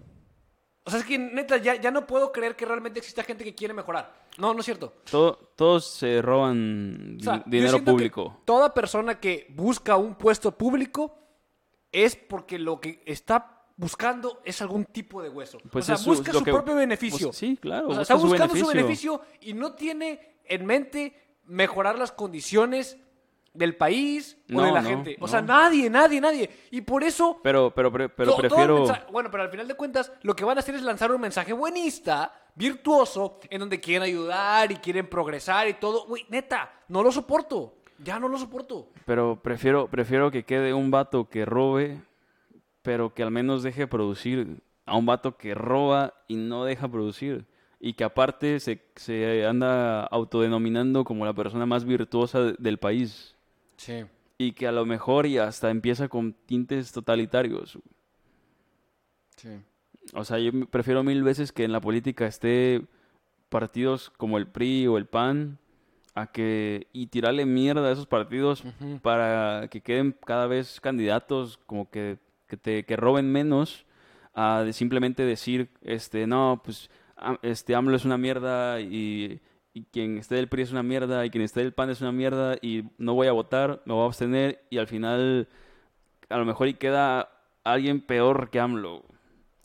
O 0.83 0.89
sea, 0.89 0.99
es 0.99 1.05
que 1.05 1.17
neta, 1.19 1.57
ya, 1.57 1.75
ya 1.75 1.91
no 1.91 2.07
puedo 2.07 2.31
creer 2.31 2.55
que 2.55 2.65
realmente 2.65 2.99
exista 2.99 3.23
gente 3.23 3.43
que 3.43 3.53
quiere 3.53 3.73
mejorar. 3.73 4.11
No, 4.39 4.53
no 4.53 4.59
es 4.61 4.65
cierto. 4.65 4.93
Todo- 5.09 5.35
todos 5.55 5.85
se 5.85 6.21
roban 6.23 7.17
O 7.19 7.23
sea, 7.23 7.43
dinero 7.45 7.83
público. 7.83 8.41
Toda 8.45 8.73
persona 8.73 9.19
que 9.19 9.45
busca 9.49 9.95
un 9.97 10.15
puesto 10.15 10.57
público 10.57 11.15
es 11.91 12.15
porque 12.15 12.57
lo 12.57 12.79
que 12.79 13.03
está 13.05 13.63
buscando 13.77 14.41
es 14.43 14.61
algún 14.61 14.85
tipo 14.85 15.21
de 15.21 15.29
hueso. 15.29 15.59
Pues 15.71 15.85
o 15.85 15.87
sea, 15.87 15.95
es 15.95 16.01
su- 16.01 16.09
busca 16.11 16.33
su 16.33 16.43
que- 16.43 16.51
propio 16.51 16.75
beneficio. 16.75 17.27
pues 17.27 17.37
sí, 17.37 17.57
claro, 17.61 17.89
O 17.89 17.93
sea, 17.93 18.01
está 18.03 18.15
buscando 18.15 18.55
su 18.55 18.67
beneficio 18.67 19.21
y 19.41 19.53
no 19.53 19.73
tiene 19.73 20.39
en 20.45 20.65
mente 20.65 21.30
mejorar 21.51 21.97
las 21.97 22.11
condiciones 22.11 22.97
del 23.53 23.75
país 23.75 24.37
o 24.49 24.53
No, 24.53 24.63
de 24.63 24.71
la 24.71 24.81
no, 24.81 24.87
gente. 24.89 25.17
O 25.19 25.23
no. 25.23 25.27
sea, 25.27 25.41
nadie, 25.41 25.89
nadie, 25.89 26.21
nadie. 26.21 26.49
Y 26.71 26.81
por 26.81 27.03
eso 27.03 27.39
Pero, 27.43 27.73
pero, 27.75 27.91
pero, 27.91 28.09
pero 28.15 28.37
prefiero... 28.37 28.77
mensaje- 28.79 29.05
bueno, 29.11 29.29
pero 29.29 29.43
al 29.43 29.49
final 29.49 29.67
de 29.67 29.75
cuentas, 29.75 30.11
lo 30.23 30.35
que 30.35 30.45
van 30.45 30.57
a 30.57 30.61
hacer 30.61 30.75
es 30.75 30.81
lanzar 30.83 31.11
un 31.11 31.19
mensaje 31.19 31.51
buenista, 31.51 32.33
virtuoso, 32.55 33.39
en 33.49 33.59
donde 33.59 33.79
quieren 33.81 34.03
ayudar 34.03 34.71
y 34.71 34.75
quieren 34.77 35.07
progresar 35.09 35.67
y 35.67 35.73
todo. 35.73 36.05
Güey, 36.07 36.25
neta, 36.29 36.71
no 36.87 37.03
lo 37.03 37.11
soporto. 37.11 37.75
Ya 37.99 38.17
no 38.19 38.27
lo 38.29 38.37
soporto. 38.37 38.89
Pero 39.05 39.39
prefiero, 39.43 39.87
prefiero 39.87 40.31
que 40.31 40.43
quede 40.45 40.73
un 40.73 40.89
vato 40.89 41.27
que 41.29 41.45
robe, 41.45 42.01
pero 42.81 43.13
que 43.13 43.21
al 43.21 43.31
menos 43.31 43.61
deje 43.63 43.85
producir, 43.85 44.61
a 44.85 44.95
un 44.97 45.05
vato 45.05 45.37
que 45.37 45.53
roba 45.53 46.13
y 46.27 46.35
no 46.35 46.63
deja 46.65 46.87
producir. 46.87 47.45
Y 47.83 47.93
que 47.93 48.03
aparte 48.03 48.59
se, 48.59 48.79
se 48.95 49.45
anda 49.45 50.03
autodenominando 50.05 51.03
como 51.03 51.25
la 51.25 51.33
persona 51.33 51.65
más 51.65 51.83
virtuosa 51.83 52.39
de- 52.41 52.55
del 52.59 52.77
país. 52.77 53.35
Sí. 53.77 54.05
Y 54.37 54.51
que 54.51 54.67
a 54.67 54.71
lo 54.71 54.85
mejor 54.85 55.25
y 55.25 55.39
hasta 55.39 55.71
empieza 55.71 56.07
con 56.07 56.33
tintes 56.45 56.91
totalitarios. 56.91 57.79
Sí. 59.35 59.49
O 60.13 60.23
sea, 60.23 60.37
yo 60.39 60.51
prefiero 60.67 61.03
mil 61.03 61.23
veces 61.23 61.51
que 61.51 61.63
en 61.63 61.71
la 61.71 61.81
política 61.81 62.27
esté 62.27 62.83
partidos 63.49 64.09
como 64.17 64.37
el 64.37 64.47
PRI 64.47 64.87
o 64.87 64.97
el 64.97 65.05
PAN 65.05 65.57
a 66.13 66.27
que 66.27 66.87
y 66.93 67.07
tirarle 67.07 67.45
mierda 67.45 67.87
a 67.87 67.91
esos 67.91 68.05
partidos 68.07 68.63
para 69.01 69.67
que 69.69 69.81
queden 69.81 70.15
cada 70.25 70.45
vez 70.47 70.79
candidatos 70.81 71.57
como 71.65 71.89
que, 71.89 72.17
que 72.47 72.57
te 72.57 72.83
que 72.85 72.95
roben 72.97 73.31
menos 73.31 73.85
a 74.33 74.61
de 74.65 74.73
simplemente 74.73 75.23
decir 75.23 75.69
este 75.81 76.27
no 76.27 76.61
pues 76.63 76.89
este 77.41 77.75
AMLO 77.75 77.95
es 77.95 78.05
una 78.05 78.17
mierda 78.17 78.79
y, 78.81 79.39
y 79.73 79.83
quien 79.91 80.17
esté 80.17 80.35
del 80.35 80.47
PRI 80.47 80.63
es 80.63 80.71
una 80.71 80.83
mierda 80.83 81.25
y 81.25 81.29
quien 81.29 81.43
esté 81.43 81.61
del 81.61 81.73
PAN 81.73 81.89
es 81.89 82.01
una 82.01 82.11
mierda 82.11 82.55
y 82.61 82.83
no 82.97 83.13
voy 83.13 83.27
a 83.27 83.31
votar 83.31 83.81
me 83.85 83.93
voy 83.93 84.03
a 84.03 84.05
abstener 84.07 84.63
y 84.69 84.77
al 84.77 84.87
final 84.87 85.47
a 86.29 86.37
lo 86.37 86.45
mejor 86.45 86.67
y 86.67 86.73
queda 86.75 87.29
alguien 87.63 88.01
peor 88.01 88.49
que 88.49 88.59
AMLO 88.59 89.03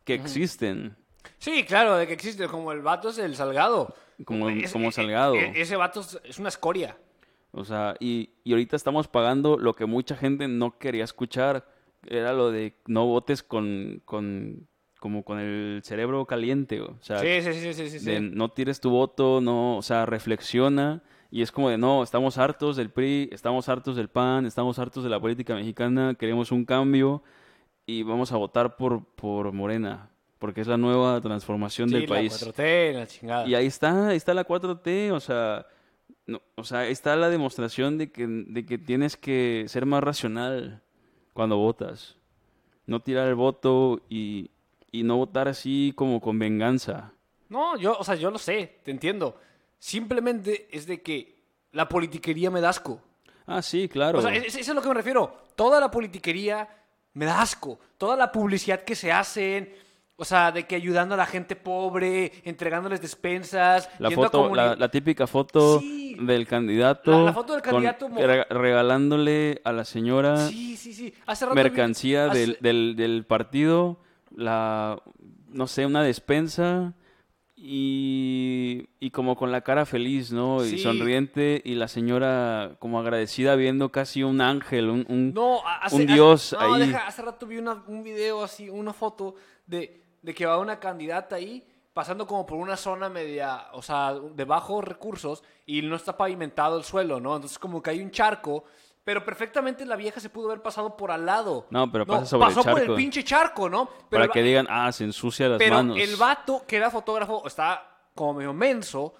que 0.04 0.14
existen 0.14 0.96
Sí, 1.38 1.64
claro, 1.64 1.96
de 1.96 2.07
que 2.07 2.12
existe, 2.12 2.46
como 2.46 2.70
el 2.72 2.80
vato 2.82 3.09
es 3.09 3.18
el 3.18 3.34
Salgado. 3.34 3.94
como, 4.24 4.48
Es- 4.48 4.72
como 4.72 4.88
e- 4.88 4.92
Salgado. 4.92 5.34
e- 5.34 5.61
ese 5.61 5.74
vato 5.76 6.00
es- 6.00 6.20
es 6.24 6.38
una 6.38 6.48
escoria. 6.48 6.96
O 7.50 7.64
sea, 7.64 7.96
y, 7.98 8.30
y 8.44 8.52
ahorita 8.52 8.76
estamos 8.76 9.09
pagando 9.09 9.57
lo 9.59 9.74
que 9.74 9.86
mucha 9.86 10.16
gente 10.16 10.46
no 10.46 10.78
quería 10.78 11.02
escuchar. 11.04 11.66
Era 12.07 12.32
lo 12.32 12.50
de 12.52 12.74
no 12.86 13.07
votes 13.07 13.42
con, 13.42 14.00
con 14.04 14.68
como 15.07 15.22
con 15.22 15.38
el 15.38 15.82
cerebro 15.84 16.26
caliente. 16.26 16.80
O 16.80 16.98
sea, 17.00 17.20
Sí, 17.20 17.40
sí, 17.40 17.72
sí, 17.72 18.04
de 18.04 18.18
no 18.18 18.48
tires 18.48 18.80
tu 18.80 18.90
voto, 18.90 19.40
no, 19.40 19.76
o 19.76 19.82
sea, 19.82 20.04
reflexiona. 20.04 21.00
Y 21.30 21.42
es 21.42 21.52
como 21.52 21.70
de, 21.70 21.78
no, 21.78 22.02
estamos 22.02 22.38
hartos 22.38 22.74
del 22.74 22.90
PRI, 22.90 23.28
estamos 23.30 23.68
hartos 23.68 23.94
del 23.94 24.09
PAN, 24.09 24.46
estamos 24.46 24.80
hartos 24.80 25.04
de 25.04 25.11
la 25.11 25.20
política 25.20 25.54
mexicana, 25.54 26.16
queremos 26.18 26.50
un 26.50 26.64
cambio 26.64 27.22
y 27.86 28.02
vamos 28.02 28.32
a 28.32 28.36
votar 28.36 28.76
por, 28.76 29.04
por 29.14 29.52
Morena, 29.52 30.11
porque 30.40 30.61
es 30.61 30.66
la 30.66 30.76
nueva 30.76 31.20
transformación 31.20 31.88
del 31.88 32.02
la 32.02 32.09
país. 32.09 32.32
4T, 32.32 32.92
la 32.94 33.07
chingada. 33.07 33.46
Y 33.46 33.54
ahí 33.54 33.66
está, 33.66 34.09
ahí 34.09 34.16
está 34.16 34.34
la 34.34 34.44
4T, 34.44 35.12
o 35.12 35.20
sea, 35.20 35.66
no, 36.26 36.42
o 36.57 36.64
sea, 36.64 36.80
ahí 36.80 36.92
está 36.92 37.14
la 37.14 37.30
demostración 37.30 37.96
de 37.96 38.11
que, 38.11 38.26
de 38.26 38.66
que 38.66 38.76
tienes 38.76 39.16
que 39.16 39.66
ser 39.68 39.86
más 39.86 40.02
racional 40.02 40.82
cuando 41.32 41.59
votas. 41.59 42.16
No 42.86 43.02
tirar 43.02 43.28
el 43.28 43.36
voto 43.36 44.00
y, 44.09 44.50
y 44.99 45.03
no 45.03 45.16
votar 45.16 45.49
así 45.49 45.92
como 45.97 46.20
con 46.20 46.38
venganza. 46.38 47.12
No, 47.49 47.76
yo, 47.76 47.97
o 47.99 48.05
sea, 48.05 48.14
yo 48.16 48.30
lo 48.30 48.38
sé, 48.38 48.80
te 48.84 48.90
entiendo. 48.90 49.36
Simplemente 49.78 50.68
es 50.72 50.86
de 50.86 51.01
que 51.03 51.36
la 51.72 51.88
politiquería 51.88 52.51
me 52.51 52.61
da 52.61 52.70
asco. 52.70 53.01
Ah, 53.47 53.62
sí, 53.62 53.88
claro. 53.88 54.18
O 54.18 54.22
sea, 54.22 54.34
es- 54.34 54.44
es- 54.47 54.55
eso 54.55 54.59
es 54.61 54.68
a 54.70 54.74
lo 54.74 54.82
que 54.82 54.88
me 54.88 54.94
refiero. 54.94 55.32
Toda 55.55 55.78
la 55.80 55.90
politiquería 55.90 56.68
me 57.14 57.24
da 57.24 57.40
asco. 57.40 57.78
Toda 57.99 58.16
la 58.16 58.32
publicidad 58.32 58.82
que 58.82 58.97
se 58.97 59.12
hacen, 59.12 59.72
o 60.16 60.24
sea, 60.24 60.51
de 60.51 60.66
que 60.66 60.74
ayudando 60.74 61.14
a 61.14 61.18
la 61.18 61.26
gente 61.26 61.55
pobre, 61.55 62.32
entregándoles 62.44 63.01
despensas, 63.01 63.88
la 64.01 64.11
foto, 64.11 64.53
la, 64.55 64.74
la 64.74 64.88
típica 64.90 65.26
foto 65.28 65.78
Sí. 65.78 66.16
del 66.20 66.47
candidato, 66.49 67.12
La- 67.12 67.24
la 67.26 67.32
foto 67.32 67.53
del 67.53 67.62
con- 67.62 67.70
candidato 67.72 68.09
rega- 68.09 68.47
regalándole 68.51 69.61
a 69.64 69.72
la 69.72 69.84
señora 69.84 70.49
Sí, 70.49 70.76
sí, 70.76 70.92
sí. 70.92 71.14
Hace 71.26 71.44
rato 71.44 71.55
vi- 71.55 71.62
mercancía 71.62 72.26
hace- 72.30 72.38
del, 72.40 72.59
del, 72.61 72.97
del 72.97 73.24
partido, 73.26 73.99
la, 74.37 75.03
no 75.49 75.66
sé, 75.66 75.84
una 75.87 76.03
despensa 76.05 76.95
y, 77.57 78.89
y 79.01 79.11
como 79.11 79.34
con 79.37 79.51
la 79.51 79.62
cara 79.62 79.87
feliz, 79.87 80.30
¿no? 80.30 80.64
Y 80.64 80.78
sonriente 80.78 81.61
y 81.64 81.74
la 81.74 81.89
señora 81.89 82.76
como 82.78 83.01
agradecida 83.01 83.57
viendo 83.57 83.91
casi 83.91 84.22
un 84.22 84.41
ángel, 84.41 84.89
un, 84.91 85.05
un- 85.09 85.32
No, 85.34 85.61
hace, 85.66 85.97
un 85.97 86.03
hace- 86.03 86.12
dios 86.12 86.57
no, 86.59 86.74
ahí. 86.74 86.87
deja, 86.87 87.07
hace 87.07 87.22
rato 87.22 87.47
vi 87.47 87.57
una- 87.59 87.82
un 87.89 88.03
video 88.03 88.45
así, 88.45 88.68
una 88.70 88.93
foto 88.93 89.34
de, 89.66 90.01
de 90.22 90.34
que 90.34 90.47
va 90.47 90.59
una 90.59 90.78
candidata 90.78 91.37
ahí 91.37 91.64
pasando 91.93 92.26
como 92.26 92.45
por 92.45 92.59
una 92.59 92.76
zona 92.76 93.09
media, 93.09 93.68
o 93.72 93.80
sea, 93.80 94.12
de 94.14 94.45
bajos 94.45 94.84
recursos 94.84 95.43
y 95.64 95.80
no 95.82 95.97
está 95.97 96.14
pavimentado 96.16 96.76
el 96.76 96.84
suelo, 96.84 97.20
¿no? 97.20 97.34
Entonces 97.37 97.59
como 97.59 97.82
que 97.82 97.91
hay 97.91 98.01
un 98.03 98.11
charco, 98.11 98.64
pero 99.07 99.24
perfectamente 99.24 99.86
la 99.86 99.94
vieja 99.94 100.18
se 100.18 100.28
pudo 100.28 100.48
haber 100.48 100.62
pasado 100.62 100.96
por 100.96 101.12
al 101.12 101.24
lado. 101.24 101.68
No, 101.70 101.92
pero 101.92 102.04
pasa 102.04 102.26
sobre 102.26 102.48
el 102.48 102.54
pasó 102.57 102.68
por 102.68 102.80
el 102.80 102.86
charco. 102.86 102.96
pinche 102.96 103.22
charco, 103.22 103.70
¿no? 103.70 103.86
Pero 103.86 104.04
para 104.11 104.24
el 104.24 104.30
que 104.32 104.42
digan, 104.42 104.66
ah, 104.68 104.90
se 104.90 105.04
ensucia 105.04 105.48
las 105.48 105.59
pero 105.59 105.76
manos. 105.76 105.96
el 105.96 106.16
vato 106.16 106.64
que 106.66 106.74
era 106.74 106.90
fotógrafo 106.90 107.46
está 107.46 108.09
como 108.16 108.34
medio 108.34 108.52
menso 108.52 109.14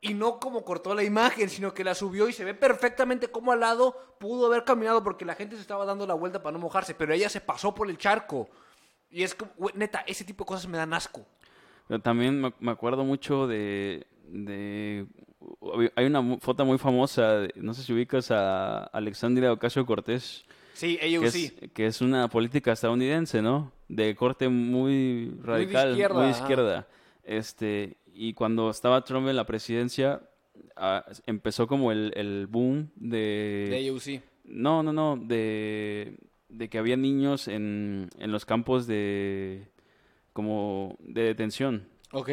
y 0.00 0.14
no 0.14 0.40
como 0.40 0.64
cortó 0.64 0.94
la 0.94 1.02
imagen, 1.04 1.50
sino 1.50 1.74
que 1.74 1.84
la 1.84 1.94
subió 1.94 2.30
y 2.30 2.32
se 2.32 2.44
ve 2.46 2.54
perfectamente 2.54 3.28
como 3.28 3.52
al 3.52 3.60
lado 3.60 4.16
pudo 4.18 4.46
haber 4.46 4.64
caminado 4.64 5.04
porque 5.04 5.26
la 5.26 5.34
gente 5.34 5.56
se 5.56 5.60
estaba 5.60 5.84
dando 5.84 6.06
la 6.06 6.14
vuelta 6.14 6.42
para 6.42 6.54
no 6.54 6.58
mojarse, 6.58 6.94
pero 6.94 7.12
ella 7.12 7.28
se 7.28 7.42
pasó 7.42 7.74
por 7.74 7.90
el 7.90 7.98
charco. 7.98 8.48
Y 9.10 9.22
es 9.22 9.34
como, 9.34 9.52
neta, 9.74 10.02
ese 10.06 10.24
tipo 10.24 10.44
de 10.44 10.48
cosas 10.48 10.66
me 10.66 10.78
dan 10.78 10.94
asco. 10.94 11.26
Pero 11.88 12.00
también 12.00 12.40
me, 12.40 12.54
me 12.58 12.72
acuerdo 12.72 13.04
mucho 13.04 13.46
de, 13.46 14.06
de... 14.28 15.06
Hay 15.94 16.06
una 16.06 16.38
foto 16.38 16.64
muy 16.64 16.78
famosa, 16.78 17.46
no 17.56 17.74
sé 17.74 17.82
si 17.82 17.92
ubicas 17.92 18.30
a 18.30 18.84
Alexandria 18.84 19.52
Ocasio-Cortez. 19.52 20.44
Sí, 20.72 20.98
ellos 21.00 21.22
que, 21.22 21.28
es, 21.28 21.54
que 21.72 21.86
es 21.86 22.00
una 22.00 22.28
política 22.28 22.72
estadounidense, 22.72 23.42
¿no? 23.42 23.72
De 23.88 24.14
corte 24.14 24.48
muy 24.48 25.32
radical, 25.42 25.88
muy 25.88 25.94
de 25.94 26.02
izquierda, 26.02 26.30
izquierda. 26.30 26.78
ajá. 26.78 26.88
Este, 27.24 27.96
y 28.12 28.32
cuando 28.34 28.70
estaba 28.70 29.02
Trump 29.04 29.28
en 29.28 29.36
la 29.36 29.46
presidencia, 29.46 30.22
ah, 30.76 31.04
empezó 31.26 31.66
como 31.66 31.92
el, 31.92 32.12
el 32.14 32.46
boom 32.46 32.90
de... 32.94 33.68
De 33.70 34.00
sí. 34.00 34.20
No, 34.44 34.82
no, 34.82 34.92
no, 34.92 35.16
de, 35.16 36.18
de 36.48 36.68
que 36.68 36.78
había 36.78 36.96
niños 36.96 37.48
en, 37.48 38.08
en 38.18 38.32
los 38.32 38.44
campos 38.44 38.86
de... 38.86 39.68
como 40.32 40.96
de 41.00 41.22
detención. 41.22 41.88
Ok. 42.12 42.30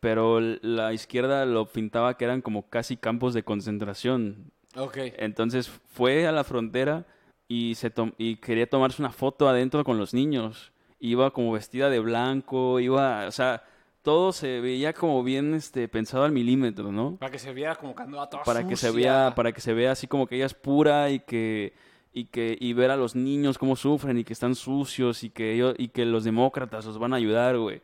Pero 0.00 0.40
la 0.40 0.92
izquierda 0.92 1.44
lo 1.46 1.66
pintaba 1.66 2.16
que 2.16 2.24
eran 2.24 2.42
como 2.42 2.68
casi 2.68 2.96
campos 2.96 3.34
de 3.34 3.42
concentración. 3.42 4.50
Ok. 4.76 4.98
Entonces 5.18 5.68
fue 5.68 6.26
a 6.26 6.32
la 6.32 6.44
frontera 6.44 7.06
y, 7.48 7.74
se 7.76 7.90
tom- 7.90 8.12
y 8.18 8.36
quería 8.36 8.68
tomarse 8.68 9.00
una 9.02 9.10
foto 9.10 9.48
adentro 9.48 9.84
con 9.84 9.98
los 9.98 10.12
niños. 10.12 10.72
Iba 11.00 11.30
como 11.30 11.52
vestida 11.52 11.88
de 11.90 12.00
blanco, 12.00 12.78
iba, 12.80 13.26
o 13.26 13.30
sea, 13.30 13.62
todo 14.02 14.32
se 14.32 14.60
veía 14.60 14.92
como 14.92 15.22
bien 15.24 15.54
este, 15.54 15.88
pensado 15.88 16.24
al 16.24 16.32
milímetro, 16.32 16.92
¿no? 16.92 17.16
Para 17.16 17.32
que 17.32 17.38
se 17.38 17.52
viera 17.52 17.74
como 17.76 17.94
toda 17.94 18.42
Para 18.44 18.66
que 18.68 18.76
se 18.76 18.88
sucia. 18.88 19.12
vea, 19.24 19.34
para 19.34 19.52
que 19.52 19.60
se 19.60 19.72
vea 19.74 19.92
así 19.92 20.06
como 20.06 20.26
que 20.26 20.36
ella 20.36 20.46
es 20.46 20.54
pura 20.54 21.10
y 21.10 21.20
que 21.20 21.72
y 22.12 22.24
que 22.26 22.56
y 22.58 22.72
ver 22.72 22.90
a 22.90 22.96
los 22.96 23.14
niños 23.14 23.58
cómo 23.58 23.76
sufren 23.76 24.16
y 24.16 24.24
que 24.24 24.32
están 24.32 24.54
sucios 24.54 25.22
y 25.22 25.28
que 25.30 25.52
ellos 25.54 25.74
y 25.76 25.88
que 25.88 26.06
los 26.06 26.24
demócratas 26.24 26.86
los 26.86 26.98
van 26.98 27.12
a 27.12 27.16
ayudar, 27.16 27.58
güey. 27.58 27.82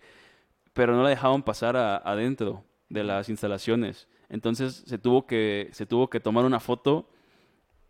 Pero 0.72 0.94
no 0.94 1.02
la 1.02 1.10
dejaban 1.10 1.42
pasar 1.42 1.76
a- 1.76 1.96
adentro 1.96 2.64
de 2.88 3.04
las 3.04 3.28
instalaciones. 3.28 4.08
Entonces 4.28 4.84
se 4.86 4.98
tuvo 4.98 5.26
que 5.26 5.68
se 5.72 5.86
tuvo 5.86 6.08
que 6.08 6.20
tomar 6.20 6.44
una 6.44 6.60
foto 6.60 7.08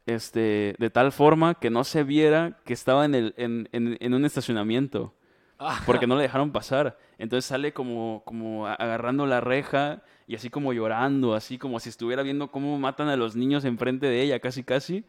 este 0.06 0.74
de 0.78 0.90
tal 0.90 1.12
forma 1.12 1.54
que 1.54 1.70
no 1.70 1.84
se 1.84 2.02
viera 2.02 2.58
que 2.64 2.72
estaba 2.72 3.04
en 3.04 3.14
el 3.14 3.34
en, 3.36 3.68
en, 3.72 3.96
en 4.00 4.14
un 4.14 4.24
estacionamiento 4.24 5.14
Ah, 5.64 5.80
porque 5.86 6.08
no 6.08 6.16
le 6.16 6.22
dejaron 6.22 6.50
pasar. 6.50 6.98
Entonces 7.18 7.44
sale 7.44 7.72
como, 7.72 8.22
como 8.24 8.66
agarrando 8.66 9.26
la 9.26 9.40
reja 9.40 10.02
y 10.26 10.34
así 10.34 10.50
como 10.50 10.72
llorando, 10.72 11.34
así 11.36 11.56
como 11.56 11.78
si 11.78 11.88
estuviera 11.88 12.24
viendo 12.24 12.50
cómo 12.50 12.76
matan 12.80 13.08
a 13.08 13.14
los 13.16 13.36
niños 13.36 13.64
enfrente 13.64 14.06
de 14.06 14.22
ella, 14.22 14.40
casi 14.40 14.64
casi. 14.64 15.04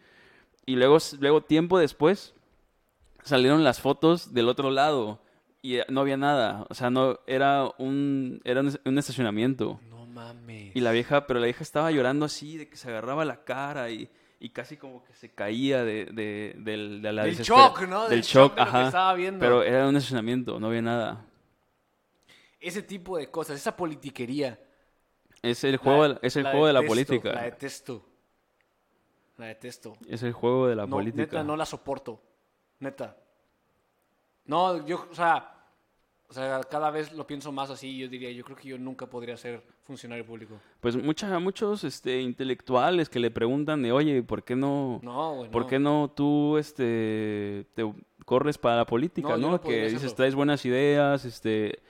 Y 0.68 0.76
luego, 0.76 1.00
luego 1.20 1.42
tiempo 1.42 1.80
después, 1.80 2.36
salieron 3.24 3.64
las 3.64 3.82
fotos 3.82 4.36
del 4.36 4.48
otro 4.48 4.70
lado 4.70 5.24
y 5.64 5.80
no 5.90 6.02
había 6.02 6.18
nada. 6.18 6.68
O 6.70 6.76
sea, 6.76 6.92
no, 6.92 7.20
era 7.26 7.68
un, 7.80 8.40
era 8.44 8.62
un 8.62 8.98
estacionamiento. 9.00 9.80
No 9.90 10.06
mames. 10.06 10.76
Y 10.76 10.82
la 10.82 10.92
vieja, 10.92 11.26
pero 11.26 11.40
la 11.40 11.46
vieja 11.46 11.64
estaba 11.64 11.90
llorando 11.90 12.26
así, 12.26 12.58
de 12.58 12.70
que 12.70 12.76
se 12.78 12.90
agarraba 12.90 13.26
la 13.26 13.44
cara 13.44 13.90
y, 13.90 14.10
y 14.40 14.50
casi 14.50 14.78
como 14.78 15.04
que 15.06 15.14
se 15.14 15.32
caía 15.34 15.84
de, 15.84 16.06
de, 16.06 16.54
de 16.58 17.12
la 17.14 17.24
Del 17.24 17.38
shock, 17.38 17.82
¿no? 17.88 18.10
Del, 18.10 18.22
shock, 18.22 18.52
shock 18.52 18.56
de 18.56 18.60
lo 18.60 18.72
que 18.72 18.78
ajá. 18.78 18.86
estaba 18.88 19.14
viendo. 19.16 19.40
Pero 19.40 19.64
era 19.64 19.88
un 19.88 19.96
estacionamiento, 19.96 20.60
no 20.60 20.68
había 20.68 20.82
nada. 20.82 21.26
Ese 22.60 22.84
tipo 22.84 23.18
de 23.18 23.32
cosas, 23.32 23.58
esa 23.58 23.76
politiquería. 23.76 24.60
Es 25.42 25.64
el 25.64 25.78
juego, 25.78 26.10
de- 26.10 26.20
es 26.22 26.36
el 26.36 26.44
juego 26.44 26.68
de 26.68 26.74
la 26.74 26.82
política. 26.84 27.32
La 27.34 27.44
detesto. 27.44 28.06
La 29.38 29.48
detesto. 29.48 29.98
Es 30.08 30.24
el 30.24 30.32
juego 30.34 30.68
de 30.68 30.76
la 30.76 30.84
no, 30.84 30.90
política. 30.98 31.24
Neta, 31.24 31.44
no 31.44 31.56
la 31.58 31.66
soporto. 31.66 32.22
Neta. 32.80 33.18
No, 34.46 34.86
yo, 34.86 35.08
o 35.10 35.16
sea, 35.16 35.53
o 36.34 36.36
sea, 36.36 36.62
cada 36.64 36.90
vez 36.90 37.14
lo 37.14 37.28
pienso 37.28 37.52
más 37.52 37.70
así. 37.70 37.96
Yo 37.96 38.08
diría, 38.08 38.32
yo 38.32 38.44
creo 38.44 38.58
que 38.58 38.68
yo 38.70 38.78
nunca 38.80 39.06
podría 39.06 39.38
ser 39.38 39.62
funcionario 39.84 40.26
público. 40.26 40.56
Pues 40.80 40.96
mucha, 40.96 41.38
muchos 41.38 41.84
este, 41.84 42.22
intelectuales 42.22 43.08
que 43.08 43.20
le 43.20 43.30
preguntan 43.30 43.84
de, 43.84 43.92
oye, 43.92 44.24
¿por 44.24 44.44
qué 44.44 44.56
no, 44.56 45.00
No. 45.04 45.48
¿por 45.52 45.68
qué 45.68 45.78
no 45.78 46.12
tú 46.16 46.58
este, 46.58 47.68
te 47.76 47.84
corres 48.26 48.58
para 48.58 48.78
la 48.78 48.86
política, 48.88 49.38
No, 49.38 49.52
no? 49.52 49.62
que 49.62 49.84
dices, 49.84 49.98
hacerlo. 49.98 50.16
traes 50.16 50.34
buenas 50.34 50.66
ideas, 50.66 51.24
este, 51.24 51.84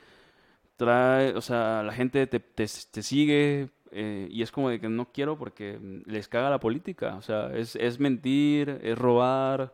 trae, 0.75 1.33
o 1.35 1.41
sea, 1.41 1.81
la 1.81 1.93
gente 1.93 2.27
te, 2.27 2.41
te, 2.41 2.65
te 2.91 3.01
sigue 3.01 3.69
eh, 3.91 4.27
y 4.29 4.41
es 4.41 4.51
como 4.51 4.69
de 4.69 4.81
que 4.81 4.89
no 4.89 5.05
quiero 5.13 5.37
porque 5.37 5.79
les 6.05 6.27
caga 6.27 6.49
la 6.49 6.59
política, 6.59 7.15
o 7.15 7.21
sea, 7.21 7.55
es, 7.55 7.77
es 7.77 7.97
mentir, 7.97 8.81
es 8.83 8.97
robar, 8.97 9.73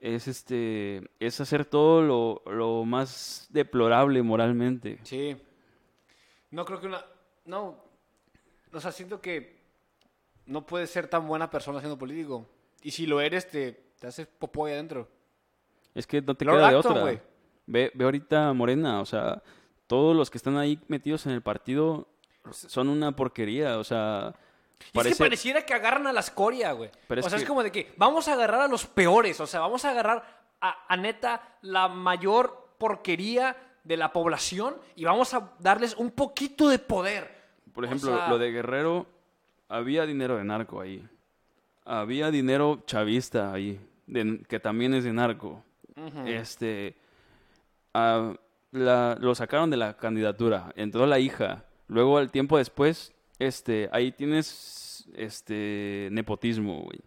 es 0.00 0.28
este, 0.28 1.10
es 1.18 1.40
hacer 1.40 1.64
todo 1.64 2.02
lo, 2.02 2.42
lo 2.50 2.84
más 2.84 3.46
deplorable 3.50 4.22
moralmente. 4.22 4.98
Sí. 5.02 5.36
No 6.50 6.64
creo 6.64 6.80
que 6.80 6.86
una. 6.86 7.04
No. 7.44 7.76
O 8.72 8.80
sea, 8.80 8.92
siento 8.92 9.20
que 9.20 9.58
no 10.46 10.66
puedes 10.66 10.90
ser 10.90 11.08
tan 11.08 11.26
buena 11.26 11.50
persona 11.50 11.80
siendo 11.80 11.98
político. 11.98 12.46
Y 12.82 12.90
si 12.90 13.06
lo 13.06 13.20
eres, 13.20 13.48
te, 13.48 13.72
te 13.98 14.06
haces 14.06 14.26
popó 14.26 14.66
ahí 14.66 14.72
adentro. 14.72 15.08
Es 15.94 16.06
que 16.06 16.22
no 16.22 16.34
te 16.34 16.44
Lord 16.44 16.56
queda 16.56 16.68
de 16.68 16.74
otra. 16.76 17.04
Ve, 17.66 17.90
ve 17.94 18.04
ahorita 18.04 18.52
Morena, 18.54 19.00
o 19.00 19.04
sea, 19.04 19.42
todos 19.86 20.16
los 20.16 20.30
que 20.30 20.38
están 20.38 20.56
ahí 20.56 20.80
metidos 20.88 21.26
en 21.26 21.32
el 21.32 21.42
partido 21.42 22.08
son 22.50 22.88
una 22.88 23.14
porquería, 23.14 23.78
o 23.78 23.84
sea, 23.84 24.34
Y 24.80 24.84
es 24.86 24.92
parece, 24.92 25.16
que 25.16 25.24
pareciera 25.24 25.66
que 25.66 25.74
agarran 25.74 26.06
a 26.06 26.12
la 26.12 26.20
escoria, 26.20 26.72
güey. 26.72 26.90
Pero 27.08 27.20
O 27.20 27.24
es 27.24 27.30
sea, 27.30 27.36
es 27.36 27.42
que- 27.44 27.48
como 27.48 27.62
de 27.62 27.70
que 27.72 27.92
vamos 27.96 28.28
a 28.28 28.32
agarrar 28.34 28.60
a 28.62 28.68
los 28.68 28.86
peores. 28.86 29.38
O 29.40 29.46
sea, 29.46 29.60
vamos 29.60 29.84
a 29.84 29.90
agarrar 29.90 30.24
a, 30.60 30.84
a 30.88 30.96
neta 30.96 31.56
la 31.62 31.88
mayor 31.88 32.74
porquería 32.78 33.56
de 33.84 33.96
la 33.96 34.12
población 34.12 34.76
y 34.96 35.04
vamos 35.04 35.34
a 35.34 35.52
darles 35.58 35.94
un 35.96 36.10
poquito 36.10 36.68
de 36.68 36.78
poder. 36.78 37.36
por 37.72 37.84
o 37.84 37.86
ejemplo, 37.86 38.16
sea- 38.16 38.28
lo 38.28 38.38
de 38.38 38.50
Guerrero, 38.50 39.06
había 39.68 40.04
dinero 40.06 40.36
de 40.36 40.44
narco 40.44 40.80
ahí. 40.80 41.06
Había 41.84 42.30
dinero 42.30 42.82
chavista 42.86 43.52
ahí, 43.52 43.80
de- 44.06 44.42
que 44.48 44.58
también 44.60 44.94
es 44.94 45.04
de 45.04 45.12
narco. 45.12 45.62
Este, 46.26 46.96
la- 47.92 49.16
lo 49.20 49.34
sacaron 49.34 49.70
de 49.70 49.76
la 49.76 49.96
candidatura, 49.96 50.72
entró 50.76 51.06
la 51.06 51.18
hija. 51.18 51.64
Luego, 51.88 52.18
al 52.18 52.30
tiempo 52.30 52.58
después, 52.58 53.12
este, 53.38 53.88
ahí 53.92 54.12
tienes 54.12 55.08
este 55.16 56.08
nepotismo, 56.12 56.82
güey. 56.82 57.00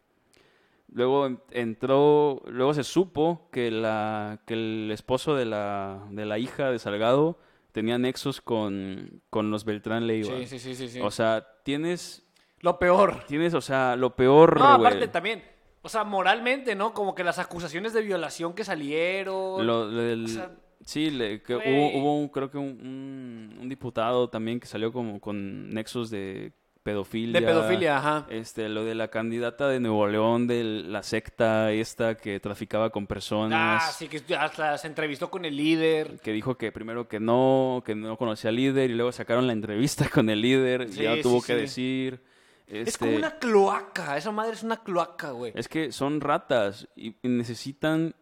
Luego 0.93 1.25
en- 1.27 1.39
entró, 1.51 2.41
luego 2.47 2.73
se 2.73 2.83
supo 2.83 3.47
que 3.51 3.71
la 3.71 4.41
que 4.45 4.53
el 4.55 4.89
esposo 4.91 5.35
de 5.35 5.45
la 5.45 6.05
de 6.09 6.25
la 6.25 6.37
hija 6.37 6.69
de 6.69 6.79
Salgado 6.79 7.39
tenía 7.71 7.97
nexos 7.97 8.41
con, 8.41 9.21
con 9.29 9.51
los 9.51 9.63
Beltrán 9.63 10.05
Leiva. 10.05 10.35
Sí, 10.39 10.45
sí, 10.47 10.59
sí, 10.59 10.75
sí. 10.75 10.89
sí. 10.89 10.99
O 11.01 11.09
sea, 11.09 11.47
tienes 11.63 12.27
lo 12.59 12.77
peor. 12.77 13.23
tienes, 13.27 13.53
o 13.53 13.61
sea, 13.61 13.95
lo 13.95 14.15
peor, 14.17 14.59
No, 14.59 14.77
güey. 14.77 14.87
aparte 14.87 15.07
también. 15.07 15.43
O 15.81 15.89
sea, 15.89 16.03
moralmente, 16.03 16.75
¿no? 16.75 16.93
Como 16.93 17.15
que 17.15 17.23
las 17.23 17.39
acusaciones 17.39 17.93
de 17.93 18.01
violación 18.01 18.53
que 18.53 18.63
salieron. 18.65 19.65
Lo- 19.65 19.85
lo 19.85 20.01
del- 20.01 20.25
o 20.25 20.27
sea, 20.27 20.51
sí, 20.85 21.09
le- 21.11 21.41
que 21.41 21.55
hubo, 21.55 21.97
hubo 22.21 22.31
creo 22.31 22.49
que 22.51 22.57
un, 22.57 22.65
un- 22.81 23.57
un 23.61 23.69
diputado 23.69 24.29
también 24.29 24.59
que 24.59 24.67
salió 24.67 24.91
como 24.91 25.19
con 25.19 25.69
nexos 25.69 26.09
de 26.09 26.51
pedofilia. 26.83 27.39
de 27.39 27.45
pedofilia, 27.45 27.97
ajá. 27.97 28.25
Este, 28.29 28.67
lo 28.67 28.83
de 28.83 28.95
la 28.95 29.09
candidata 29.09 29.67
de 29.69 29.79
Nuevo 29.79 30.07
León, 30.07 30.47
de 30.47 30.63
la 30.63 31.03
secta 31.03 31.71
esta 31.71 32.15
que 32.17 32.39
traficaba 32.39 32.89
con 32.89 33.05
personas. 33.05 33.83
Ah, 33.85 33.91
sí, 33.91 34.07
que 34.07 34.35
hasta 34.35 34.77
se 34.79 34.87
entrevistó 34.87 35.29
con 35.29 35.45
el 35.45 35.55
líder. 35.55 36.19
Que 36.21 36.31
dijo 36.31 36.57
que 36.57 36.71
primero 36.71 37.07
que 37.07 37.19
no, 37.19 37.83
que 37.85 37.93
no 37.93 38.17
conocía 38.17 38.49
al 38.49 38.55
líder, 38.55 38.89
y 38.89 38.93
luego 38.95 39.11
sacaron 39.11 39.45
la 39.45 39.53
entrevista 39.53 40.09
con 40.13 40.29
el 40.31 40.41
líder, 40.41 40.87
y 40.89 40.93
Sí, 40.93 41.03
ya 41.03 41.21
tuvo 41.21 41.39
sí, 41.41 41.47
que 41.47 41.55
decir. 41.55 42.19
Es 42.67 42.87
este, 42.87 42.99
como 43.05 43.17
una 43.17 43.31
cloaca. 43.37 44.17
Esa 44.17 44.31
madre 44.31 44.53
es 44.53 44.63
una 44.63 44.77
cloaca, 44.81 45.31
güey. 45.31 45.51
Es 45.55 45.67
que 45.67 45.91
son 45.91 46.19
ratas 46.21 46.87
y 46.95 47.15
necesitan 47.21 48.15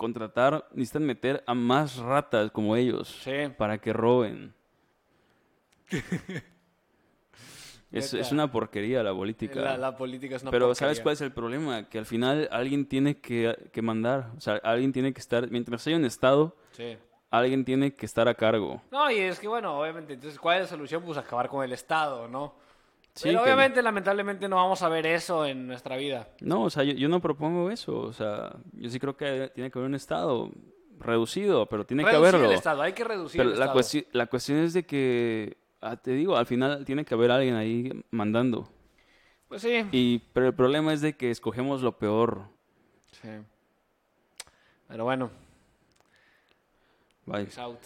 contratar, 0.00 0.66
necesitan 0.72 1.04
meter 1.04 1.44
a 1.46 1.54
más 1.54 1.96
ratas 1.98 2.50
como 2.50 2.74
ellos 2.74 3.08
Sí. 3.22 3.52
para 3.56 3.78
que 3.78 3.92
roben. 3.92 4.52
es, 7.92 8.14
es 8.14 8.30
una 8.32 8.50
porquería 8.50 9.02
la 9.02 9.12
política. 9.12 9.60
La, 9.60 9.76
la 9.76 9.96
política 9.96 10.36
es 10.36 10.42
una 10.42 10.50
Pero 10.50 10.66
porquería. 10.68 10.86
¿sabes 10.88 11.00
cuál 11.00 11.12
es 11.14 11.20
el 11.20 11.32
problema? 11.32 11.88
Que 11.88 11.98
al 11.98 12.06
final 12.06 12.48
alguien 12.52 12.86
tiene 12.86 13.20
que, 13.20 13.70
que 13.72 13.82
mandar. 13.82 14.30
O 14.36 14.40
sea, 14.40 14.54
alguien 14.62 14.92
tiene 14.92 15.12
que 15.12 15.20
estar, 15.20 15.50
mientras 15.50 15.86
haya 15.86 15.96
un 15.96 16.04
Estado, 16.04 16.56
Sí. 16.72 16.96
alguien 17.30 17.64
tiene 17.64 17.94
que 17.94 18.06
estar 18.06 18.28
a 18.28 18.34
cargo. 18.34 18.80
No, 18.92 19.10
y 19.10 19.18
es 19.18 19.38
que 19.40 19.48
bueno, 19.48 19.78
obviamente, 19.80 20.14
entonces, 20.14 20.38
¿cuál 20.38 20.56
es 20.58 20.62
la 20.62 20.68
solución? 20.68 21.02
Pues 21.02 21.18
acabar 21.18 21.48
con 21.48 21.64
el 21.64 21.72
Estado, 21.72 22.28
¿no? 22.28 22.54
Sí, 23.14 23.24
Pero 23.28 23.38
que- 23.40 23.44
obviamente, 23.44 23.82
lamentablemente, 23.82 24.48
no 24.48 24.56
vamos 24.56 24.82
a 24.82 24.88
ver 24.88 25.04
eso 25.06 25.44
en 25.44 25.66
nuestra 25.66 25.96
vida. 25.96 26.28
No, 26.40 26.62
o 26.62 26.70
sea, 26.70 26.84
yo, 26.84 26.92
yo 26.94 27.08
no 27.08 27.20
propongo 27.20 27.70
eso. 27.70 27.98
O 27.98 28.12
sea, 28.12 28.54
yo 28.72 28.88
sí 28.88 28.98
creo 29.00 29.16
que 29.16 29.50
tiene 29.54 29.70
que 29.70 29.78
haber 29.78 29.88
un 29.88 29.94
Estado 29.96 30.50
reducido, 30.98 31.66
pero 31.66 31.84
tiene 31.84 32.04
que 32.04 32.10
haberlo. 32.10 32.44
el 32.44 32.52
Estado, 32.52 32.82
hay 32.82 32.92
que 32.92 33.04
reducir 33.04 33.38
Pero 33.38 33.52
el 33.52 33.58
la, 33.58 33.66
Estado. 33.74 34.04
la 34.12 34.26
cuestión 34.26 34.58
es 34.58 34.72
de 34.74 34.84
que, 34.84 35.56
ah, 35.80 35.96
te 35.96 36.12
digo, 36.12 36.36
al 36.36 36.46
final 36.46 36.84
tiene 36.84 37.04
que 37.04 37.14
haber 37.14 37.30
alguien 37.30 37.54
ahí 37.56 37.90
mandando. 38.10 38.68
Pues 39.48 39.62
sí. 39.62 39.84
Y, 39.90 40.20
pero 40.32 40.46
el 40.46 40.54
problema 40.54 40.92
es 40.92 41.00
de 41.00 41.16
que 41.16 41.30
escogemos 41.30 41.82
lo 41.82 41.98
peor. 41.98 42.44
sí. 43.10 43.28
Pero 44.88 45.04
bueno, 45.04 45.30
Bye. 47.26 47.44
peace 47.44 47.60
out. 47.60 47.78